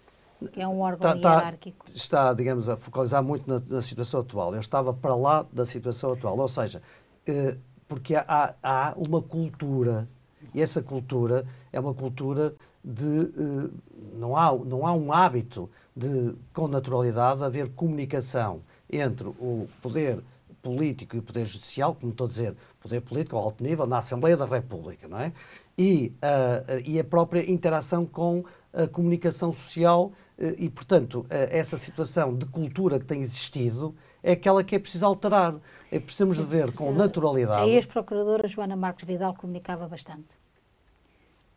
que 0.51 0.59
é 0.59 0.67
um 0.67 0.81
órgão 0.81 1.15
está, 1.15 1.35
hierárquico. 1.35 1.85
Está, 1.93 2.33
digamos, 2.33 2.67
a 2.67 2.75
focalizar 2.75 3.21
muito 3.21 3.47
na, 3.47 3.61
na, 3.67 3.81
situação 3.81 4.21
atual. 4.21 4.53
Eu 4.55 4.59
estava 4.59 4.91
para 4.91 5.15
lá 5.15 5.45
da 5.53 5.63
situação 5.63 6.13
atual. 6.13 6.39
Ou 6.39 6.47
seja, 6.47 6.81
uh, 7.29 7.59
porque 7.93 8.15
há, 8.15 8.55
há, 8.63 8.93
uma 8.97 9.21
cultura, 9.21 10.09
e 10.51 10.59
essa 10.59 10.81
cultura 10.81 11.45
é 11.71 11.79
uma 11.79 11.93
cultura 11.93 12.55
de. 12.83 13.05
Uh, 13.05 13.71
não, 14.17 14.35
há, 14.35 14.51
não 14.51 14.87
há 14.87 14.93
um 14.93 15.13
hábito 15.13 15.69
de, 15.95 16.33
com 16.51 16.67
naturalidade, 16.67 17.43
haver 17.43 17.69
comunicação 17.69 18.61
entre 18.91 19.27
o 19.27 19.67
poder 19.79 20.23
político 20.63 21.15
e 21.15 21.19
o 21.19 21.21
poder 21.21 21.45
judicial, 21.45 21.93
como 21.93 22.11
estou 22.11 22.25
a 22.25 22.27
dizer, 22.27 22.55
poder 22.81 23.01
político 23.01 23.37
ao 23.37 23.43
alto 23.43 23.63
nível, 23.63 23.85
na 23.85 23.99
Assembleia 23.99 24.35
da 24.35 24.45
República, 24.45 25.07
não 25.07 25.19
é? 25.19 25.31
E, 25.77 26.11
uh, 26.17 26.81
e 26.83 26.99
a 26.99 27.03
própria 27.03 27.47
interação 27.49 28.07
com 28.07 28.43
a 28.73 28.87
comunicação 28.87 29.53
social 29.53 30.11
e, 30.37 30.69
portanto, 30.69 31.21
uh, 31.21 31.27
essa 31.29 31.77
situação 31.77 32.35
de 32.35 32.45
cultura 32.45 32.99
que 32.99 33.05
tem 33.05 33.21
existido 33.21 33.95
é 34.21 34.31
aquela 34.31 34.63
que 34.63 34.75
é 34.75 34.79
preciso 34.79 35.05
alterar. 35.05 35.55
É 35.91 35.99
precisamos 35.99 36.37
de 36.37 36.43
ver 36.43 36.73
com 36.73 36.91
naturalidade. 36.91 37.63
A 37.63 37.67
ex-procuradora 37.67 38.47
Joana 38.47 38.75
Marques 38.75 39.05
Vidal 39.05 39.33
comunicava 39.35 39.87
bastante. 39.87 40.43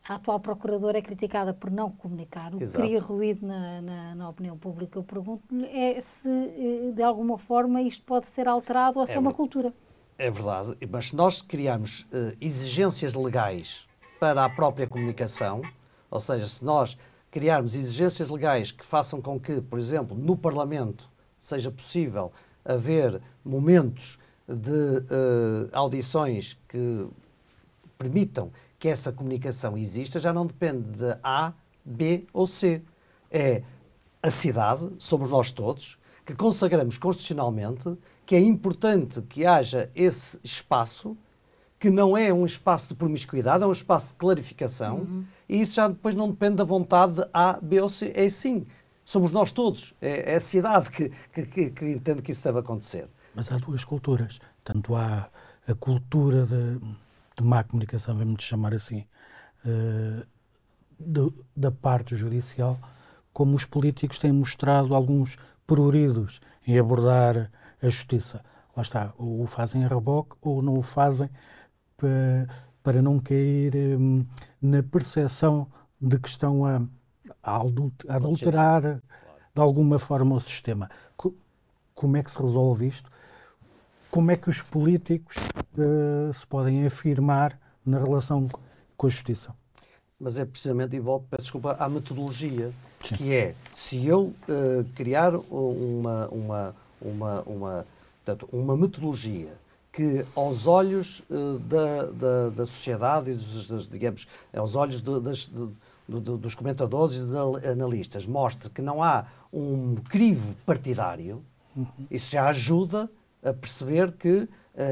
A 0.08 0.14
atual 0.14 0.38
procuradora 0.38 0.98
é 0.98 1.02
criticada 1.02 1.52
por 1.52 1.68
não 1.68 1.90
comunicar, 1.90 2.54
o 2.54 2.58
que 2.58 2.66
cria 2.68 3.00
ruído 3.00 3.44
na, 3.44 3.80
na, 3.82 4.14
na, 4.14 4.28
opinião 4.28 4.56
pública. 4.56 4.98
Eu 4.98 5.02
pergunto-lhe 5.02 5.66
é 5.66 6.00
se, 6.00 6.28
eh, 6.28 6.92
de 6.94 7.02
alguma 7.02 7.36
forma, 7.38 7.82
isto 7.82 8.04
pode 8.04 8.28
ser 8.28 8.46
alterado 8.46 9.00
ou 9.00 9.06
se 9.06 9.14
é, 9.14 9.16
é 9.16 9.18
uma 9.18 9.34
cultura. 9.34 9.74
É 10.16 10.30
verdade, 10.30 10.76
mas 10.88 11.08
se 11.08 11.16
nós 11.16 11.42
criarmos 11.42 12.02
uh, 12.02 12.36
exigências 12.40 13.14
legais 13.14 13.84
para 14.20 14.44
a 14.44 14.48
própria 14.48 14.86
comunicação, 14.86 15.60
ou 16.08 16.20
seja, 16.20 16.46
se 16.46 16.64
nós 16.64 16.96
criarmos 17.36 17.74
exigências 17.74 18.30
legais 18.30 18.70
que 18.72 18.82
façam 18.82 19.20
com 19.20 19.38
que, 19.38 19.60
por 19.60 19.78
exemplo, 19.78 20.16
no 20.16 20.38
Parlamento 20.38 21.06
seja 21.38 21.70
possível 21.70 22.32
haver 22.64 23.20
momentos 23.44 24.18
de 24.48 24.70
uh, 24.70 25.68
audições 25.74 26.58
que 26.66 27.06
permitam 27.98 28.50
que 28.78 28.88
essa 28.88 29.12
comunicação 29.12 29.76
exista 29.76 30.18
já 30.18 30.32
não 30.32 30.46
depende 30.46 30.80
de 30.92 31.14
A, 31.22 31.52
B 31.84 32.26
ou 32.32 32.46
C. 32.46 32.80
É 33.30 33.62
a 34.22 34.30
cidade, 34.30 34.90
somos 34.98 35.28
nós 35.28 35.52
todos, 35.52 35.98
que 36.24 36.34
consagramos 36.34 36.96
constitucionalmente 36.96 37.98
que 38.24 38.34
é 38.34 38.40
importante 38.40 39.20
que 39.20 39.44
haja 39.44 39.90
esse 39.94 40.40
espaço, 40.42 41.14
que 41.78 41.90
não 41.90 42.16
é 42.16 42.32
um 42.32 42.46
espaço 42.46 42.88
de 42.88 42.94
promiscuidade, 42.94 43.62
é 43.62 43.66
um 43.66 43.72
espaço 43.72 44.08
de 44.08 44.14
clarificação, 44.14 45.00
uhum. 45.00 45.24
E 45.48 45.60
isso 45.60 45.74
já 45.74 45.88
depois 45.88 46.14
não 46.14 46.30
depende 46.30 46.56
da 46.56 46.64
vontade 46.64 47.14
de 47.14 47.28
A, 47.32 47.58
B 47.60 47.80
ou 47.80 47.88
C. 47.88 48.12
É 48.14 48.28
sim, 48.28 48.66
somos 49.04 49.32
nós 49.32 49.52
todos, 49.52 49.94
é, 50.00 50.32
é 50.32 50.34
a 50.36 50.40
cidade 50.40 50.90
que, 50.90 51.10
que, 51.32 51.46
que, 51.46 51.70
que 51.70 51.84
entende 51.92 52.22
que 52.22 52.32
isso 52.32 52.44
deve 52.44 52.58
acontecer. 52.58 53.08
Mas 53.34 53.50
há 53.52 53.58
duas 53.58 53.84
culturas. 53.84 54.38
Tanto 54.64 54.94
há 54.96 55.28
a 55.68 55.74
cultura 55.74 56.44
de 56.44 56.80
de 57.36 57.44
má 57.44 57.62
comunicação, 57.62 58.16
vamos 58.16 58.42
chamar 58.42 58.74
assim, 58.74 59.04
uh, 59.64 60.26
da 61.54 61.70
parte 61.70 62.16
judicial, 62.16 62.78
como 63.32 63.54
os 63.54 63.66
políticos 63.66 64.18
têm 64.18 64.32
mostrado 64.32 64.94
alguns 64.94 65.36
pruridos 65.66 66.40
em 66.66 66.78
abordar 66.78 67.50
a 67.82 67.88
justiça. 67.88 68.42
Lá 68.74 68.82
está, 68.82 69.12
ou 69.18 69.42
o 69.42 69.46
fazem 69.46 69.84
a 69.84 69.88
reboque 69.88 70.36
ou 70.40 70.62
não 70.62 70.78
o 70.78 70.82
fazem 70.82 71.28
para, 71.96 72.48
para 72.86 73.02
não 73.02 73.18
cair 73.18 73.74
um, 73.98 74.24
na 74.62 74.80
percepção 74.80 75.66
de 76.00 76.20
que 76.20 76.28
estão 76.28 76.64
a, 76.64 76.80
a 77.42 77.56
adulterar 78.08 79.02
de 79.52 79.60
alguma 79.60 79.98
forma 79.98 80.36
o 80.36 80.38
sistema. 80.38 80.88
Como 81.96 82.16
é 82.16 82.22
que 82.22 82.30
se 82.30 82.40
resolve 82.40 82.86
isto? 82.86 83.10
como 84.08 84.30
é 84.30 84.36
que 84.36 84.48
os 84.48 84.62
políticos 84.62 85.36
uh, 85.36 86.32
se 86.32 86.46
podem 86.46 86.86
afirmar 86.86 87.58
na 87.84 87.98
relação 87.98 88.48
com 88.96 89.06
a 89.06 89.10
justiça. 89.10 89.52
Mas 90.18 90.38
é 90.38 90.44
precisamente, 90.46 90.96
e 90.96 91.00
volto, 91.00 91.26
peço 91.28 91.42
desculpa, 91.42 91.72
à 91.78 91.88
metodologia, 91.88 92.72
Sim. 93.04 93.16
que 93.16 93.34
é, 93.34 93.54
se 93.74 94.06
eu 94.06 94.32
uh, 94.48 94.84
criar 94.94 95.34
uma, 95.50 96.28
uma, 96.28 96.76
uma, 97.02 97.42
uma 97.42 97.86
portanto, 98.24 98.48
uma 98.50 98.76
metodologia 98.76 99.52
que, 99.96 100.26
aos 100.34 100.66
olhos 100.66 101.20
uh, 101.30 101.58
da, 101.60 102.02
da, 102.02 102.50
da, 102.50 102.66
sociedade 102.66 103.30
e, 103.30 103.34
dos, 103.34 103.66
dos, 103.66 103.88
digamos, 103.88 104.28
aos 104.54 104.76
olhos 104.76 105.00
do, 105.00 105.18
das, 105.18 105.48
do, 105.48 105.74
do, 106.06 106.36
dos 106.36 106.54
comentadores 106.54 107.16
e 107.16 107.20
dos 107.20 107.34
analistas, 107.64 108.26
mostre 108.26 108.68
que 108.68 108.82
não 108.82 109.02
há 109.02 109.24
um 109.50 109.94
crivo 110.10 110.54
partidário, 110.66 111.42
uhum. 111.74 111.86
isso 112.10 112.30
já 112.30 112.46
ajuda 112.46 113.10
a 113.42 113.54
perceber 113.54 114.12
que 114.12 114.40
uh, 114.40 114.48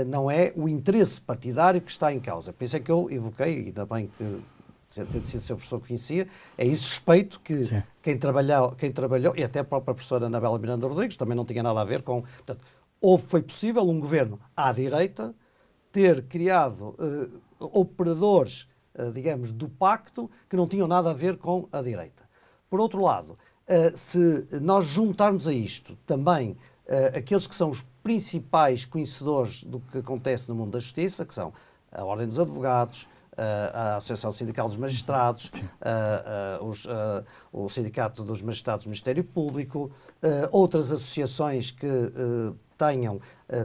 não 0.07 0.31
é 0.31 0.55
o 0.57 0.67
interesse 0.67 1.21
partidário 1.21 1.83
que 1.83 1.91
está 1.91 2.11
em 2.11 2.19
causa. 2.19 2.51
Por 2.51 2.65
isso 2.65 2.75
é 2.75 2.81
que 2.81 2.91
eu 2.91 3.11
evoquei, 3.11 3.67
ainda 3.67 3.85
bem 3.85 4.09
que 4.17 4.41
tendo 4.95 5.27
sido 5.27 5.41
seu 5.41 5.57
professor 5.57 5.81
conhecia, 5.81 6.27
é 6.57 6.67
esse 6.67 6.85
respeito 6.85 7.41
que 7.41 7.69
quem 8.01 8.17
trabalhou, 8.17 8.73
quem 8.73 8.91
trabalhou, 8.91 9.35
e 9.37 9.45
até 9.45 9.59
a 9.59 9.65
própria 9.65 9.93
professora 9.93 10.27
Anabela 10.27 10.59
Miranda 10.59 10.87
Rodrigues, 10.87 11.17
também 11.19 11.37
não 11.37 11.45
tinha 11.45 11.63
nada 11.63 11.81
a 11.81 11.85
ver 11.85 12.03
com. 12.03 12.23
Portanto, 12.23 12.65
houve, 13.05 13.25
foi 13.25 13.43
possível 13.43 13.87
um 13.87 14.01
governo 14.01 14.41
à 14.57 14.73
direita 14.73 15.35
ter 15.93 16.23
criado 16.23 16.97
uh, 16.99 17.41
operadores, 17.61 18.67
uh, 18.95 19.13
digamos, 19.13 19.53
do 19.53 19.69
pacto 19.69 20.31
que 20.49 20.57
não 20.57 20.67
tinham 20.67 20.89
nada 20.89 21.11
a 21.11 21.13
ver 21.13 21.37
com 21.37 21.69
a 21.71 21.83
direita. 21.83 22.25
Por 22.71 22.81
outro 22.81 23.03
lado, 23.03 23.33
uh, 23.33 23.95
se 23.95 24.47
nós 24.59 24.87
juntarmos 24.87 25.47
a 25.47 25.53
isto 25.53 25.97
também 26.07 26.57
aqueles 27.17 27.47
que 27.47 27.55
são 27.55 27.71
os 27.71 27.81
principais 28.03 28.85
conhecedores 28.85 29.65
do 29.65 29.81
que 29.81 29.97
acontece 29.97 30.51
no 30.51 30.55
mundo 30.55 30.73
da 30.73 30.79
justiça, 30.79 31.25
que 31.25 31.33
são 31.33 31.51
a 31.91 32.05
Ordem 32.05 32.27
dos 32.27 32.39
Advogados, 32.39 33.09
a 33.39 33.97
Associação 33.97 34.31
Sindical 34.31 34.69
dos 34.69 34.77
Magistrados, 34.77 35.51
os, 36.61 36.87
o 37.51 37.67
Sindicato 37.71 38.23
dos 38.23 38.43
Magistrados 38.43 38.85
do 38.85 38.91
Ministério 38.91 39.25
Público, 39.25 39.91
outras 40.53 40.93
associações 40.93 41.71
que 41.71 41.89
tenham 42.77 43.21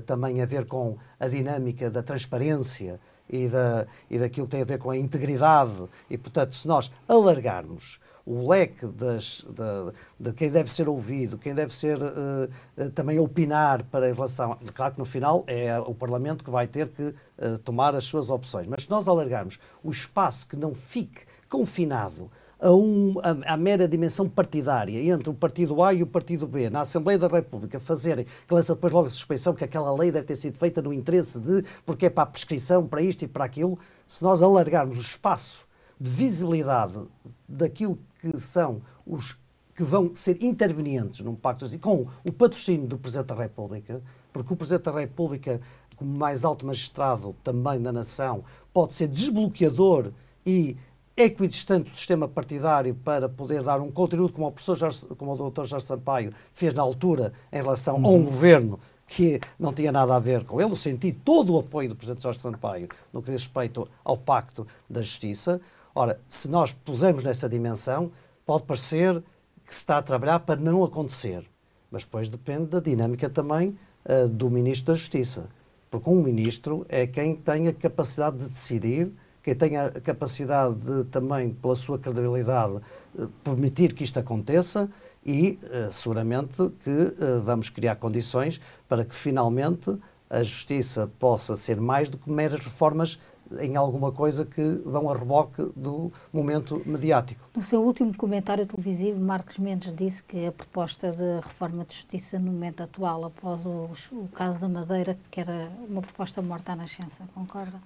também 0.06 0.42
a 0.42 0.46
ver 0.46 0.66
com 0.66 0.98
a 1.20 1.28
dinâmica 1.28 1.90
da 1.90 2.04
transparência 2.04 3.00
e, 3.30 3.48
da, 3.48 3.86
e 4.10 4.18
daquilo 4.18 4.48
que 4.48 4.52
tem 4.52 4.62
a 4.62 4.66
ver 4.66 4.80
com 4.80 4.90
a 4.90 4.98
integridade. 4.98 5.88
E, 6.10 6.18
portanto, 6.18 6.56
se 6.56 6.68
nós 6.68 6.92
alargarmos 7.08 8.00
o 8.26 8.48
leque 8.48 8.86
das, 8.86 9.46
de, 9.50 10.30
de, 10.30 10.34
quem 10.34 10.52
deve 10.52 10.72
ser 10.72 10.88
ouvido, 10.88 11.38
quem 11.38 11.54
deve 11.54 11.74
ser 11.74 11.98
uh, 11.98 12.90
também 12.94 13.18
opinar 13.18 13.84
para 13.86 14.10
em 14.10 14.14
relação. 14.14 14.58
Claro 14.74 14.94
que 14.94 15.00
no 15.00 15.06
final 15.06 15.44
é 15.48 15.80
o 15.80 15.96
Parlamento 15.96 16.44
que 16.44 16.52
vai 16.52 16.68
ter 16.68 16.90
que 16.90 17.04
uh, 17.04 17.58
tomar 17.64 17.96
as 17.96 18.04
suas 18.04 18.30
opções, 18.30 18.68
mas 18.68 18.84
se 18.84 18.90
nós 18.90 19.08
alargarmos 19.08 19.60
o 19.84 19.90
espaço 19.90 20.48
que 20.48 20.56
não 20.56 20.74
fique 20.76 21.22
confinado 21.50 22.30
a, 22.60 22.72
um, 22.72 23.16
a, 23.24 23.54
a, 23.54 23.58
mera 23.58 23.88
dimensão 23.88 24.28
partidária 24.28 25.00
entre 25.02 25.30
o 25.30 25.34
partido 25.34 25.82
A 25.82 25.94
e 25.94 26.04
o 26.04 26.08
partido 26.08 26.46
B 26.46 26.70
na 26.70 26.82
Assembleia 26.82 27.18
da 27.18 27.28
República 27.28 27.80
fazerem, 27.80 28.26
que 28.48 28.54
lança 28.54 28.76
depois 28.76 28.92
logo 28.92 29.08
a 29.08 29.10
suspeição 29.10 29.54
que 29.54 29.64
aquela 29.64 29.94
lei 29.96 30.12
deve 30.12 30.28
ter 30.28 30.36
sido 30.36 30.58
feita 30.58 30.82
no 30.82 30.92
interesse 30.92 31.40
de, 31.40 31.64
porque 31.86 32.08
é 32.08 32.10
para 32.10 32.24
a 32.24 32.26
prescrição, 32.26 32.86
para 32.86 33.02
isto 33.02 33.24
e 33.24 33.28
para 33.28 33.46
aquilo, 33.46 33.80
se 34.06 34.22
nós 34.24 34.42
alargarmos 34.42 34.98
o 34.98 35.02
espaço 35.02 35.66
de 36.00 36.10
visibilidade 36.10 37.00
daquilo 37.48 37.98
que 38.20 38.38
são 38.40 38.82
os 39.06 39.38
que 39.76 39.84
vão 39.84 40.14
ser 40.14 40.44
intervenientes 40.44 41.22
num 41.22 41.36
pacto 41.36 41.64
assim, 41.64 41.78
com 41.78 42.08
o 42.26 42.34
patrocínio 42.34 42.86
do 42.86 42.98
Presidente 42.98 43.28
da 43.28 43.36
República, 43.36 44.02
porque 44.34 44.52
o 44.52 44.56
Presidente 44.58 44.84
da 44.84 44.92
República, 44.92 45.62
como 45.96 46.18
mais 46.18 46.44
alto 46.44 46.66
magistrado 46.66 47.34
também 47.42 47.82
da 47.82 47.90
nação, 47.90 48.44
pode 48.74 48.94
ser 48.94 49.08
desbloqueador 49.08 50.12
e 50.46 50.76
equidistante 51.24 51.90
do 51.90 51.96
sistema 51.96 52.28
partidário 52.28 52.96
para 52.96 53.28
poder 53.28 53.62
dar 53.62 53.82
um 53.82 53.92
contributo 53.92 54.34
como 54.34 54.48
o, 54.48 54.52
professor 54.52 54.76
Jorge, 54.76 55.06
como 55.18 55.34
o 55.34 55.50
Dr. 55.50 55.66
Jorge 55.66 55.86
Sampaio 55.86 56.34
fez 56.54 56.74
na 56.74 56.82
altura 56.82 57.34
em 57.52 57.58
relação 57.58 57.98
uhum. 57.98 58.06
a 58.06 58.10
um 58.10 58.14
uhum. 58.14 58.26
governo 58.26 58.80
que 59.06 59.40
não 59.60 59.74
tinha 59.74 59.92
nada 59.92 60.16
a 60.16 60.20
ver 60.20 60.46
com 60.46 60.62
ele. 60.62 60.72
Eu 60.72 60.76
senti 60.76 61.12
todo 61.12 61.56
o 61.56 61.60
apoio 61.60 61.90
do 61.90 61.96
Presidente 61.96 62.24
Jorge 62.24 62.40
Sampaio 62.40 62.88
no 63.12 63.22
que 63.22 63.32
diz 63.32 63.44
respeito 63.44 63.88
ao 64.04 64.16
Pacto 64.16 64.66
da 64.90 65.02
Justiça. 65.02 65.60
Ora, 65.94 66.20
se 66.28 66.48
nós 66.48 66.72
pusermos 66.72 67.24
nessa 67.24 67.50
dimensão, 67.50 68.12
pode 68.46 68.64
parecer 68.64 69.22
que 69.66 69.74
se 69.74 69.82
está 69.82 69.98
a 69.98 70.02
trabalhar 70.02 70.40
para 70.40 70.60
não 70.60 70.84
acontecer. 70.84 71.44
Mas 71.92 72.04
depois 72.04 72.30
depende 72.30 72.68
da 72.68 72.80
dinâmica 72.80 73.30
também 73.30 73.78
uh, 74.06 74.28
do 74.30 74.50
Ministro 74.50 74.94
da 74.94 74.96
Justiça. 74.96 75.50
Porque 75.90 76.10
um 76.10 76.22
Ministro 76.22 76.86
é 76.88 77.08
quem 77.08 77.36
tem 77.36 77.68
a 77.68 77.74
capacidade 77.74 78.38
de 78.38 78.46
decidir, 78.46 79.12
quem 79.50 79.56
tem 79.56 79.78
a 79.78 79.90
capacidade 79.90 80.76
de 80.76 81.04
também, 81.06 81.50
pela 81.52 81.76
sua 81.76 81.98
credibilidade, 81.98 82.80
uh, 83.16 83.28
permitir 83.44 83.94
que 83.94 84.04
isto 84.04 84.20
aconteça 84.20 84.90
e 85.26 85.58
uh, 85.64 85.92
seguramente 85.92 86.58
que 86.84 87.14
vamos 87.44 87.70
criar 87.70 87.96
condições 87.96 88.62
para 88.88 89.04
que 89.04 89.16
finalmente 89.16 89.98
a 90.30 90.44
justiça 90.44 91.10
possa 91.18 91.58
ser 91.58 91.82
mais 91.82 92.10
do 92.10 92.18
que 92.18 92.30
meras 92.30 92.64
reformas 92.64 93.20
em 93.60 93.76
alguma 93.76 94.12
coisa 94.12 94.46
que 94.46 94.62
vão 94.86 95.10
a 95.10 95.18
reboque 95.18 95.64
do 95.76 96.12
momento 96.32 96.84
mediático. 96.86 97.50
No 97.56 97.64
seu 97.64 97.82
último 97.82 98.16
comentário 98.16 98.68
televisivo, 98.68 99.20
Marcos 99.20 99.58
Mendes 99.58 99.92
disse 99.96 100.22
que 100.22 100.46
a 100.46 100.52
proposta 100.52 101.12
de 101.12 101.40
reforma 101.42 101.84
de 101.84 101.96
justiça 101.96 102.38
no 102.38 102.52
momento 102.52 102.84
atual, 102.84 103.26
após 103.26 103.66
o, 103.66 103.90
o 104.12 104.28
caso 104.28 104.60
da 104.60 104.70
Madeira, 104.70 105.18
que 105.32 105.40
era 105.40 105.72
uma 105.90 106.02
proposta 106.02 106.42
morta 106.44 106.74
à 106.74 106.76
nascença, 106.76 107.24
concorda? 107.34 107.82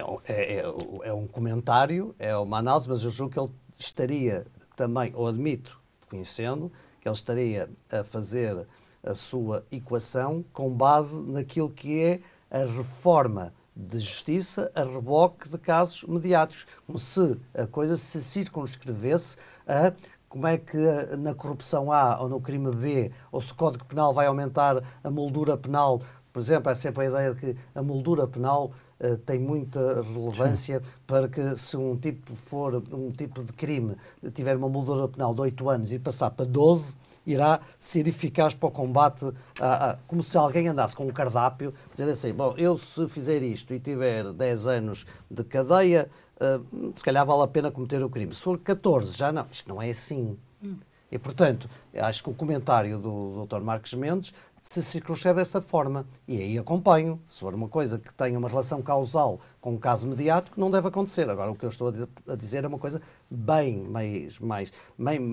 É, 0.00 0.32
é, 0.32 0.56
é, 0.56 0.64
é, 1.04 1.12
um 1.12 1.26
comentário, 1.26 2.14
é 2.18 2.36
uma 2.36 2.58
análise, 2.58 2.88
mas 2.88 3.02
eu 3.02 3.10
julgo 3.10 3.32
que 3.32 3.40
ele 3.40 3.50
estaria 3.78 4.46
também, 4.76 5.12
ou 5.14 5.26
admito, 5.26 5.78
conhecendo, 6.08 6.72
que 7.00 7.08
ele 7.08 7.14
estaria 7.14 7.70
a 7.90 8.04
fazer 8.04 8.66
a 9.02 9.14
sua 9.14 9.64
equação 9.70 10.44
com 10.52 10.70
base 10.70 11.24
naquilo 11.26 11.70
que 11.70 12.00
é 12.00 12.20
a 12.50 12.64
reforma 12.64 13.52
de 13.74 13.98
justiça 13.98 14.70
a 14.74 14.82
reboque 14.82 15.48
de 15.48 15.56
casos 15.56 16.02
mediáticos, 16.04 16.66
como 16.86 16.98
se 16.98 17.38
a 17.54 17.66
coisa 17.66 17.96
se 17.96 18.20
circunscrevesse 18.20 19.36
a 19.66 19.92
como 20.28 20.46
é 20.46 20.58
que 20.58 20.78
na 21.18 21.34
corrupção 21.34 21.90
A 21.90 22.20
ou 22.20 22.28
no 22.28 22.40
crime 22.40 22.70
B, 22.70 23.10
ou 23.32 23.40
se 23.40 23.52
o 23.52 23.54
Código 23.56 23.84
Penal 23.84 24.14
vai 24.14 24.26
aumentar 24.26 24.80
a 25.02 25.10
moldura 25.10 25.56
penal. 25.56 26.02
Por 26.32 26.38
exemplo, 26.38 26.70
é 26.70 26.74
sempre 26.76 27.04
a 27.04 27.08
ideia 27.08 27.34
de 27.34 27.40
que 27.40 27.56
a 27.74 27.82
moldura 27.82 28.28
penal 28.28 28.70
uh, 29.00 29.16
tem 29.18 29.38
muita 29.38 30.02
relevância 30.02 30.80
Sim. 30.80 30.86
para 31.06 31.28
que 31.28 31.56
se 31.56 31.76
um 31.76 31.96
tipo 31.96 32.34
for 32.34 32.82
um 32.92 33.10
tipo 33.10 33.42
de 33.42 33.52
crime 33.52 33.96
tiver 34.34 34.56
uma 34.56 34.68
moldura 34.68 35.08
penal 35.08 35.34
de 35.34 35.40
8 35.40 35.68
anos 35.68 35.92
e 35.92 35.98
passar 35.98 36.30
para 36.30 36.44
12, 36.44 36.96
irá 37.26 37.60
ser 37.78 38.06
eficaz 38.06 38.54
para 38.54 38.68
o 38.68 38.72
combate, 38.72 39.26
a, 39.58 39.90
a, 39.90 39.96
como 40.06 40.22
se 40.22 40.36
alguém 40.36 40.68
andasse 40.68 40.96
com 40.96 41.06
um 41.06 41.12
cardápio, 41.12 41.74
dizer 41.92 42.10
assim, 42.10 42.32
bom, 42.32 42.54
eu 42.56 42.76
se 42.76 43.06
fizer 43.08 43.42
isto 43.42 43.72
e 43.72 43.80
tiver 43.80 44.32
10 44.32 44.66
anos 44.66 45.06
de 45.30 45.44
cadeia, 45.44 46.10
uh, 46.40 46.92
se 46.94 47.04
calhar 47.04 47.24
vale 47.24 47.42
a 47.42 47.46
pena 47.46 47.70
cometer 47.70 48.02
o 48.02 48.10
crime. 48.10 48.34
Se 48.34 48.40
for 48.40 48.58
14, 48.58 49.16
já 49.16 49.32
não. 49.32 49.46
Isto 49.50 49.68
não 49.68 49.82
é 49.82 49.90
assim. 49.90 50.36
Hum. 50.62 50.76
E, 51.10 51.18
portanto, 51.18 51.68
acho 51.94 52.22
que 52.22 52.30
o 52.30 52.34
comentário 52.34 52.98
do 52.98 53.44
Dr. 53.44 53.60
Marcos 53.60 53.92
Mendes 53.94 54.32
se 54.60 54.82
circunscreve 54.82 55.40
dessa 55.40 55.60
forma. 55.60 56.06
E 56.26 56.40
aí 56.40 56.58
acompanho. 56.58 57.20
Se 57.26 57.40
for 57.40 57.54
uma 57.54 57.68
coisa 57.68 57.98
que 57.98 58.12
tenha 58.14 58.38
uma 58.38 58.48
relação 58.48 58.82
causal 58.82 59.40
com 59.60 59.72
um 59.72 59.78
caso 59.78 60.06
mediático, 60.06 60.60
não 60.60 60.70
deve 60.70 60.88
acontecer. 60.88 61.28
Agora, 61.28 61.50
o 61.50 61.54
que 61.54 61.64
eu 61.64 61.70
estou 61.70 61.92
a 62.28 62.36
dizer 62.36 62.64
é 62.64 62.68
uma 62.68 62.78
coisa 62.78 63.00
bem 63.30 63.78
mais, 63.78 64.38
mais, 64.38 64.72
bem, 64.98 65.32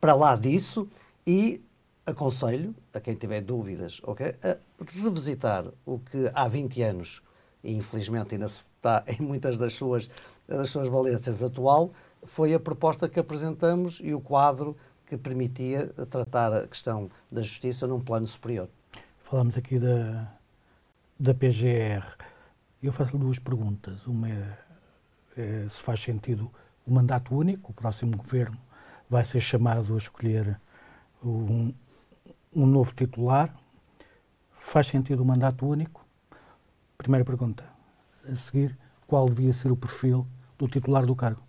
para 0.00 0.14
lá 0.14 0.36
disso 0.36 0.88
e 1.26 1.62
aconselho 2.06 2.74
a 2.94 3.00
quem 3.00 3.14
tiver 3.14 3.42
dúvidas 3.42 4.00
okay, 4.02 4.34
a 4.42 4.56
revisitar 5.02 5.66
o 5.84 5.98
que 5.98 6.30
há 6.32 6.48
20 6.48 6.82
anos, 6.82 7.22
e 7.62 7.74
infelizmente 7.74 8.34
ainda 8.34 8.46
está 8.46 9.04
em 9.06 9.22
muitas 9.22 9.58
das 9.58 9.74
suas, 9.74 10.08
das 10.46 10.70
suas 10.70 10.88
valências 10.88 11.42
atual, 11.42 11.92
foi 12.22 12.54
a 12.54 12.60
proposta 12.60 13.08
que 13.08 13.20
apresentamos 13.20 14.00
e 14.02 14.14
o 14.14 14.20
quadro 14.20 14.76
que 15.08 15.16
permitia 15.16 15.86
tratar 16.10 16.52
a 16.52 16.66
questão 16.68 17.10
da 17.32 17.40
justiça 17.40 17.86
num 17.86 17.98
plano 17.98 18.26
superior. 18.26 18.68
Falamos 19.18 19.56
aqui 19.56 19.78
da, 19.78 20.30
da 21.18 21.32
PGR. 21.32 22.04
Eu 22.82 22.92
faço 22.92 23.16
duas 23.16 23.38
perguntas. 23.38 24.06
Uma 24.06 24.28
é, 24.28 24.58
é 25.36 25.66
se 25.68 25.82
faz 25.82 26.00
sentido 26.00 26.50
o 26.86 26.92
mandato 26.92 27.34
único, 27.34 27.70
o 27.70 27.74
próximo 27.74 28.16
governo 28.16 28.58
vai 29.08 29.24
ser 29.24 29.40
chamado 29.40 29.94
a 29.94 29.96
escolher 29.96 30.60
um, 31.24 31.72
um 32.54 32.66
novo 32.66 32.94
titular. 32.94 33.54
Faz 34.52 34.88
sentido 34.88 35.22
o 35.22 35.24
mandato 35.24 35.66
único? 35.66 36.04
Primeira 36.98 37.24
pergunta. 37.24 37.64
A 38.30 38.34
seguir, 38.34 38.76
qual 39.06 39.26
devia 39.28 39.52
ser 39.54 39.72
o 39.72 39.76
perfil 39.76 40.26
do 40.58 40.68
titular 40.68 41.06
do 41.06 41.16
cargo? 41.16 41.47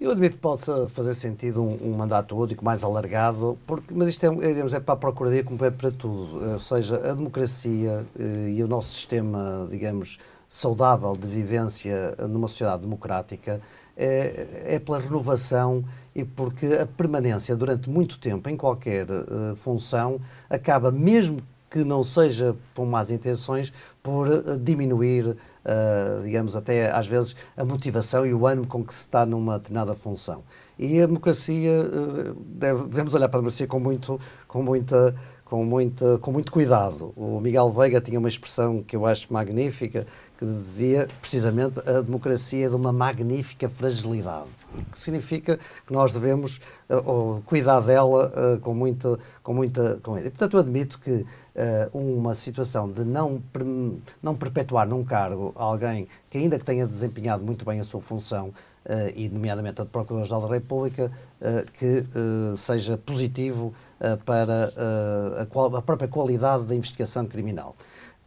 Eu 0.00 0.12
admito 0.12 0.36
que 0.36 0.40
possa 0.40 0.88
fazer 0.88 1.12
sentido 1.12 1.62
um, 1.62 1.90
um, 1.90 1.94
mandato 1.94 2.34
único 2.34 2.64
mais 2.64 2.82
alargado, 2.82 3.58
porque, 3.66 3.92
mas 3.92 4.08
isto 4.08 4.24
é, 4.24 4.28
é, 4.28 4.58
é 4.58 4.80
para 4.80 4.94
a 4.94 4.96
Procuradoria 4.96 5.44
como 5.44 5.62
é 5.62 5.70
para 5.70 5.90
tudo. 5.90 6.42
Ou 6.54 6.58
seja, 6.58 6.96
a 6.96 7.12
democracia 7.12 8.06
eh, 8.18 8.54
e 8.56 8.62
o 8.64 8.66
nosso 8.66 8.94
sistema, 8.94 9.68
digamos, 9.70 10.18
saudável 10.48 11.14
de 11.14 11.28
vivência 11.28 12.14
numa 12.30 12.48
sociedade 12.48 12.80
democrática 12.80 13.60
é, 13.94 14.74
é 14.76 14.78
pela 14.78 14.98
renovação 14.98 15.84
e 16.14 16.24
porque 16.24 16.66
a 16.66 16.86
permanência 16.86 17.54
durante 17.54 17.90
muito 17.90 18.18
tempo 18.18 18.48
em 18.48 18.56
qualquer 18.56 19.06
uh, 19.10 19.54
função 19.54 20.18
acaba, 20.48 20.90
mesmo 20.90 21.42
que 21.70 21.84
não 21.84 22.02
seja 22.02 22.56
por 22.74 22.84
más 22.84 23.10
intenções, 23.10 23.72
por 24.02 24.28
uh, 24.28 24.58
diminuir, 24.58 25.28
uh, 25.28 26.22
digamos, 26.24 26.56
até 26.56 26.90
às 26.90 27.06
vezes 27.06 27.36
a 27.56 27.64
motivação 27.64 28.26
e 28.26 28.34
o 28.34 28.46
ânimo 28.46 28.66
com 28.66 28.84
que 28.84 28.92
se 28.92 29.02
está 29.02 29.24
numa 29.24 29.58
determinada 29.58 29.94
função. 29.94 30.42
E 30.78 31.00
a 31.00 31.06
democracia, 31.06 31.82
uh, 31.82 32.34
deve, 32.34 32.82
devemos 32.88 33.14
olhar 33.14 33.28
para 33.28 33.38
a 33.38 33.40
democracia 33.40 33.66
com, 33.66 33.78
muito, 33.78 34.18
com, 34.48 34.62
muita, 34.62 35.14
com, 35.44 35.64
muita, 35.64 36.18
com 36.18 36.32
muito 36.32 36.50
cuidado. 36.50 37.12
O 37.16 37.40
Miguel 37.40 37.70
Veiga 37.70 38.00
tinha 38.00 38.18
uma 38.18 38.28
expressão 38.28 38.82
que 38.82 38.96
eu 38.96 39.06
acho 39.06 39.32
magnífica, 39.32 40.06
que 40.40 40.46
dizia 40.46 41.06
precisamente 41.20 41.78
a 41.86 42.00
democracia 42.00 42.64
é 42.64 42.68
de 42.70 42.74
uma 42.74 42.94
magnífica 42.94 43.68
fragilidade, 43.68 44.48
o 44.72 44.90
que 44.90 44.98
significa 44.98 45.58
que 45.86 45.92
nós 45.92 46.12
devemos 46.12 46.58
uh, 46.88 47.42
cuidar 47.44 47.80
dela 47.80 48.32
uh, 48.34 48.58
com 48.60 48.72
muita, 48.72 49.18
com 49.42 49.52
muita, 49.52 50.00
com 50.02 50.16
e 50.16 50.22
portanto 50.22 50.54
eu 50.54 50.60
admito 50.60 50.98
que 50.98 51.26
uh, 51.60 51.98
uma 51.98 52.34
situação 52.34 52.90
de 52.90 53.04
não 53.04 53.42
não 54.22 54.34
perpetuar 54.34 54.88
num 54.88 55.04
cargo 55.04 55.52
alguém 55.54 56.08
que 56.28 56.38
ainda 56.38 56.58
que 56.58 56.64
tenha 56.64 56.86
desempenhado 56.86 57.44
muito 57.44 57.64
bem 57.64 57.80
a 57.80 57.84
sua 57.84 58.00
função 58.00 58.52
e 59.14 59.28
nomeadamente 59.28 59.82
a 59.82 59.84
de 59.84 59.90
Procurador-Geral 59.90 60.40
da 60.40 60.54
República 60.54 61.12
que 61.74 62.06
seja 62.56 62.96
positivo 62.96 63.74
para 64.24 64.72
a, 65.38 65.44
qual, 65.44 65.76
a 65.76 65.82
própria 65.82 66.08
qualidade 66.08 66.64
da 66.64 66.74
investigação 66.74 67.26
criminal. 67.26 67.76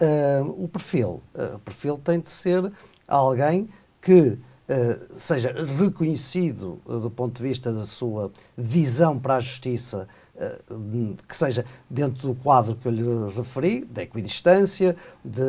Uh, 0.03 0.63
o 0.63 0.67
perfil, 0.67 1.21
uh, 1.35 1.55
o 1.55 1.59
perfil 1.59 1.97
tem 2.03 2.19
de 2.19 2.29
ser 2.29 2.71
alguém 3.07 3.69
que 4.01 4.19
uh, 4.19 4.37
seja 5.11 5.53
reconhecido 5.79 6.81
do 6.85 7.11
ponto 7.11 7.37
de 7.37 7.47
vista 7.47 7.71
da 7.71 7.85
sua 7.85 8.31
visão 8.57 9.19
para 9.19 9.35
a 9.35 9.39
justiça, 9.39 10.07
que 11.27 11.35
seja 11.35 11.63
dentro 11.89 12.29
do 12.29 12.35
quadro 12.35 12.75
que 12.75 12.87
eu 12.87 12.91
lhe 12.91 13.03
referi, 13.35 13.85
da 13.85 14.01
equidistância, 14.01 14.95
de 15.23 15.41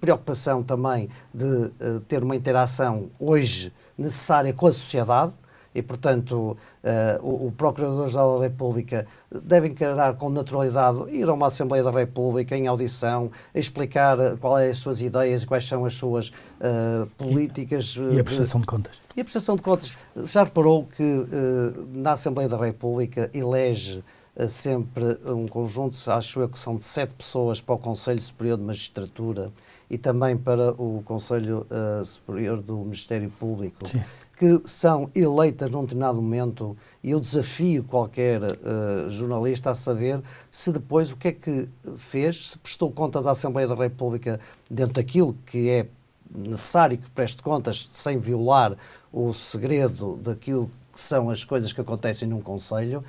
preocupação 0.00 0.62
também 0.62 1.08
de 1.32 1.70
ter 2.08 2.22
uma 2.22 2.34
interação 2.34 3.10
hoje 3.18 3.72
necessária 3.96 4.52
com 4.52 4.66
a 4.66 4.72
sociedade, 4.72 5.32
e, 5.76 5.82
portanto, 5.82 6.56
uh, 6.82 7.22
o, 7.22 7.48
o 7.48 7.52
Procurador-Geral 7.52 8.38
da 8.38 8.44
República 8.44 9.06
deve 9.30 9.68
encarar 9.68 10.14
com 10.14 10.30
naturalidade 10.30 11.04
ir 11.10 11.28
a 11.28 11.34
uma 11.34 11.48
Assembleia 11.48 11.84
da 11.84 11.90
República 11.90 12.56
em 12.56 12.66
audição, 12.66 13.30
explicar 13.54 14.16
quais 14.38 14.64
são 14.64 14.70
as 14.70 14.78
suas 14.78 15.00
ideias 15.02 15.42
e 15.42 15.46
quais 15.46 15.68
são 15.68 15.84
as 15.84 15.92
suas 15.92 16.28
uh, 16.28 17.06
políticas. 17.18 17.94
E, 18.10 18.14
e 18.14 18.20
a 18.20 18.24
prestação 18.24 18.58
de 18.58 18.66
contas. 18.66 18.98
E 19.14 19.20
a 19.20 19.24
prestação 19.24 19.54
de 19.54 19.62
contas. 19.62 19.92
Já 20.24 20.44
reparou 20.44 20.86
que 20.96 21.02
uh, 21.02 21.86
na 21.92 22.12
Assembleia 22.12 22.48
da 22.48 22.56
República 22.56 23.30
elege 23.34 24.02
sempre 24.48 25.18
um 25.24 25.46
conjunto, 25.46 25.96
acho 26.10 26.40
eu 26.40 26.48
que 26.48 26.58
são 26.58 26.76
de 26.76 26.84
sete 26.84 27.14
pessoas 27.14 27.58
para 27.58 27.74
o 27.74 27.78
Conselho 27.78 28.20
Superior 28.20 28.58
de 28.58 28.64
Magistratura 28.64 29.50
e 29.88 29.96
também 29.96 30.36
para 30.36 30.72
o 30.72 31.02
Conselho 31.06 31.66
uh, 31.70 32.04
Superior 32.04 32.60
do 32.60 32.76
Ministério 32.78 33.30
Público. 33.38 33.88
Sim 33.88 34.02
que 34.36 34.60
são 34.66 35.10
eleitas 35.14 35.70
num 35.70 35.80
determinado 35.80 36.20
momento 36.20 36.76
e 37.02 37.10
eu 37.12 37.20
desafio 37.20 37.82
qualquer 37.82 38.42
uh, 38.42 39.10
jornalista 39.10 39.70
a 39.70 39.74
saber 39.74 40.22
se 40.50 40.70
depois 40.70 41.10
o 41.10 41.16
que 41.16 41.28
é 41.28 41.32
que 41.32 41.66
fez, 41.96 42.50
se 42.50 42.58
prestou 42.58 42.92
contas 42.92 43.26
à 43.26 43.30
Assembleia 43.30 43.66
da 43.66 43.74
República 43.74 44.38
dentro 44.70 44.92
daquilo 44.94 45.34
que 45.46 45.70
é 45.70 45.88
necessário 46.30 46.98
que 46.98 47.10
preste 47.10 47.42
contas 47.42 47.88
sem 47.94 48.18
violar 48.18 48.76
o 49.10 49.32
segredo 49.32 50.16
daquilo 50.16 50.70
que 50.92 51.00
são 51.00 51.30
as 51.30 51.42
coisas 51.42 51.72
que 51.72 51.80
acontecem 51.80 52.28
num 52.28 52.42
Conselho, 52.42 53.02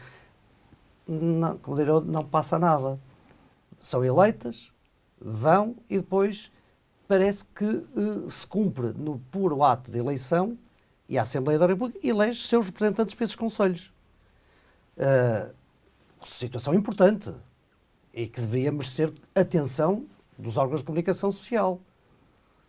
não, 1.06 1.58
como 1.58 1.76
diria, 1.76 2.00
não 2.02 2.24
passa 2.24 2.58
nada. 2.58 3.00
São 3.80 4.04
eleitas, 4.04 4.72
vão 5.20 5.76
e 5.90 5.98
depois 5.98 6.52
parece 7.08 7.46
que 7.56 7.66
uh, 7.66 8.30
se 8.30 8.48
cumpre 8.48 8.94
no 8.96 9.20
puro 9.32 9.64
ato 9.64 9.92
de 9.92 10.00
eleição 10.00 10.58
e 11.08 11.18
a 11.18 11.22
Assembleia 11.22 11.58
da 11.58 11.68
República 11.68 12.06
elege 12.06 12.42
seus 12.48 12.66
representantes 12.66 13.16
para 13.16 13.24
esses 13.24 13.36
conselhos. 13.36 13.94
Uh, 14.98 15.54
situação 16.24 16.74
importante 16.74 17.34
e 18.14 18.28
que 18.28 18.42
deveria 18.42 18.72
merecer 18.72 19.14
atenção 19.34 20.06
dos 20.38 20.58
órgãos 20.58 20.82
de 20.82 20.86
comunicação 20.86 21.32
social. 21.32 21.80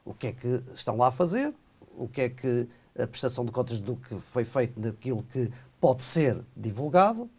O 0.05 0.15
que 0.15 0.29
é 0.29 0.33
que 0.33 0.63
estão 0.75 0.97
lá 0.97 1.09
a 1.09 1.11
fazer? 1.11 1.53
O 1.97 2.07
que 2.07 2.21
é 2.23 2.29
que 2.29 2.69
a 2.99 3.07
prestação 3.07 3.45
de 3.45 3.53
contas 3.53 3.81
do 3.81 3.97
que 3.97 4.19
foi 4.21 4.45
feito 4.45 4.79
daquilo 4.79 5.23
que 5.33 5.51
pode 5.81 6.03
ser 6.03 6.41
divulgado, 6.57 7.31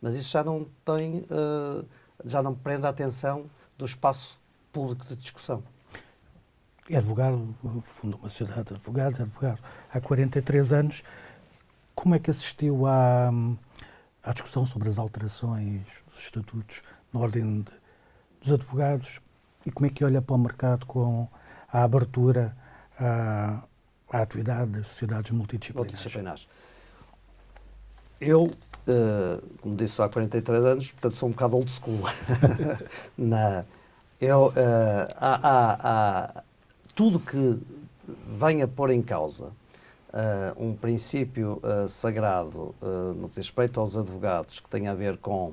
mas 0.00 0.14
isso 0.14 0.30
já 0.30 0.42
não 0.42 0.66
tem, 0.84 1.18
uh, 1.30 1.86
já 2.24 2.42
não 2.42 2.54
prende 2.54 2.86
a 2.86 2.90
atenção 2.90 3.48
do 3.76 3.84
espaço 3.84 4.38
público 4.72 5.06
de 5.06 5.16
discussão 5.16 5.62
é 6.88 6.98
advogado, 6.98 7.54
fundou 7.84 8.18
uma 8.20 8.28
sociedade 8.28 8.68
de 8.68 8.74
advogados, 8.74 9.18
é 9.18 9.22
advogado 9.22 9.58
há 9.92 10.00
43 10.00 10.72
anos. 10.72 11.02
Como 11.94 12.14
é 12.14 12.18
que 12.18 12.30
assistiu 12.30 12.86
à, 12.86 13.30
à 14.22 14.32
discussão 14.32 14.66
sobre 14.66 14.88
as 14.88 14.98
alterações 14.98 15.80
dos 16.06 16.20
estatutos 16.20 16.82
na 17.12 17.20
ordem 17.20 17.62
de, 17.62 17.72
dos 18.42 18.52
advogados 18.52 19.20
e 19.64 19.70
como 19.70 19.86
é 19.86 19.90
que 19.90 20.04
olha 20.04 20.20
para 20.20 20.34
o 20.34 20.38
mercado 20.38 20.84
com 20.86 21.26
a 21.72 21.82
abertura 21.82 22.54
à, 22.98 23.62
à 24.12 24.22
atividade 24.22 24.72
das 24.72 24.88
sociedades 24.88 25.30
multidisciplinares? 25.30 25.92
multidisciplinares. 25.92 26.48
Eu, 28.20 28.44
uh, 28.44 29.56
como 29.60 29.74
disse 29.74 30.00
há 30.02 30.08
43 30.08 30.64
anos, 30.64 30.90
portanto 30.92 31.16
sou 31.16 31.28
um 31.28 31.32
bocado 31.32 31.56
old 31.56 31.70
school. 31.70 32.00
Na, 33.16 33.64
eu, 34.20 34.48
uh, 34.48 35.14
há, 35.18 35.48
há, 35.48 35.78
há 35.82 36.44
tudo 36.94 37.18
que 37.18 37.58
venha 38.26 38.68
pôr 38.68 38.90
em 38.90 39.02
causa 39.02 39.46
uh, 40.14 40.64
um 40.64 40.74
princípio 40.74 41.60
uh, 41.62 41.88
sagrado 41.88 42.74
uh, 42.80 43.14
no 43.14 43.28
que 43.28 43.36
diz 43.36 43.46
respeito 43.46 43.80
aos 43.80 43.96
advogados, 43.96 44.60
que 44.60 44.68
tem 44.68 44.88
a 44.88 44.94
ver 44.94 45.18
com 45.18 45.52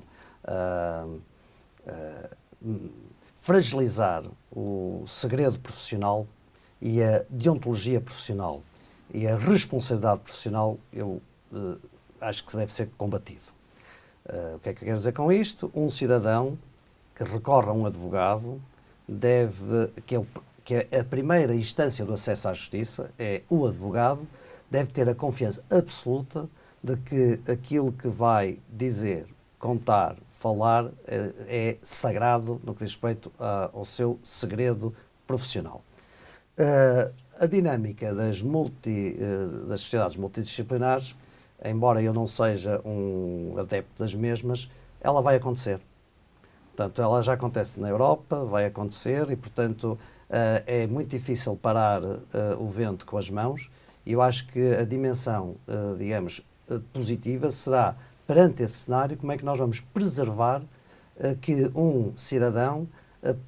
fragilizar 3.35 4.23
o 4.51 5.03
segredo 5.07 5.59
profissional 5.59 6.27
e 6.79 7.01
a 7.01 7.23
deontologia 7.29 7.99
profissional 7.99 8.61
e 9.13 9.27
a 9.27 9.35
responsabilidade 9.35 10.21
profissional, 10.21 10.77
eu 10.93 11.21
acho 12.19 12.45
que 12.45 12.55
deve 12.55 12.71
ser 12.71 12.89
combatido. 12.97 13.41
o 14.55 14.59
que 14.59 14.69
é 14.69 14.73
que 14.73 14.83
eu 14.83 14.85
quero 14.85 14.97
dizer 14.97 15.13
com 15.13 15.31
isto? 15.31 15.71
Um 15.73 15.89
cidadão 15.89 16.57
que 17.15 17.23
recorre 17.23 17.69
a 17.69 17.73
um 17.73 17.85
advogado 17.85 18.61
deve, 19.07 19.87
que 20.05 20.15
é 20.15 20.19
o 20.19 20.27
que 20.63 20.87
é 20.91 20.99
a 20.99 21.03
primeira 21.03 21.55
instância 21.55 22.05
do 22.05 22.13
acesso 22.13 22.47
à 22.49 22.53
justiça, 22.53 23.11
é 23.17 23.41
o 23.49 23.65
advogado, 23.65 24.27
deve 24.69 24.91
ter 24.91 25.07
a 25.09 25.15
confiança 25.15 25.63
absoluta 25.69 26.47
de 26.83 26.97
que 26.97 27.39
aquilo 27.51 27.91
que 27.91 28.07
vai 28.07 28.59
dizer, 28.69 29.27
contar, 29.59 30.15
falar 30.29 30.89
é, 31.07 31.31
é 31.47 31.77
sagrado 31.83 32.59
no 32.63 32.73
que 32.73 32.83
diz 32.83 32.93
respeito 32.93 33.31
ao 33.73 33.85
seu 33.85 34.19
segredo 34.23 34.93
profissional. 35.27 35.81
Uh, 36.57 37.13
a 37.39 37.45
dinâmica 37.45 38.13
das, 38.13 38.41
multi, 38.41 39.15
uh, 39.17 39.65
das 39.67 39.81
sociedades 39.81 40.17
multidisciplinares, 40.17 41.15
embora 41.63 42.01
eu 42.01 42.13
não 42.13 42.27
seja 42.27 42.81
um 42.83 43.55
adepto 43.57 44.03
das 44.03 44.13
mesmas, 44.13 44.69
ela 44.99 45.21
vai 45.21 45.35
acontecer. 45.35 45.79
Portanto, 46.75 47.01
ela 47.01 47.21
já 47.21 47.33
acontece 47.33 47.79
na 47.79 47.89
Europa, 47.89 48.43
vai 48.45 48.65
acontecer 48.65 49.29
e, 49.29 49.35
portanto, 49.35 49.97
é 50.65 50.87
muito 50.87 51.09
difícil 51.09 51.55
parar 51.55 52.01
uh, 52.01 52.19
o 52.57 52.69
vento 52.69 53.05
com 53.05 53.17
as 53.17 53.29
mãos 53.29 53.69
e 54.05 54.13
eu 54.13 54.21
acho 54.21 54.47
que 54.47 54.75
a 54.75 54.85
dimensão, 54.85 55.55
uh, 55.67 55.97
digamos, 55.97 56.41
positiva 56.93 57.51
será, 57.51 57.95
perante 58.25 58.63
esse 58.63 58.75
cenário, 58.75 59.17
como 59.17 59.31
é 59.31 59.37
que 59.37 59.43
nós 59.43 59.57
vamos 59.57 59.81
preservar 59.81 60.61
que 61.41 61.69
um 61.75 62.13
cidadão 62.15 62.87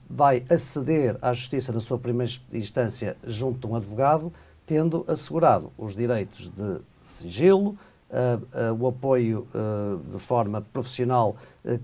vai 0.09 0.43
aceder 0.49 1.17
à 1.21 1.31
justiça 1.31 1.71
na 1.71 1.79
sua 1.79 1.97
primeira 1.97 2.31
instância 2.51 3.15
junto 3.25 3.65
de 3.65 3.73
um 3.73 3.77
advogado, 3.77 4.31
tendo 4.65 5.05
assegurado 5.07 5.71
os 5.77 5.95
direitos 5.95 6.49
de 6.49 6.81
sigilo, 7.01 7.77
uh, 8.13 8.71
uh, 8.71 8.83
o 8.83 8.87
apoio 8.87 9.47
uh, 9.53 9.97
de 10.11 10.19
forma 10.19 10.61
profissional 10.61 11.35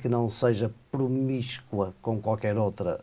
que 0.01 0.09
não 0.09 0.29
seja 0.29 0.69
promíscua 0.91 1.93
com 2.01 2.19
qualquer 2.19 2.57
outra 2.57 2.99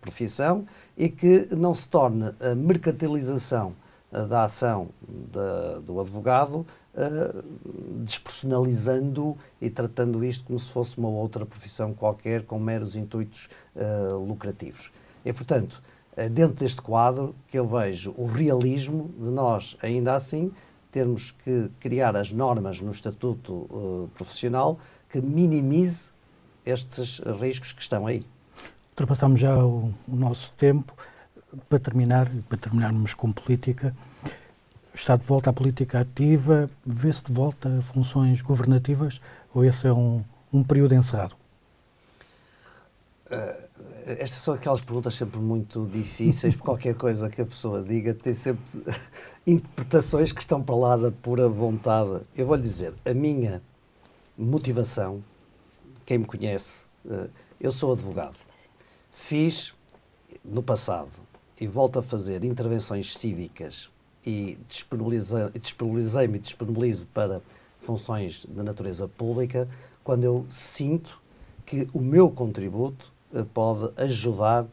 profissão 0.00 0.64
e 0.96 1.08
que 1.08 1.48
não 1.54 1.74
se 1.74 1.88
torne 1.88 2.32
a 2.40 2.54
mercantilização 2.54 3.74
da 4.28 4.44
ação 4.44 4.90
do 5.84 6.00
advogado 6.00 6.64
despersonalizando 7.98 9.36
e 9.60 9.68
tratando 9.68 10.24
isto 10.24 10.44
como 10.44 10.58
se 10.58 10.70
fosse 10.70 10.96
uma 10.96 11.08
outra 11.08 11.44
profissão 11.44 11.92
qualquer 11.92 12.44
com 12.44 12.58
meros 12.60 12.94
intuitos 12.94 13.48
lucrativos. 14.24 14.92
E, 15.24 15.32
portanto, 15.32 15.82
é 16.16 16.28
dentro 16.28 16.54
deste 16.54 16.80
quadro 16.80 17.34
que 17.48 17.58
eu 17.58 17.66
vejo 17.66 18.14
o 18.16 18.26
realismo 18.26 19.10
de 19.18 19.30
nós, 19.30 19.76
ainda 19.82 20.14
assim, 20.14 20.52
termos 20.90 21.32
que 21.32 21.70
criar 21.80 22.14
as 22.14 22.30
normas 22.30 22.80
no 22.80 22.92
estatuto 22.92 23.52
uh, 23.52 24.08
profissional 24.14 24.78
que 25.08 25.20
minimize 25.20 26.10
estes 26.64 27.20
riscos 27.40 27.72
que 27.72 27.82
estão 27.82 28.06
aí. 28.06 28.24
Ultrapassamos 28.94 29.40
já 29.40 29.58
o, 29.58 29.92
o 30.06 30.14
nosso 30.14 30.52
tempo. 30.52 30.94
Para 31.68 31.78
terminar, 31.80 32.30
para 32.48 32.58
terminarmos 32.58 33.12
com 33.14 33.30
política, 33.30 33.94
está 34.94 35.16
de 35.16 35.26
volta 35.26 35.50
à 35.50 35.52
política 35.52 36.00
ativa, 36.00 36.70
vê-se 36.86 37.22
de 37.22 37.32
volta 37.32 37.78
a 37.78 37.82
funções 37.82 38.40
governativas 38.40 39.20
ou 39.52 39.64
esse 39.64 39.86
é 39.86 39.92
um, 39.92 40.22
um 40.52 40.62
período 40.62 40.94
encerrado? 40.94 41.34
Uh, 43.26 43.64
estas 44.06 44.38
são 44.38 44.54
aquelas 44.54 44.80
perguntas 44.80 45.14
sempre 45.14 45.38
muito 45.38 45.86
difíceis, 45.86 46.54
porque 46.54 46.66
qualquer 46.66 46.94
coisa 46.94 47.28
que 47.28 47.40
a 47.40 47.46
pessoa 47.46 47.82
diga 47.82 48.14
tem 48.14 48.34
sempre 48.34 48.62
interpretações 49.46 50.30
que 50.30 50.40
estão 50.40 50.62
para 50.62 50.76
lá 50.76 50.96
da 50.96 51.10
pura 51.10 51.48
vontade. 51.48 52.22
Eu 52.36 52.46
vou 52.46 52.54
lhe 52.54 52.62
dizer, 52.62 52.94
a 53.04 53.14
minha 53.14 53.60
motivação, 54.38 55.22
quem 56.06 56.18
me 56.18 56.24
conhece, 56.26 56.84
uh, 57.04 57.28
eu 57.60 57.72
sou 57.72 57.92
advogado. 57.92 58.36
Fiz 59.16 59.72
no 60.44 60.60
passado 60.60 61.12
e 61.58 61.68
volto 61.68 62.00
a 62.00 62.02
fazer 62.02 62.42
intervenções 62.42 63.16
cívicas 63.16 63.88
e 64.26 64.58
disponibilizei-me 64.66 66.36
e 66.36 66.40
disponibilizo 66.40 67.06
para 67.06 67.40
funções 67.78 68.44
de 68.44 68.62
natureza 68.62 69.06
pública 69.06 69.68
quando 70.02 70.24
eu 70.24 70.44
sinto 70.50 71.22
que 71.64 71.88
o 71.92 72.00
meu 72.00 72.28
contributo 72.28 73.12
eh, 73.32 73.44
pode 73.54 73.92
ajudar 74.02 74.66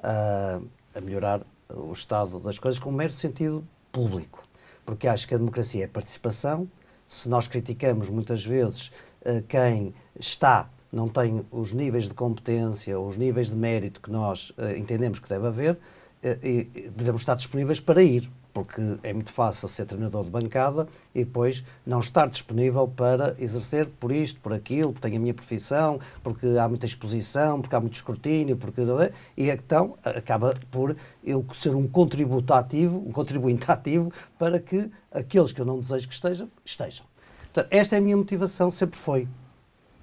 a, 0.00 0.60
a 0.94 1.00
melhorar 1.00 1.44
o 1.68 1.92
estado 1.92 2.38
das 2.38 2.56
coisas 2.56 2.78
com 2.78 2.90
um 2.90 2.94
mero 2.94 3.12
sentido 3.12 3.66
público. 3.90 4.44
Porque 4.86 5.08
acho 5.08 5.26
que 5.26 5.34
a 5.34 5.38
democracia 5.38 5.84
é 5.84 5.88
participação. 5.88 6.70
Se 7.06 7.28
nós 7.28 7.48
criticamos 7.48 8.08
muitas 8.08 8.44
vezes 8.46 8.92
eh, 9.24 9.42
quem 9.48 9.92
está 10.18 10.70
não 10.92 11.08
tem 11.08 11.44
os 11.50 11.72
níveis 11.72 12.04
de 12.04 12.14
competência, 12.14 12.98
os 12.98 13.16
níveis 13.16 13.48
de 13.48 13.56
mérito 13.56 14.00
que 14.00 14.10
nós 14.10 14.50
uh, 14.50 14.76
entendemos 14.76 15.18
que 15.18 15.28
deve 15.28 15.46
haver, 15.46 15.74
uh, 15.74 16.46
e 16.46 16.90
devemos 16.96 17.22
estar 17.22 17.34
disponíveis 17.34 17.80
para 17.80 18.02
ir, 18.02 18.30
porque 18.52 18.80
é 19.04 19.12
muito 19.12 19.30
fácil 19.30 19.68
ser 19.68 19.86
treinador 19.86 20.24
de 20.24 20.30
bancada 20.30 20.88
e 21.14 21.24
depois 21.24 21.64
não 21.86 22.00
estar 22.00 22.26
disponível 22.28 22.88
para 22.88 23.36
exercer 23.38 23.86
por 24.00 24.10
isto, 24.10 24.40
por 24.40 24.52
aquilo, 24.52 24.92
porque 24.92 25.06
tenho 25.06 25.20
a 25.20 25.22
minha 25.22 25.34
profissão, 25.34 26.00
porque 26.24 26.46
há 26.58 26.66
muita 26.68 26.84
exposição, 26.84 27.60
porque 27.60 27.76
há 27.76 27.80
muito 27.80 27.94
escrutínio, 27.94 28.56
porque 28.56 28.80
é? 28.80 29.12
e 29.36 29.48
então 29.48 29.96
acaba 30.02 30.56
por 30.72 30.96
eu 31.22 31.46
ser 31.52 31.74
um 31.74 31.86
contributo 31.86 32.52
ativo, 32.52 32.98
um 32.98 33.12
contribuinte 33.12 33.66
ativo 33.70 34.12
para 34.36 34.58
que 34.58 34.90
aqueles 35.12 35.52
que 35.52 35.60
eu 35.60 35.64
não 35.64 35.78
desejo 35.78 36.08
que 36.08 36.14
estejam, 36.14 36.50
estejam. 36.64 37.06
Portanto, 37.52 37.68
esta 37.70 37.94
é 37.94 37.98
a 37.98 38.00
minha 38.00 38.16
motivação, 38.16 38.70
sempre 38.70 38.98
foi. 38.98 39.28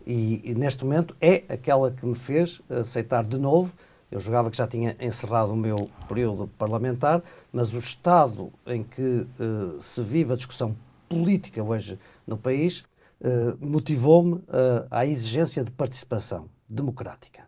E, 0.05 0.41
e, 0.43 0.53
neste 0.53 0.83
momento 0.83 1.15
é 1.19 1.43
aquela 1.49 1.89
que 1.89 2.05
me 2.05 2.15
fez 2.15 2.61
aceitar 2.69 3.23
de 3.23 3.37
novo. 3.37 3.73
Eu 4.11 4.19
jogava 4.19 4.51
que 4.51 4.57
já 4.57 4.67
tinha 4.67 4.95
encerrado 4.99 5.51
o 5.51 5.55
meu 5.55 5.89
período 6.07 6.47
parlamentar, 6.47 7.23
mas 7.51 7.73
o 7.73 7.79
estado 7.79 8.53
em 8.67 8.83
que 8.83 9.01
uh, 9.01 9.81
se 9.81 10.01
vive 10.03 10.33
a 10.33 10.35
discussão 10.35 10.75
política 11.09 11.63
hoje 11.63 11.97
no 12.25 12.37
país 12.37 12.81
uh, 13.19 13.57
motivou-me 13.59 14.35
uh, 14.35 14.43
à 14.91 15.05
exigência 15.05 15.63
de 15.63 15.71
participação 15.71 16.47
democrática. 16.69 17.43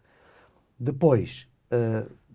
Depois, 0.79 1.47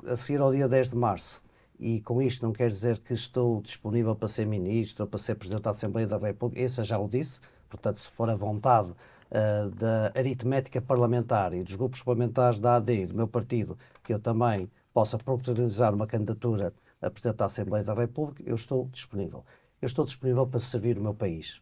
a 0.05 0.17
seguir 0.17 0.41
ao 0.41 0.51
dia 0.51 0.69
10 0.69 0.91
de 0.91 0.97
março, 0.97 1.41
e 1.79 2.01
com 2.01 2.21
isto 2.21 2.45
não 2.45 2.53
quer 2.53 2.69
dizer 2.69 2.99
que 2.99 3.15
estou 3.15 3.63
disponível 3.63 4.17
para 4.17 4.29
ser 4.29 4.47
ministro 4.47 5.07
para 5.07 5.19
ser 5.19 5.37
presidente 5.37 5.63
da 5.63 5.71
Assembleia 5.71 6.07
da 6.07 6.19
República, 6.19 6.61
esse 6.61 6.83
já 6.83 6.99
o 6.99 7.09
disse, 7.09 7.41
portanto, 7.69 7.99
se 7.99 8.09
for 8.09 8.29
a 8.29 8.35
vontade 8.35 8.93
uh, 9.33 9.71
da 9.71 10.13
aritmética 10.15 10.81
parlamentar 10.81 11.55
e 11.55 11.63
dos 11.63 11.75
grupos 11.75 12.03
parlamentares 12.03 12.61
da 12.61 12.77
AD 12.77 13.03
e 13.03 13.07
do 13.07 13.15
meu 13.15 13.27
partido, 13.27 13.79
que 14.05 14.13
eu 14.13 14.21
também 14.21 14.71
possa 14.93 15.19
proporcionalizar 15.19 15.95
uma 15.95 16.07
candidatura 16.07 16.73
a 17.01 17.11
Presidente 17.11 17.39
da 17.39 17.47
Assembleia 17.47 17.85
da 17.85 17.95
República, 17.95 18.43
eu 18.47 18.55
estou 18.55 18.89
disponível. 18.93 19.45
Eu 19.81 19.87
estou 19.87 20.05
disponível 20.05 20.47
para 20.47 20.61
servir 20.61 20.97
o 20.97 21.03
meu 21.03 21.13
país. 21.13 21.61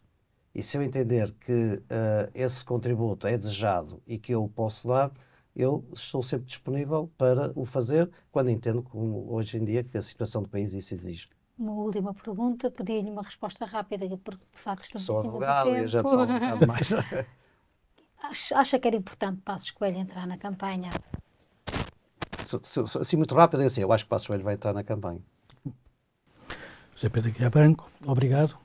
E 0.54 0.62
se 0.62 0.76
eu 0.76 0.82
entender 0.82 1.32
que 1.40 1.52
uh, 1.76 2.30
esse 2.34 2.62
contributo 2.62 3.26
é 3.26 3.38
desejado 3.38 4.02
e 4.06 4.18
que 4.18 4.32
eu 4.32 4.44
o 4.44 4.48
posso 4.48 4.88
dar, 4.88 5.10
eu 5.56 5.84
estou 5.94 6.22
sempre 6.22 6.46
disponível 6.46 7.10
para 7.16 7.52
o 7.54 7.64
fazer 7.64 8.10
quando 8.30 8.50
entendo, 8.50 8.82
como 8.82 9.32
hoje 9.32 9.56
em 9.56 9.64
dia, 9.64 9.82
que 9.82 9.96
a 9.96 10.02
situação 10.02 10.42
do 10.42 10.48
país 10.48 10.74
isso 10.74 10.92
exige. 10.92 11.28
Uma 11.56 11.72
última 11.72 12.12
pergunta, 12.12 12.70
pedi-lhe 12.70 13.10
uma 13.10 13.22
resposta 13.22 13.64
rápida, 13.64 14.06
porque 14.18 14.44
de 14.52 14.60
facto 14.60 14.84
estamos 14.84 15.06
Sou 15.06 15.20
advogado 15.20 15.70
e 15.70 15.86
já 15.86 16.02
falo 16.02 16.22
um 16.22 16.26
bocado 16.26 16.66
mais. 16.66 16.90
Acha 18.22 18.78
que 18.78 18.86
era 18.86 18.96
importante 18.96 19.40
Passos 19.44 19.70
Coelho 19.70 19.98
entrar 19.98 20.26
na 20.26 20.36
campanha? 20.36 20.90
Assim, 23.00 23.16
muito 23.16 23.34
rápido, 23.34 23.62
é 23.62 23.66
assim, 23.66 23.80
eu 23.80 23.92
acho 23.92 24.04
que 24.04 24.10
Passos 24.10 24.28
Coelho 24.28 24.44
vai 24.44 24.54
entrar 24.54 24.72
na 24.72 24.84
campanha. 24.84 25.20
José 26.94 27.08
Pedro 27.08 27.32
Guiar 27.32 27.50
Branco, 27.50 27.90
obrigado. 28.06 28.56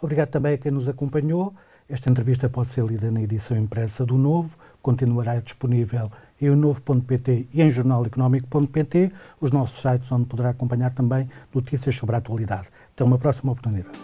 Obrigado 0.00 0.28
também 0.28 0.54
a 0.54 0.58
quem 0.58 0.72
nos 0.72 0.88
acompanhou. 0.88 1.54
Esta 1.88 2.10
entrevista 2.10 2.48
pode 2.48 2.70
ser 2.70 2.84
lida 2.84 3.10
na 3.10 3.20
edição 3.20 3.56
impressa 3.56 4.06
do 4.06 4.16
Novo, 4.16 4.56
continuará 4.80 5.38
disponível 5.38 6.10
em 6.40 6.48
o 6.48 6.56
novo.pt 6.56 7.48
e 7.52 7.62
em 7.62 7.70
jornaleconómico.pt, 7.70 9.12
os 9.40 9.50
nossos 9.50 9.80
sites 9.80 10.10
onde 10.10 10.26
poderá 10.26 10.50
acompanhar 10.50 10.94
também 10.94 11.28
notícias 11.54 11.94
sobre 11.94 12.16
a 12.16 12.18
atualidade. 12.18 12.68
Até 12.92 13.04
uma 13.04 13.18
próxima 13.18 13.52
oportunidade. 13.52 13.98